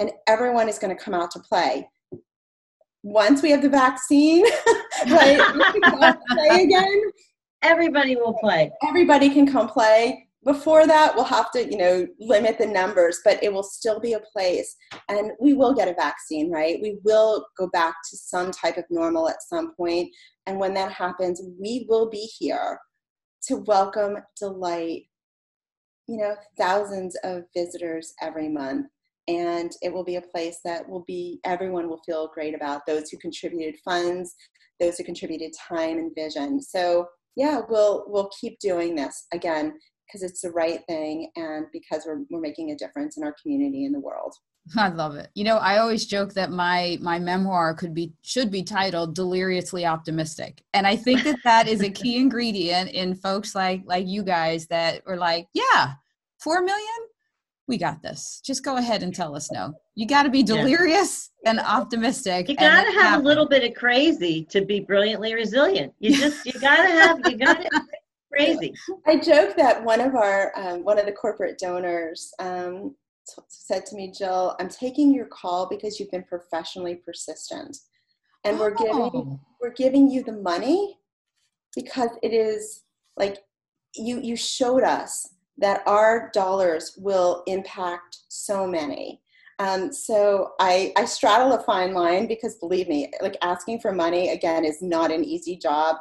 and 0.00 0.10
everyone 0.26 0.68
is 0.68 0.78
going 0.78 0.94
to 0.94 1.02
come 1.02 1.14
out 1.14 1.30
to 1.30 1.40
play. 1.40 1.88
Once 3.02 3.42
we 3.42 3.50
have 3.50 3.62
the 3.62 3.68
vaccine, 3.68 4.44
right, 5.10 5.38
we 5.54 5.80
can 5.80 5.92
go 5.92 6.02
out 6.02 6.18
to 6.20 6.34
play 6.34 6.62
again, 6.64 7.02
Everybody 7.62 8.16
will 8.16 8.34
play. 8.40 8.70
everybody 8.86 9.28
can 9.30 9.46
come 9.46 9.68
play. 9.68 10.26
Before 10.44 10.86
that, 10.86 11.14
we'll 11.14 11.24
have 11.26 11.50
to, 11.50 11.70
you 11.70 11.76
know, 11.76 12.06
limit 12.18 12.56
the 12.56 12.64
numbers, 12.66 13.20
but 13.22 13.42
it 13.42 13.52
will 13.52 13.62
still 13.62 14.00
be 14.00 14.14
a 14.14 14.20
place. 14.32 14.74
And 15.10 15.32
we 15.38 15.52
will 15.52 15.74
get 15.74 15.86
a 15.86 15.92
vaccine, 15.92 16.50
right? 16.50 16.78
We 16.80 16.98
will 17.04 17.44
go 17.58 17.68
back 17.68 17.96
to 18.08 18.16
some 18.16 18.50
type 18.50 18.78
of 18.78 18.84
normal 18.88 19.28
at 19.28 19.42
some 19.42 19.74
point. 19.74 20.08
And 20.46 20.58
when 20.58 20.72
that 20.74 20.92
happens, 20.92 21.42
we 21.60 21.84
will 21.90 22.08
be 22.08 22.26
here 22.38 22.78
to 23.48 23.56
welcome, 23.56 24.16
delight, 24.38 25.02
you 26.08 26.16
know, 26.16 26.34
thousands 26.58 27.16
of 27.22 27.42
visitors 27.54 28.14
every 28.22 28.48
month. 28.48 28.86
And 29.30 29.70
it 29.80 29.92
will 29.92 30.02
be 30.02 30.16
a 30.16 30.22
place 30.22 30.58
that 30.64 30.88
will 30.88 31.04
be, 31.06 31.38
everyone 31.44 31.88
will 31.88 32.00
feel 32.04 32.30
great 32.34 32.54
about 32.54 32.82
those 32.86 33.10
who 33.10 33.18
contributed 33.18 33.76
funds, 33.84 34.34
those 34.80 34.98
who 34.98 35.04
contributed 35.04 35.52
time 35.68 35.98
and 35.98 36.12
vision. 36.16 36.60
So, 36.60 37.06
yeah, 37.36 37.60
we'll, 37.68 38.04
we'll 38.08 38.30
keep 38.40 38.58
doing 38.58 38.96
this 38.96 39.26
again 39.32 39.74
because 40.06 40.28
it's 40.28 40.40
the 40.40 40.50
right 40.50 40.80
thing 40.88 41.30
and 41.36 41.66
because 41.72 42.02
we're, 42.04 42.22
we're 42.28 42.40
making 42.40 42.72
a 42.72 42.76
difference 42.76 43.16
in 43.16 43.22
our 43.22 43.34
community 43.40 43.84
and 43.84 43.94
the 43.94 44.00
world. 44.00 44.34
I 44.76 44.88
love 44.88 45.14
it. 45.14 45.30
You 45.34 45.44
know, 45.44 45.56
I 45.56 45.78
always 45.78 46.06
joke 46.06 46.34
that 46.34 46.50
my 46.50 46.98
my 47.00 47.18
memoir 47.18 47.74
could 47.74 47.94
be 47.94 48.12
should 48.22 48.50
be 48.50 48.62
titled 48.62 49.14
"Deliriously 49.14 49.86
Optimistic," 49.86 50.62
and 50.74 50.86
I 50.86 50.96
think 50.96 51.24
that 51.24 51.38
that 51.44 51.66
is 51.66 51.80
a 51.80 51.90
key 51.90 52.16
ingredient 52.20 52.90
in 52.90 53.14
folks 53.14 53.54
like 53.54 53.82
like 53.86 54.06
you 54.06 54.22
guys 54.22 54.66
that 54.66 55.02
are 55.06 55.16
like, 55.16 55.46
yeah, 55.54 55.94
four 56.42 56.60
million, 56.62 57.08
we 57.70 57.78
got 57.78 58.02
this. 58.02 58.42
Just 58.44 58.64
go 58.64 58.76
ahead 58.76 59.02
and 59.04 59.14
tell 59.14 59.34
us 59.36 59.50
no. 59.52 59.72
You 59.94 60.06
got 60.06 60.24
to 60.24 60.28
be 60.28 60.40
Yeah. 60.40 60.56
delirious 60.56 61.30
and 61.46 61.60
optimistic. 61.60 62.48
You 62.48 62.56
gotta 62.56 62.88
it 62.88 63.00
have 63.00 63.20
a 63.20 63.22
little 63.22 63.46
bit 63.48 63.62
of 63.64 63.74
crazy 63.74 64.44
to 64.50 64.62
be 64.62 64.80
brilliantly 64.80 65.32
resilient. 65.34 65.94
You 66.00 66.16
just 66.16 66.44
you 66.44 66.52
gotta 66.60 66.90
have 66.90 67.18
you 67.24 67.38
gotta 67.38 67.70
crazy. 68.30 68.74
I 69.06 69.16
joke 69.18 69.56
that 69.56 69.82
one 69.82 70.00
of 70.00 70.16
our 70.16 70.52
um, 70.56 70.84
one 70.84 70.98
of 70.98 71.06
the 71.06 71.12
corporate 71.12 71.58
donors 71.58 72.32
um, 72.40 72.96
t- 73.26 73.42
said 73.48 73.86
to 73.86 73.94
me, 73.96 74.12
Jill, 74.16 74.56
I'm 74.58 74.68
taking 74.68 75.14
your 75.14 75.26
call 75.26 75.68
because 75.68 76.00
you've 76.00 76.10
been 76.10 76.24
professionally 76.24 76.96
persistent, 76.96 77.78
and 78.44 78.58
we're 78.58 78.74
giving 78.74 79.10
Oh, 79.14 79.40
we're 79.60 79.72
giving 79.74 80.10
you 80.10 80.24
the 80.24 80.32
money 80.32 80.98
because 81.76 82.10
it 82.24 82.32
is 82.32 82.82
like 83.16 83.38
you 83.94 84.20
you 84.20 84.34
showed 84.34 84.82
us 84.82 85.34
that 85.60 85.82
our 85.86 86.30
dollars 86.32 86.94
will 86.98 87.42
impact 87.46 88.18
so 88.28 88.66
many. 88.66 89.20
Um, 89.58 89.92
so 89.92 90.52
I, 90.58 90.92
I 90.96 91.04
straddle 91.04 91.52
a 91.52 91.62
fine 91.62 91.92
line 91.92 92.26
because 92.26 92.54
believe 92.56 92.88
me, 92.88 93.12
like 93.20 93.36
asking 93.42 93.80
for 93.80 93.92
money 93.92 94.30
again 94.30 94.64
is 94.64 94.80
not 94.80 95.12
an 95.12 95.22
easy 95.22 95.56
job. 95.56 95.96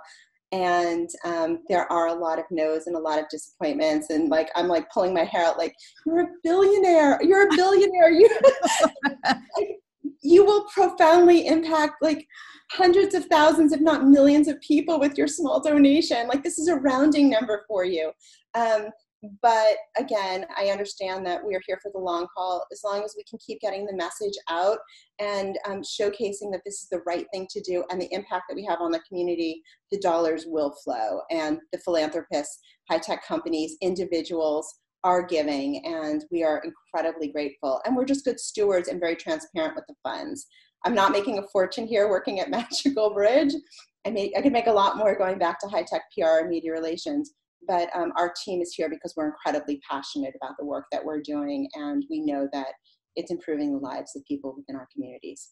And 0.53 1.09
um, 1.25 1.59
there 1.67 1.91
are 1.91 2.07
a 2.07 2.13
lot 2.13 2.39
of 2.39 2.45
no's 2.49 2.87
and 2.87 2.95
a 2.95 2.99
lot 2.99 3.19
of 3.19 3.27
disappointments. 3.29 4.09
And 4.11 4.29
like, 4.29 4.49
I'm 4.55 4.67
like 4.69 4.89
pulling 4.91 5.13
my 5.13 5.25
hair 5.25 5.45
out, 5.45 5.57
like, 5.57 5.75
you're 6.05 6.21
a 6.21 6.27
billionaire, 6.41 7.19
you're 7.21 7.47
a 7.47 7.55
billionaire. 7.55 8.11
You, 8.11 8.29
like, 9.25 9.79
you 10.21 10.45
will 10.45 10.63
profoundly 10.73 11.45
impact 11.45 11.95
like 12.01 12.25
hundreds 12.71 13.13
of 13.13 13.25
thousands, 13.25 13.73
if 13.73 13.81
not 13.81 14.07
millions 14.07 14.47
of 14.47 14.59
people 14.61 14.99
with 14.99 15.17
your 15.17 15.27
small 15.27 15.59
donation. 15.59 16.29
Like, 16.29 16.43
this 16.43 16.57
is 16.57 16.69
a 16.69 16.77
rounding 16.77 17.29
number 17.29 17.65
for 17.67 17.83
you. 17.83 18.11
Um, 18.55 18.87
but 19.41 19.77
again, 19.97 20.45
I 20.57 20.67
understand 20.67 21.25
that 21.25 21.45
we 21.45 21.53
are 21.53 21.61
here 21.67 21.79
for 21.81 21.91
the 21.93 21.99
long 21.99 22.27
haul. 22.35 22.65
As 22.71 22.81
long 22.85 23.03
as 23.03 23.15
we 23.17 23.23
can 23.29 23.37
keep 23.45 23.59
getting 23.59 23.85
the 23.85 23.95
message 23.95 24.37
out 24.49 24.79
and 25.19 25.57
um, 25.67 25.81
showcasing 25.81 26.51
that 26.51 26.61
this 26.65 26.81
is 26.81 26.87
the 26.89 27.01
right 27.05 27.25
thing 27.33 27.45
to 27.49 27.61
do 27.61 27.83
and 27.89 28.01
the 28.01 28.11
impact 28.13 28.45
that 28.47 28.55
we 28.55 28.65
have 28.65 28.79
on 28.79 28.91
the 28.91 29.01
community, 29.07 29.61
the 29.91 29.99
dollars 29.99 30.45
will 30.47 30.73
flow. 30.83 31.21
And 31.31 31.59
the 31.73 31.79
philanthropists, 31.79 32.59
high 32.89 32.99
tech 32.99 33.25
companies, 33.25 33.75
individuals 33.81 34.73
are 35.03 35.25
giving, 35.25 35.85
and 35.85 36.25
we 36.31 36.43
are 36.43 36.63
incredibly 36.63 37.29
grateful. 37.29 37.81
And 37.85 37.95
we're 37.95 38.05
just 38.05 38.25
good 38.25 38.39
stewards 38.39 38.87
and 38.87 38.99
very 38.99 39.15
transparent 39.15 39.75
with 39.75 39.85
the 39.87 39.95
funds. 40.03 40.47
I'm 40.85 40.95
not 40.95 41.11
making 41.11 41.39
a 41.39 41.47
fortune 41.51 41.87
here 41.87 42.09
working 42.09 42.39
at 42.39 42.49
Magical 42.49 43.13
Bridge. 43.13 43.53
I, 44.05 44.11
made, 44.11 44.31
I 44.37 44.41
could 44.41 44.53
make 44.53 44.67
a 44.67 44.71
lot 44.71 44.97
more 44.97 45.17
going 45.17 45.37
back 45.37 45.59
to 45.59 45.67
high 45.67 45.83
tech 45.83 46.03
PR 46.17 46.39
and 46.39 46.49
media 46.49 46.71
relations 46.71 47.33
but 47.67 47.89
um, 47.95 48.11
our 48.17 48.33
team 48.43 48.61
is 48.61 48.73
here 48.73 48.89
because 48.89 49.13
we're 49.15 49.27
incredibly 49.27 49.81
passionate 49.89 50.33
about 50.41 50.55
the 50.57 50.65
work 50.65 50.85
that 50.91 51.03
we're 51.03 51.21
doing 51.21 51.67
and 51.75 52.05
we 52.09 52.21
know 52.21 52.47
that 52.53 52.67
it's 53.15 53.31
improving 53.31 53.73
the 53.73 53.79
lives 53.79 54.15
of 54.15 54.23
people 54.25 54.53
within 54.55 54.75
our 54.75 54.87
communities 54.93 55.51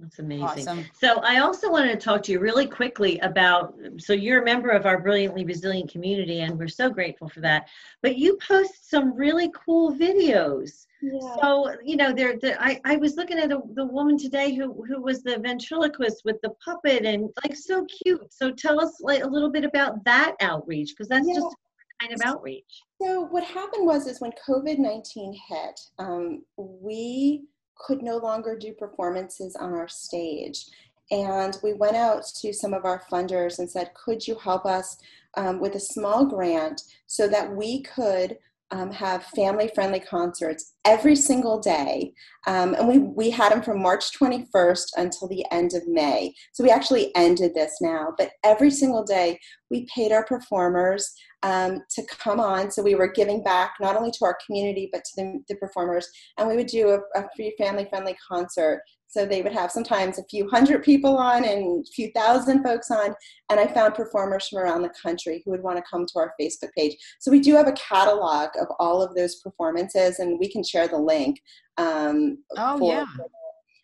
that's 0.00 0.18
amazing. 0.18 0.44
Awesome. 0.44 0.84
So 0.94 1.20
I 1.22 1.38
also 1.38 1.70
wanted 1.70 1.92
to 1.92 2.04
talk 2.04 2.22
to 2.24 2.32
you 2.32 2.40
really 2.40 2.66
quickly 2.66 3.18
about 3.20 3.74
so 3.98 4.12
you're 4.12 4.42
a 4.42 4.44
member 4.44 4.70
of 4.70 4.86
our 4.86 5.00
brilliantly 5.00 5.44
resilient 5.44 5.90
community 5.90 6.40
and 6.40 6.58
we're 6.58 6.68
so 6.68 6.90
grateful 6.90 7.28
for 7.28 7.40
that. 7.40 7.68
But 8.02 8.16
you 8.16 8.38
post 8.46 8.88
some 8.88 9.14
really 9.14 9.52
cool 9.54 9.94
videos. 9.94 10.86
Yeah. 11.02 11.18
So, 11.40 11.74
you 11.84 11.96
know, 11.96 12.12
there 12.12 12.38
the, 12.38 12.60
I, 12.62 12.80
I 12.84 12.96
was 12.96 13.16
looking 13.16 13.38
at 13.38 13.52
a, 13.52 13.60
the 13.74 13.84
woman 13.86 14.16
today 14.16 14.54
who 14.54 14.84
who 14.84 15.02
was 15.02 15.22
the 15.22 15.38
ventriloquist 15.38 16.22
with 16.24 16.40
the 16.42 16.50
puppet 16.64 17.04
and 17.04 17.28
like 17.44 17.56
so 17.56 17.86
cute. 18.02 18.32
So 18.32 18.50
tell 18.50 18.80
us 18.80 19.00
like 19.00 19.22
a 19.22 19.28
little 19.28 19.50
bit 19.50 19.64
about 19.64 20.02
that 20.04 20.34
outreach 20.40 20.90
because 20.90 21.08
that's 21.08 21.28
yeah. 21.28 21.34
just 21.34 21.56
kind 22.00 22.14
of 22.14 22.20
outreach. 22.24 22.82
So 23.00 23.22
what 23.22 23.44
happened 23.44 23.86
was 23.86 24.06
is 24.06 24.20
when 24.20 24.32
COVID-19 24.48 25.34
hit, 25.48 25.80
um, 25.98 26.42
we 26.56 27.42
could 27.84 28.02
no 28.02 28.16
longer 28.16 28.56
do 28.56 28.72
performances 28.72 29.56
on 29.56 29.72
our 29.72 29.88
stage. 29.88 30.66
And 31.10 31.58
we 31.62 31.72
went 31.72 31.96
out 31.96 32.24
to 32.40 32.52
some 32.52 32.72
of 32.72 32.84
our 32.84 33.02
funders 33.10 33.58
and 33.58 33.68
said, 33.68 33.92
could 33.94 34.26
you 34.26 34.36
help 34.36 34.64
us 34.64 34.96
um, 35.36 35.60
with 35.60 35.74
a 35.74 35.80
small 35.80 36.24
grant 36.24 36.82
so 37.06 37.26
that 37.28 37.54
we 37.54 37.82
could 37.82 38.38
um, 38.70 38.90
have 38.92 39.24
family 39.24 39.70
friendly 39.74 40.00
concerts 40.00 40.74
every 40.84 41.16
single 41.16 41.58
day. 41.58 42.12
Um, 42.46 42.74
and 42.74 42.88
we, 42.88 42.98
we 42.98 43.30
had 43.30 43.52
them 43.52 43.62
from 43.62 43.82
March 43.82 44.18
21st 44.18 44.86
until 44.96 45.28
the 45.28 45.44
end 45.50 45.74
of 45.74 45.86
May. 45.88 46.32
So 46.52 46.62
we 46.62 46.70
actually 46.70 47.14
ended 47.16 47.54
this 47.54 47.76
now. 47.80 48.14
But 48.16 48.30
every 48.44 48.70
single 48.70 49.04
day, 49.04 49.38
we 49.70 49.86
paid 49.94 50.12
our 50.12 50.24
performers 50.24 51.12
um, 51.42 51.80
to 51.90 52.02
come 52.06 52.40
on. 52.40 52.70
So 52.70 52.82
we 52.82 52.94
were 52.94 53.10
giving 53.10 53.42
back 53.42 53.74
not 53.80 53.96
only 53.96 54.10
to 54.12 54.24
our 54.24 54.38
community, 54.46 54.88
but 54.92 55.02
to 55.04 55.10
the, 55.16 55.40
the 55.48 55.56
performers. 55.56 56.08
And 56.38 56.48
we 56.48 56.56
would 56.56 56.66
do 56.66 56.90
a, 56.90 56.98
a 57.18 57.28
free 57.36 57.54
family 57.58 57.86
friendly 57.88 58.16
concert. 58.30 58.82
So 59.10 59.26
they 59.26 59.42
would 59.42 59.52
have 59.52 59.72
sometimes 59.72 60.18
a 60.18 60.24
few 60.24 60.48
hundred 60.48 60.84
people 60.84 61.18
on 61.18 61.44
and 61.44 61.84
a 61.84 61.90
few 61.90 62.12
thousand 62.14 62.62
folks 62.62 62.90
on. 62.90 63.14
And 63.50 63.58
I 63.58 63.66
found 63.66 63.94
performers 63.94 64.48
from 64.48 64.60
around 64.60 64.82
the 64.82 64.94
country 65.02 65.42
who 65.44 65.50
would 65.50 65.62
want 65.62 65.78
to 65.78 65.84
come 65.90 66.06
to 66.06 66.18
our 66.20 66.32
Facebook 66.40 66.70
page. 66.78 66.96
So 67.18 67.30
we 67.30 67.40
do 67.40 67.54
have 67.56 67.66
a 67.66 67.72
catalog 67.72 68.50
of 68.60 68.68
all 68.78 69.02
of 69.02 69.14
those 69.16 69.40
performances, 69.40 70.20
and 70.20 70.38
we 70.38 70.50
can 70.50 70.62
share 70.62 70.86
the 70.86 70.98
link. 70.98 71.42
Um, 71.76 72.38
oh, 72.56 72.78
for, 72.78 72.92
yeah. 72.92 73.04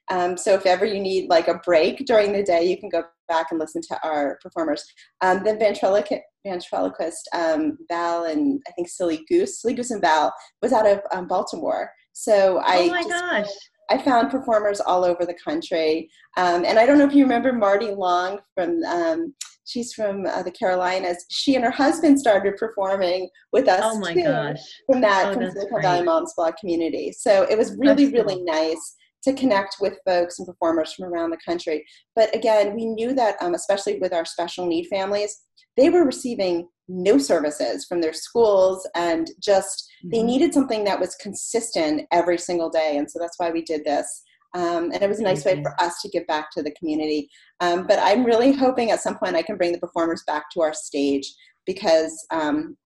Um, 0.08 0.36
so 0.36 0.54
if 0.54 0.64
ever 0.64 0.84
you 0.84 1.00
need 1.00 1.28
like 1.28 1.48
a 1.48 1.60
break 1.64 2.06
during 2.06 2.32
the 2.32 2.44
day, 2.44 2.64
you 2.64 2.78
can 2.78 2.88
go 2.88 3.02
back 3.26 3.48
and 3.50 3.58
listen 3.58 3.82
to 3.82 3.98
our 4.04 4.38
performers. 4.40 4.84
Um, 5.20 5.42
the 5.42 5.56
ventriloquist, 5.56 6.22
ventriloquist 6.44 7.28
um, 7.34 7.76
Val 7.90 8.24
and 8.24 8.62
I 8.68 8.72
think 8.72 8.88
Silly 8.88 9.24
Goose, 9.28 9.60
Silly 9.60 9.74
Goose 9.74 9.90
and 9.90 10.00
Val 10.00 10.32
was 10.62 10.72
out 10.72 10.86
of 10.86 11.00
um, 11.12 11.26
Baltimore. 11.26 11.90
So 12.12 12.60
I. 12.64 12.84
Oh 12.84 12.88
my 12.88 13.02
gosh. 13.02 13.48
I 13.90 13.98
found 13.98 14.30
performers 14.30 14.80
all 14.80 15.04
over 15.04 15.24
the 15.24 15.34
country. 15.34 16.10
Um, 16.36 16.64
and 16.64 16.78
I 16.78 16.86
don't 16.86 16.98
know 16.98 17.06
if 17.06 17.14
you 17.14 17.24
remember 17.24 17.52
Marty 17.52 17.90
Long 17.90 18.40
from, 18.54 18.82
um, 18.84 19.34
she's 19.64 19.92
from 19.92 20.26
uh, 20.26 20.42
the 20.42 20.50
Carolinas. 20.50 21.24
She 21.30 21.54
and 21.54 21.64
her 21.64 21.70
husband 21.70 22.18
started 22.18 22.56
performing 22.56 23.28
with 23.52 23.68
us 23.68 23.80
oh 23.82 23.98
my 23.98 24.14
too, 24.14 24.22
gosh. 24.22 24.58
from 24.86 25.00
that, 25.02 25.28
oh, 25.28 25.34
from 25.34 25.50
Silicon 25.50 25.82
Valley 25.82 26.04
Moms 26.04 26.34
Blog 26.36 26.54
community. 26.58 27.12
So 27.12 27.42
it 27.48 27.56
was 27.56 27.76
really, 27.76 28.12
really 28.12 28.42
nice 28.42 28.96
to 29.26 29.34
connect 29.34 29.76
with 29.80 29.98
folks 30.04 30.38
and 30.38 30.46
performers 30.46 30.92
from 30.92 31.06
around 31.06 31.30
the 31.30 31.38
country. 31.44 31.84
But 32.14 32.34
again, 32.34 32.74
we 32.76 32.86
knew 32.86 33.12
that, 33.14 33.36
um, 33.42 33.54
especially 33.54 33.98
with 33.98 34.12
our 34.12 34.24
special 34.24 34.66
need 34.66 34.86
families, 34.86 35.36
they 35.76 35.90
were 35.90 36.04
receiving 36.04 36.68
no 36.88 37.18
services 37.18 37.84
from 37.84 38.00
their 38.00 38.12
schools 38.12 38.88
and 38.94 39.28
just 39.42 39.90
mm-hmm. 40.04 40.10
they 40.10 40.22
needed 40.22 40.54
something 40.54 40.84
that 40.84 41.00
was 41.00 41.16
consistent 41.16 42.02
every 42.12 42.38
single 42.38 42.70
day. 42.70 42.96
And 42.96 43.10
so 43.10 43.18
that's 43.18 43.38
why 43.38 43.50
we 43.50 43.62
did 43.62 43.84
this. 43.84 44.22
Um, 44.54 44.92
and 44.92 45.02
it 45.02 45.08
was 45.08 45.18
a 45.18 45.24
nice 45.24 45.44
way 45.44 45.60
for 45.60 45.74
us 45.82 46.00
to 46.02 46.08
give 46.08 46.26
back 46.28 46.50
to 46.52 46.62
the 46.62 46.74
community. 46.78 47.28
Um, 47.60 47.86
but 47.86 47.98
I'm 48.00 48.24
really 48.24 48.52
hoping 48.52 48.90
at 48.90 49.00
some 49.00 49.18
point 49.18 49.34
I 49.34 49.42
can 49.42 49.56
bring 49.56 49.72
the 49.72 49.80
performers 49.80 50.22
back 50.26 50.44
to 50.52 50.62
our 50.62 50.72
stage 50.72 51.34
because 51.66 52.26
um, 52.30 52.76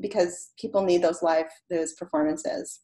because 0.00 0.52
people 0.58 0.82
need 0.82 1.02
those 1.02 1.22
live 1.22 1.46
those 1.68 1.92
performances. 1.94 2.80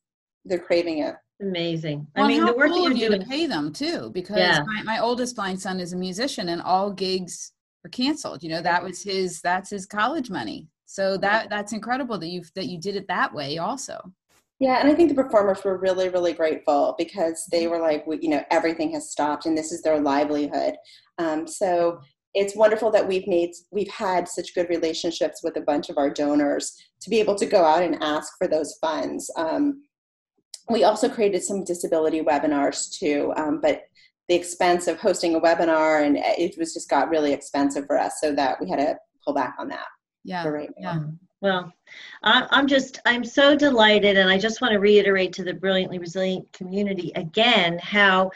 They're 0.47 0.59
craving 0.59 0.99
it. 0.99 1.15
Amazing. 1.41 2.07
Well, 2.17 2.25
I 2.25 2.29
mean, 2.29 2.47
the 2.47 2.55
work 2.55 2.71
cool 2.71 2.89
that 2.89 2.97
you're 2.97 3.11
doing 3.11 3.21
to 3.21 3.27
pay 3.27 3.47
them 3.47 3.73
too, 3.73 4.11
because 4.15 4.39
yeah. 4.39 4.63
my, 4.67 4.83
my 4.83 4.99
oldest 5.01 5.37
blind 5.37 5.61
son 5.61 5.81
is 5.81 5.93
a 5.93 5.97
musician, 5.97 6.49
and 6.49 6.63
all 6.63 6.91
gigs 6.91 7.53
are 7.85 7.91
canceled. 7.91 8.43
You 8.43 8.49
know, 8.51 8.63
that 8.63 8.83
was 8.83 9.03
his 9.03 9.41
that's 9.43 9.71
his 9.71 9.85
college 9.85 10.31
money. 10.31 10.69
So 10.87 11.19
that 11.19 11.51
that's 11.51 11.73
incredible 11.73 12.17
that 12.19 12.29
you 12.29 12.43
that 12.55 12.67
you 12.67 12.79
did 12.81 12.97
it 12.97 13.07
that 13.09 13.35
way 13.35 13.59
also. 13.59 14.01
Yeah, 14.59 14.81
and 14.81 14.89
I 14.89 14.95
think 14.95 15.11
the 15.11 15.23
performers 15.23 15.63
were 15.63 15.77
really, 15.77 16.09
really 16.09 16.33
grateful 16.33 16.95
because 16.97 17.45
they 17.53 17.67
were 17.67 17.79
like, 17.79 18.07
you 18.23 18.31
know, 18.31 18.43
everything 18.51 18.91
has 18.93 19.11
stopped, 19.11 19.45
and 19.45 19.59
this 19.59 19.71
is 19.73 19.83
their 19.83 20.01
livelihood. 20.01 20.77
Um, 21.19 21.47
so 21.47 22.01
it's 22.33 22.57
wonderful 22.57 22.91
that 22.91 23.07
we've 23.07 23.27
made 23.27 23.51
we've 23.71 23.91
had 23.91 24.29
such 24.29 24.55
good 24.55 24.69
relationships 24.71 25.41
with 25.43 25.57
a 25.57 25.63
bunch 25.63 25.91
of 25.91 25.99
our 25.99 26.11
donors 26.11 26.75
to 27.01 27.11
be 27.11 27.21
able 27.21 27.35
to 27.35 27.47
go 27.47 27.65
out 27.65 27.83
and 27.83 28.03
ask 28.03 28.33
for 28.39 28.49
those 28.49 28.77
funds. 28.81 29.31
Um, 29.37 29.83
we 30.69 30.85
also 30.85 31.09
created 31.09 31.43
some 31.43 31.65
disability 31.65 32.23
webinars 32.23 32.91
too, 32.91 33.33
um, 33.37 33.61
but 33.61 33.83
the 34.29 34.35
expense 34.35 34.89
of 34.89 34.99
hosting 34.99 35.37
a 35.37 35.41
webinar 35.41 36.05
and 36.05 36.17
it 36.19 36.59
was 36.59 36.75
just 36.75 36.91
got 36.91 37.09
really 37.09 37.33
expensive 37.33 37.87
for 37.87 37.99
us, 37.99 38.21
so 38.21 38.33
that 38.35 38.61
we 38.61 38.69
had 38.69 38.79
to 38.79 38.97
pull 39.25 39.35
back 39.35 39.55
on 39.59 39.69
that. 39.69 39.87
Yeah. 40.25 40.47
Right 40.49 40.71
yeah. 40.79 41.01
Well, 41.43 41.71
I'm 42.23 42.67
just, 42.67 42.99
I'm 43.05 43.23
so 43.23 43.55
delighted, 43.55 44.17
and 44.17 44.29
I 44.29 44.39
just 44.39 44.61
want 44.63 44.73
to 44.73 44.81
reiterate 44.81 45.35
to 45.35 45.45
the 45.45 45.53
Brilliantly 45.53 45.99
Resilient 45.99 46.51
community 46.53 47.13
again 47.15 47.79
how, 47.79 48.31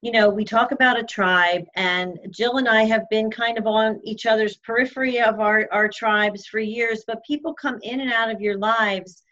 you 0.00 0.10
know, 0.10 0.30
we 0.30 0.44
talk 0.44 0.72
about 0.72 0.98
a 0.98 1.04
tribe, 1.04 1.66
and 1.76 2.18
Jill 2.30 2.56
and 2.56 2.66
I 2.66 2.84
have 2.84 3.08
been 3.10 3.30
kind 3.30 3.58
of 3.58 3.66
on 3.66 4.00
each 4.02 4.24
other's 4.24 4.56
periphery 4.56 5.20
of 5.20 5.38
our, 5.38 5.68
our 5.70 5.86
tribes 5.86 6.46
for 6.46 6.58
years, 6.58 7.04
but 7.06 7.22
people 7.24 7.52
come 7.52 7.78
in 7.82 8.00
and 8.00 8.12
out 8.12 8.30
of 8.30 8.40
your 8.40 8.56
lives 8.56 9.22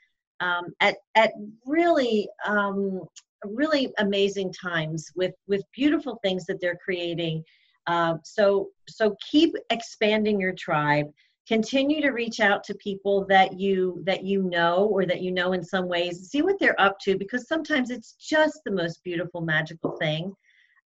um, 0.44 0.74
at 0.80 0.96
at 1.14 1.32
really 1.66 2.28
um, 2.46 3.02
really 3.44 3.92
amazing 3.98 4.52
times 4.52 5.10
with 5.16 5.34
with 5.48 5.62
beautiful 5.74 6.18
things 6.22 6.44
that 6.46 6.60
they're 6.60 6.78
creating. 6.84 7.42
Uh, 7.86 8.14
so 8.24 8.68
so 8.88 9.16
keep 9.30 9.54
expanding 9.70 10.40
your 10.40 10.52
tribe. 10.52 11.06
Continue 11.46 12.00
to 12.00 12.10
reach 12.10 12.40
out 12.40 12.64
to 12.64 12.74
people 12.76 13.26
that 13.26 13.58
you 13.58 14.02
that 14.06 14.24
you 14.24 14.42
know 14.42 14.86
or 14.86 15.04
that 15.06 15.20
you 15.20 15.30
know 15.30 15.52
in 15.52 15.62
some 15.62 15.88
ways. 15.88 16.30
See 16.30 16.42
what 16.42 16.58
they're 16.58 16.80
up 16.80 16.98
to 17.00 17.18
because 17.18 17.48
sometimes 17.48 17.90
it's 17.90 18.12
just 18.14 18.60
the 18.64 18.72
most 18.72 19.02
beautiful 19.02 19.40
magical 19.40 19.96
thing 19.98 20.34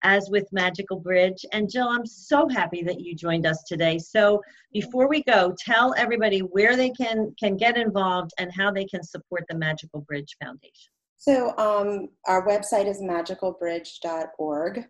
as 0.03 0.29
with 0.29 0.47
Magical 0.51 0.99
Bridge. 0.99 1.45
And 1.51 1.69
Jill, 1.69 1.87
I'm 1.87 2.05
so 2.05 2.47
happy 2.47 2.83
that 2.83 2.99
you 2.99 3.15
joined 3.15 3.45
us 3.45 3.63
today. 3.63 3.97
So 3.97 4.41
before 4.73 5.07
we 5.07 5.23
go, 5.23 5.53
tell 5.57 5.93
everybody 5.97 6.39
where 6.39 6.75
they 6.75 6.89
can 6.89 7.33
can 7.39 7.57
get 7.57 7.77
involved 7.77 8.31
and 8.37 8.51
how 8.53 8.71
they 8.71 8.85
can 8.85 9.03
support 9.03 9.43
the 9.49 9.55
Magical 9.55 10.01
Bridge 10.01 10.35
Foundation. 10.41 10.91
So 11.17 11.57
um, 11.57 12.09
our 12.27 12.47
website 12.47 12.87
is 12.87 13.01
magicalbridge.org. 13.01 14.85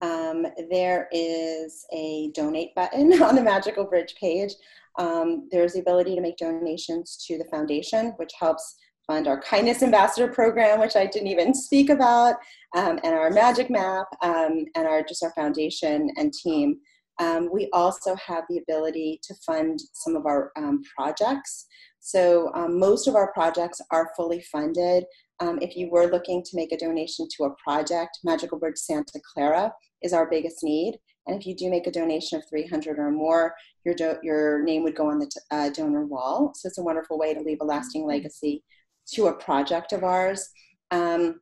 Um, 0.00 0.46
there 0.70 1.08
is 1.12 1.84
a 1.92 2.30
donate 2.34 2.74
button 2.74 3.12
on 3.22 3.34
the 3.34 3.42
Magical 3.42 3.84
Bridge 3.84 4.14
page. 4.20 4.52
Um, 4.98 5.48
there's 5.50 5.72
the 5.72 5.80
ability 5.80 6.14
to 6.14 6.20
make 6.20 6.36
donations 6.36 7.24
to 7.26 7.38
the 7.38 7.44
foundation, 7.46 8.12
which 8.16 8.32
helps 8.38 8.76
fund 9.12 9.28
our 9.28 9.40
Kindness 9.42 9.82
Ambassador 9.82 10.28
program, 10.28 10.80
which 10.80 10.96
I 10.96 11.04
didn't 11.06 11.28
even 11.28 11.52
speak 11.54 11.90
about, 11.90 12.36
um, 12.74 12.98
and 13.04 13.14
our 13.14 13.30
Magic 13.30 13.68
Map, 13.68 14.06
um, 14.22 14.64
and 14.74 14.86
our 14.86 15.02
just 15.02 15.22
our 15.22 15.32
foundation 15.34 16.08
and 16.16 16.32
team. 16.32 16.78
Um, 17.18 17.50
we 17.52 17.68
also 17.74 18.16
have 18.16 18.44
the 18.48 18.58
ability 18.58 19.20
to 19.24 19.34
fund 19.46 19.78
some 19.92 20.16
of 20.16 20.24
our 20.24 20.50
um, 20.56 20.80
projects. 20.96 21.66
So 22.00 22.50
um, 22.54 22.78
most 22.78 23.06
of 23.06 23.14
our 23.14 23.32
projects 23.32 23.82
are 23.90 24.12
fully 24.16 24.42
funded. 24.50 25.04
Um, 25.40 25.58
if 25.60 25.76
you 25.76 25.90
were 25.90 26.06
looking 26.06 26.42
to 26.42 26.56
make 26.56 26.72
a 26.72 26.78
donation 26.78 27.28
to 27.36 27.44
a 27.44 27.54
project, 27.62 28.18
Magical 28.24 28.58
Bridge 28.58 28.78
Santa 28.78 29.20
Clara 29.34 29.72
is 30.02 30.14
our 30.14 30.28
biggest 30.28 30.62
need. 30.62 30.98
And 31.26 31.38
if 31.38 31.46
you 31.46 31.54
do 31.54 31.70
make 31.70 31.86
a 31.86 31.92
donation 31.92 32.38
of 32.38 32.48
300 32.48 32.98
or 32.98 33.10
more, 33.10 33.54
your, 33.84 33.94
do- 33.94 34.18
your 34.22 34.62
name 34.64 34.82
would 34.84 34.96
go 34.96 35.10
on 35.10 35.18
the 35.18 35.26
t- 35.26 35.40
uh, 35.50 35.68
donor 35.68 36.06
wall. 36.06 36.52
So 36.56 36.66
it's 36.66 36.78
a 36.78 36.82
wonderful 36.82 37.18
way 37.18 37.34
to 37.34 37.40
leave 37.40 37.58
a 37.60 37.64
lasting 37.64 38.06
legacy 38.06 38.64
to 39.14 39.26
a 39.26 39.34
project 39.34 39.92
of 39.92 40.04
ours. 40.04 40.48
Um, 40.90 41.40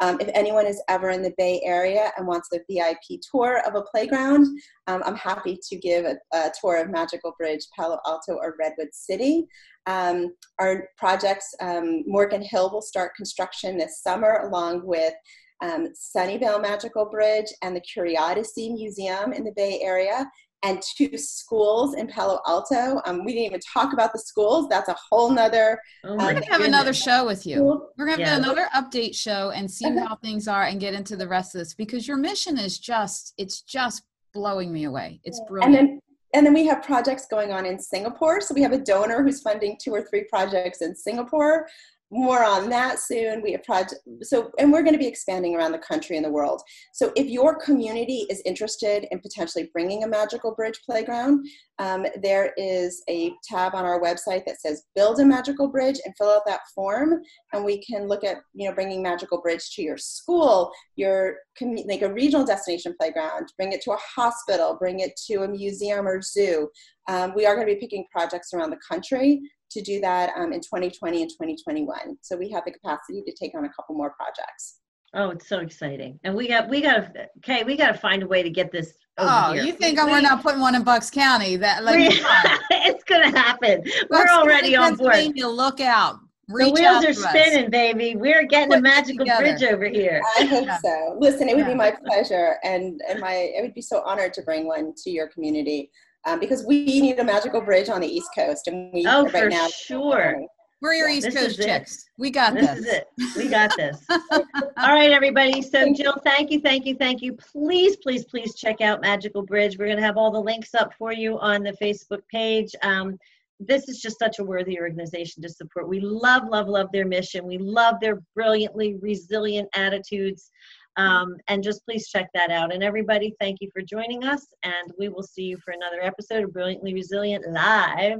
Um, 0.00 0.18
if 0.20 0.28
anyone 0.34 0.66
is 0.66 0.82
ever 0.88 1.10
in 1.10 1.22
the 1.22 1.32
Bay 1.38 1.60
Area 1.64 2.10
and 2.16 2.26
wants 2.26 2.48
a 2.52 2.58
VIP 2.68 3.20
tour 3.30 3.62
of 3.66 3.76
a 3.76 3.82
playground, 3.82 4.46
um, 4.86 5.02
I'm 5.04 5.16
happy 5.16 5.58
to 5.68 5.76
give 5.76 6.04
a, 6.04 6.16
a, 6.32 6.50
tour 6.60 6.78
of 6.78 6.90
Magical 6.90 7.32
Bridge, 7.38 7.64
Palo 7.76 7.98
Alto, 8.04 8.34
or 8.34 8.56
Redwood 8.58 8.88
City. 8.92 9.46
Um, 9.86 10.34
our 10.58 10.88
projects, 10.96 11.54
um, 11.60 12.04
Morgan 12.06 12.42
Hill 12.42 12.70
will 12.70 12.82
start 12.82 13.14
construction 13.16 13.76
this 13.76 14.02
summer 14.02 14.40
along 14.44 14.86
with 14.86 15.14
um, 15.62 15.88
Sunnyvale 15.94 16.60
Magical 16.60 17.06
Bridge 17.06 17.46
and 17.62 17.76
the 17.76 17.80
CuriOdyssey 17.80 18.72
Museum 18.72 19.32
in 19.32 19.44
the 19.44 19.52
Bay 19.56 19.80
Area 19.82 20.26
and 20.64 20.80
two 20.96 21.16
schools 21.18 21.94
in 21.94 22.06
Palo 22.06 22.40
Alto. 22.46 23.00
Um, 23.04 23.24
we 23.24 23.32
didn't 23.32 23.46
even 23.46 23.60
talk 23.60 23.92
about 23.92 24.12
the 24.12 24.18
schools. 24.18 24.66
That's 24.70 24.88
a 24.88 24.96
whole 25.10 25.30
nother. 25.30 25.78
Oh 26.04 26.16
We're 26.16 26.32
gonna 26.32 26.50
have 26.50 26.62
another 26.62 26.94
show 26.94 27.26
with 27.26 27.46
you. 27.46 27.86
We're 27.98 28.06
gonna 28.06 28.22
yeah. 28.22 28.36
do 28.36 28.42
another 28.42 28.66
update 28.74 29.14
show 29.14 29.50
and 29.50 29.70
see 29.70 29.86
okay. 29.86 29.98
how 29.98 30.16
things 30.16 30.48
are 30.48 30.64
and 30.64 30.80
get 30.80 30.94
into 30.94 31.16
the 31.16 31.28
rest 31.28 31.54
of 31.54 31.60
this 31.60 31.74
because 31.74 32.08
your 32.08 32.16
mission 32.16 32.58
is 32.58 32.78
just 32.78 33.34
it's 33.36 33.60
just 33.60 34.04
blowing 34.32 34.72
me 34.72 34.84
away. 34.84 35.20
It's 35.22 35.40
brilliant. 35.46 35.78
And 35.78 35.88
then 35.88 36.00
and 36.34 36.44
then 36.44 36.52
we 36.52 36.66
have 36.66 36.82
projects 36.82 37.26
going 37.26 37.52
on 37.52 37.64
in 37.64 37.78
Singapore. 37.78 38.40
So 38.40 38.54
we 38.54 38.62
have 38.62 38.72
a 38.72 38.78
donor 38.78 39.22
who's 39.22 39.40
funding 39.40 39.78
two 39.80 39.92
or 39.94 40.02
three 40.02 40.24
projects 40.24 40.82
in 40.82 40.94
Singapore 40.94 41.68
more 42.14 42.44
on 42.44 42.70
that 42.70 43.00
soon. 43.00 43.42
We 43.42 43.52
have 43.52 43.64
project 43.64 44.00
so 44.22 44.50
and 44.58 44.72
we're 44.72 44.82
going 44.82 44.94
to 44.94 44.98
be 44.98 45.06
expanding 45.06 45.56
around 45.56 45.72
the 45.72 45.78
country 45.78 46.16
and 46.16 46.24
the 46.24 46.30
world. 46.30 46.62
So 46.92 47.12
if 47.16 47.26
your 47.26 47.58
community 47.58 48.26
is 48.30 48.40
interested 48.44 49.06
in 49.10 49.18
potentially 49.18 49.68
bringing 49.72 50.04
a 50.04 50.08
magical 50.08 50.54
bridge 50.54 50.80
playground, 50.86 51.44
um, 51.80 52.06
there 52.22 52.52
is 52.56 53.02
a 53.08 53.32
tab 53.42 53.74
on 53.74 53.84
our 53.84 54.00
website 54.00 54.44
that 54.46 54.60
says 54.60 54.84
build 54.94 55.18
a 55.18 55.24
magical 55.24 55.68
bridge 55.68 55.98
and 56.04 56.14
fill 56.16 56.30
out 56.30 56.46
that 56.46 56.60
form 56.72 57.20
and 57.52 57.64
we 57.64 57.82
can 57.84 58.06
look 58.06 58.22
at 58.22 58.36
you 58.54 58.68
know 58.68 58.74
bringing 58.74 59.02
magical 59.02 59.40
bridge 59.40 59.74
to 59.74 59.82
your 59.82 59.96
school 59.96 60.70
your 60.96 61.38
like 61.86 62.02
a 62.02 62.12
regional 62.12 62.46
destination 62.46 62.94
playground 63.00 63.52
bring 63.56 63.72
it 63.72 63.82
to 63.82 63.90
a 63.90 63.98
hospital 64.14 64.76
bring 64.78 65.00
it 65.00 65.12
to 65.26 65.42
a 65.42 65.48
museum 65.48 66.06
or 66.06 66.22
zoo 66.22 66.68
um, 67.08 67.32
we 67.34 67.44
are 67.44 67.54
going 67.54 67.66
to 67.66 67.74
be 67.74 67.80
picking 67.80 68.04
projects 68.12 68.54
around 68.54 68.70
the 68.70 68.78
country 68.88 69.40
to 69.74 69.82
do 69.82 70.00
that 70.00 70.30
um, 70.36 70.52
in 70.52 70.60
2020 70.60 71.22
and 71.22 71.30
2021. 71.30 72.16
So 72.22 72.36
we 72.36 72.50
have 72.50 72.64
the 72.64 72.72
capacity 72.72 73.22
to 73.22 73.32
take 73.32 73.54
on 73.56 73.64
a 73.64 73.68
couple 73.68 73.94
more 73.94 74.14
projects. 74.16 74.78
Oh, 75.14 75.30
it's 75.30 75.48
so 75.48 75.60
exciting. 75.60 76.18
And 76.24 76.34
we 76.34 76.48
got, 76.48 76.68
we 76.68 76.80
got 76.80 77.14
to, 77.14 77.28
okay, 77.38 77.62
we 77.62 77.76
got 77.76 77.92
to 77.92 77.98
find 77.98 78.22
a 78.22 78.26
way 78.26 78.42
to 78.42 78.50
get 78.50 78.72
this. 78.72 78.94
oh, 79.18 79.52
here. 79.52 79.62
you 79.62 79.72
think 79.72 80.00
we, 80.00 80.10
we're 80.10 80.20
not 80.20 80.42
putting 80.42 80.60
one 80.60 80.74
in 80.74 80.82
Bucks 80.82 81.10
County? 81.10 81.56
That 81.56 81.84
like 81.84 82.00
it's 82.70 83.04
going 83.04 83.30
to 83.32 83.38
happen. 83.38 83.82
Bucks 83.82 84.08
we're 84.10 84.28
already 84.28 84.74
on 84.74 84.96
board. 84.96 85.16
Look 85.36 85.80
out. 85.80 86.18
Reach 86.48 86.74
the 86.74 86.80
wheels 86.80 87.04
are 87.04 87.14
spinning, 87.14 87.66
us. 87.66 87.70
baby. 87.70 88.16
We're 88.16 88.44
getting 88.44 88.68
Put 88.68 88.78
a 88.78 88.82
magical 88.82 89.24
bridge 89.24 89.62
over 89.62 89.86
here. 89.86 90.20
I 90.38 90.44
hope 90.44 90.68
so. 90.82 91.16
Listen, 91.18 91.48
it 91.48 91.56
would 91.56 91.62
yeah. 91.62 91.72
be 91.72 91.74
my 91.74 91.90
pleasure, 91.90 92.56
and 92.62 93.00
and 93.08 93.18
my 93.20 93.50
I 93.58 93.62
would 93.62 93.72
be 93.72 93.80
so 93.80 94.02
honored 94.02 94.34
to 94.34 94.42
bring 94.42 94.66
one 94.66 94.92
to 95.04 95.10
your 95.10 95.28
community 95.28 95.90
um, 96.26 96.40
because 96.40 96.64
we 96.64 96.84
need 96.84 97.18
a 97.18 97.24
magical 97.24 97.60
bridge 97.60 97.88
on 97.88 98.00
the 98.00 98.08
East 98.08 98.28
Coast, 98.34 98.66
and 98.68 98.92
we 98.92 99.06
oh, 99.06 99.24
right 99.24 99.32
for 99.32 99.48
now, 99.48 99.68
sure. 99.68 100.42
We're 100.80 100.94
your 100.94 101.08
East 101.08 101.34
Coast 101.34 101.56
chicks. 101.62 101.96
It. 101.96 102.04
We 102.18 102.30
got 102.30 102.52
this. 102.52 102.66
This 102.66 102.78
is 102.80 102.92
it. 102.92 103.08
We 103.38 103.48
got 103.48 103.74
this. 103.74 104.04
All 104.10 104.92
right, 104.92 105.10
everybody. 105.10 105.62
So, 105.62 105.90
Jill, 105.94 106.16
thank 106.24 106.50
you, 106.50 106.60
thank 106.60 106.84
you, 106.84 106.94
thank 106.94 107.22
you. 107.22 107.32
Please, 107.32 107.96
please, 107.96 108.26
please 108.26 108.54
check 108.54 108.82
out 108.82 109.00
Magical 109.00 109.40
Bridge. 109.42 109.78
We're 109.78 109.86
going 109.86 109.96
to 109.96 110.04
have 110.04 110.18
all 110.18 110.30
the 110.30 110.40
links 110.40 110.74
up 110.74 110.92
for 110.98 111.10
you 111.10 111.38
on 111.38 111.62
the 111.62 111.72
Facebook 111.80 112.20
page. 112.30 112.74
Um, 112.82 113.18
this 113.60 113.88
is 113.88 114.00
just 114.00 114.18
such 114.18 114.40
a 114.40 114.44
worthy 114.44 114.78
organization 114.78 115.42
to 115.42 115.48
support. 115.48 115.88
We 115.88 116.00
love, 116.00 116.42
love, 116.50 116.68
love 116.68 116.88
their 116.92 117.06
mission. 117.06 117.46
We 117.46 117.56
love 117.56 117.94
their 118.00 118.20
brilliantly 118.34 118.96
resilient 119.00 119.68
attitudes. 119.74 120.50
Um, 120.96 121.36
and 121.48 121.62
just 121.62 121.84
please 121.84 122.08
check 122.08 122.28
that 122.34 122.50
out. 122.50 122.72
And 122.72 122.82
everybody, 122.82 123.34
thank 123.40 123.58
you 123.60 123.70
for 123.72 123.82
joining 123.82 124.24
us. 124.24 124.46
And 124.62 124.92
we 124.98 125.08
will 125.08 125.22
see 125.22 125.42
you 125.42 125.58
for 125.64 125.72
another 125.72 126.02
episode 126.02 126.44
of 126.44 126.52
Brilliantly 126.52 126.94
Resilient 126.94 127.44
Live 127.50 128.18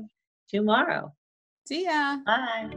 tomorrow. 0.49 1.13
See 1.67 1.85
ya. 1.85 2.19
Bye. 2.27 2.71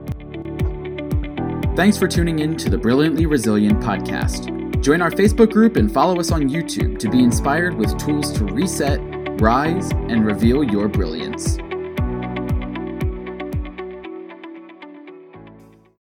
Thanks 1.75 1.97
for 1.97 2.07
tuning 2.07 2.39
in 2.39 2.55
to 2.57 2.69
the 2.69 2.77
Brilliantly 2.77 3.25
Resilient 3.25 3.79
podcast. 3.81 4.53
Join 4.81 5.01
our 5.01 5.11
Facebook 5.11 5.51
group 5.51 5.75
and 5.75 5.91
follow 5.91 6.19
us 6.19 6.31
on 6.31 6.49
YouTube 6.49 6.97
to 6.99 7.09
be 7.09 7.23
inspired 7.23 7.73
with 7.73 7.97
tools 7.97 8.31
to 8.33 8.45
reset, 8.45 8.99
rise, 9.41 9.91
and 9.91 10.25
reveal 10.25 10.63
your 10.63 10.87
brilliance. 10.87 11.57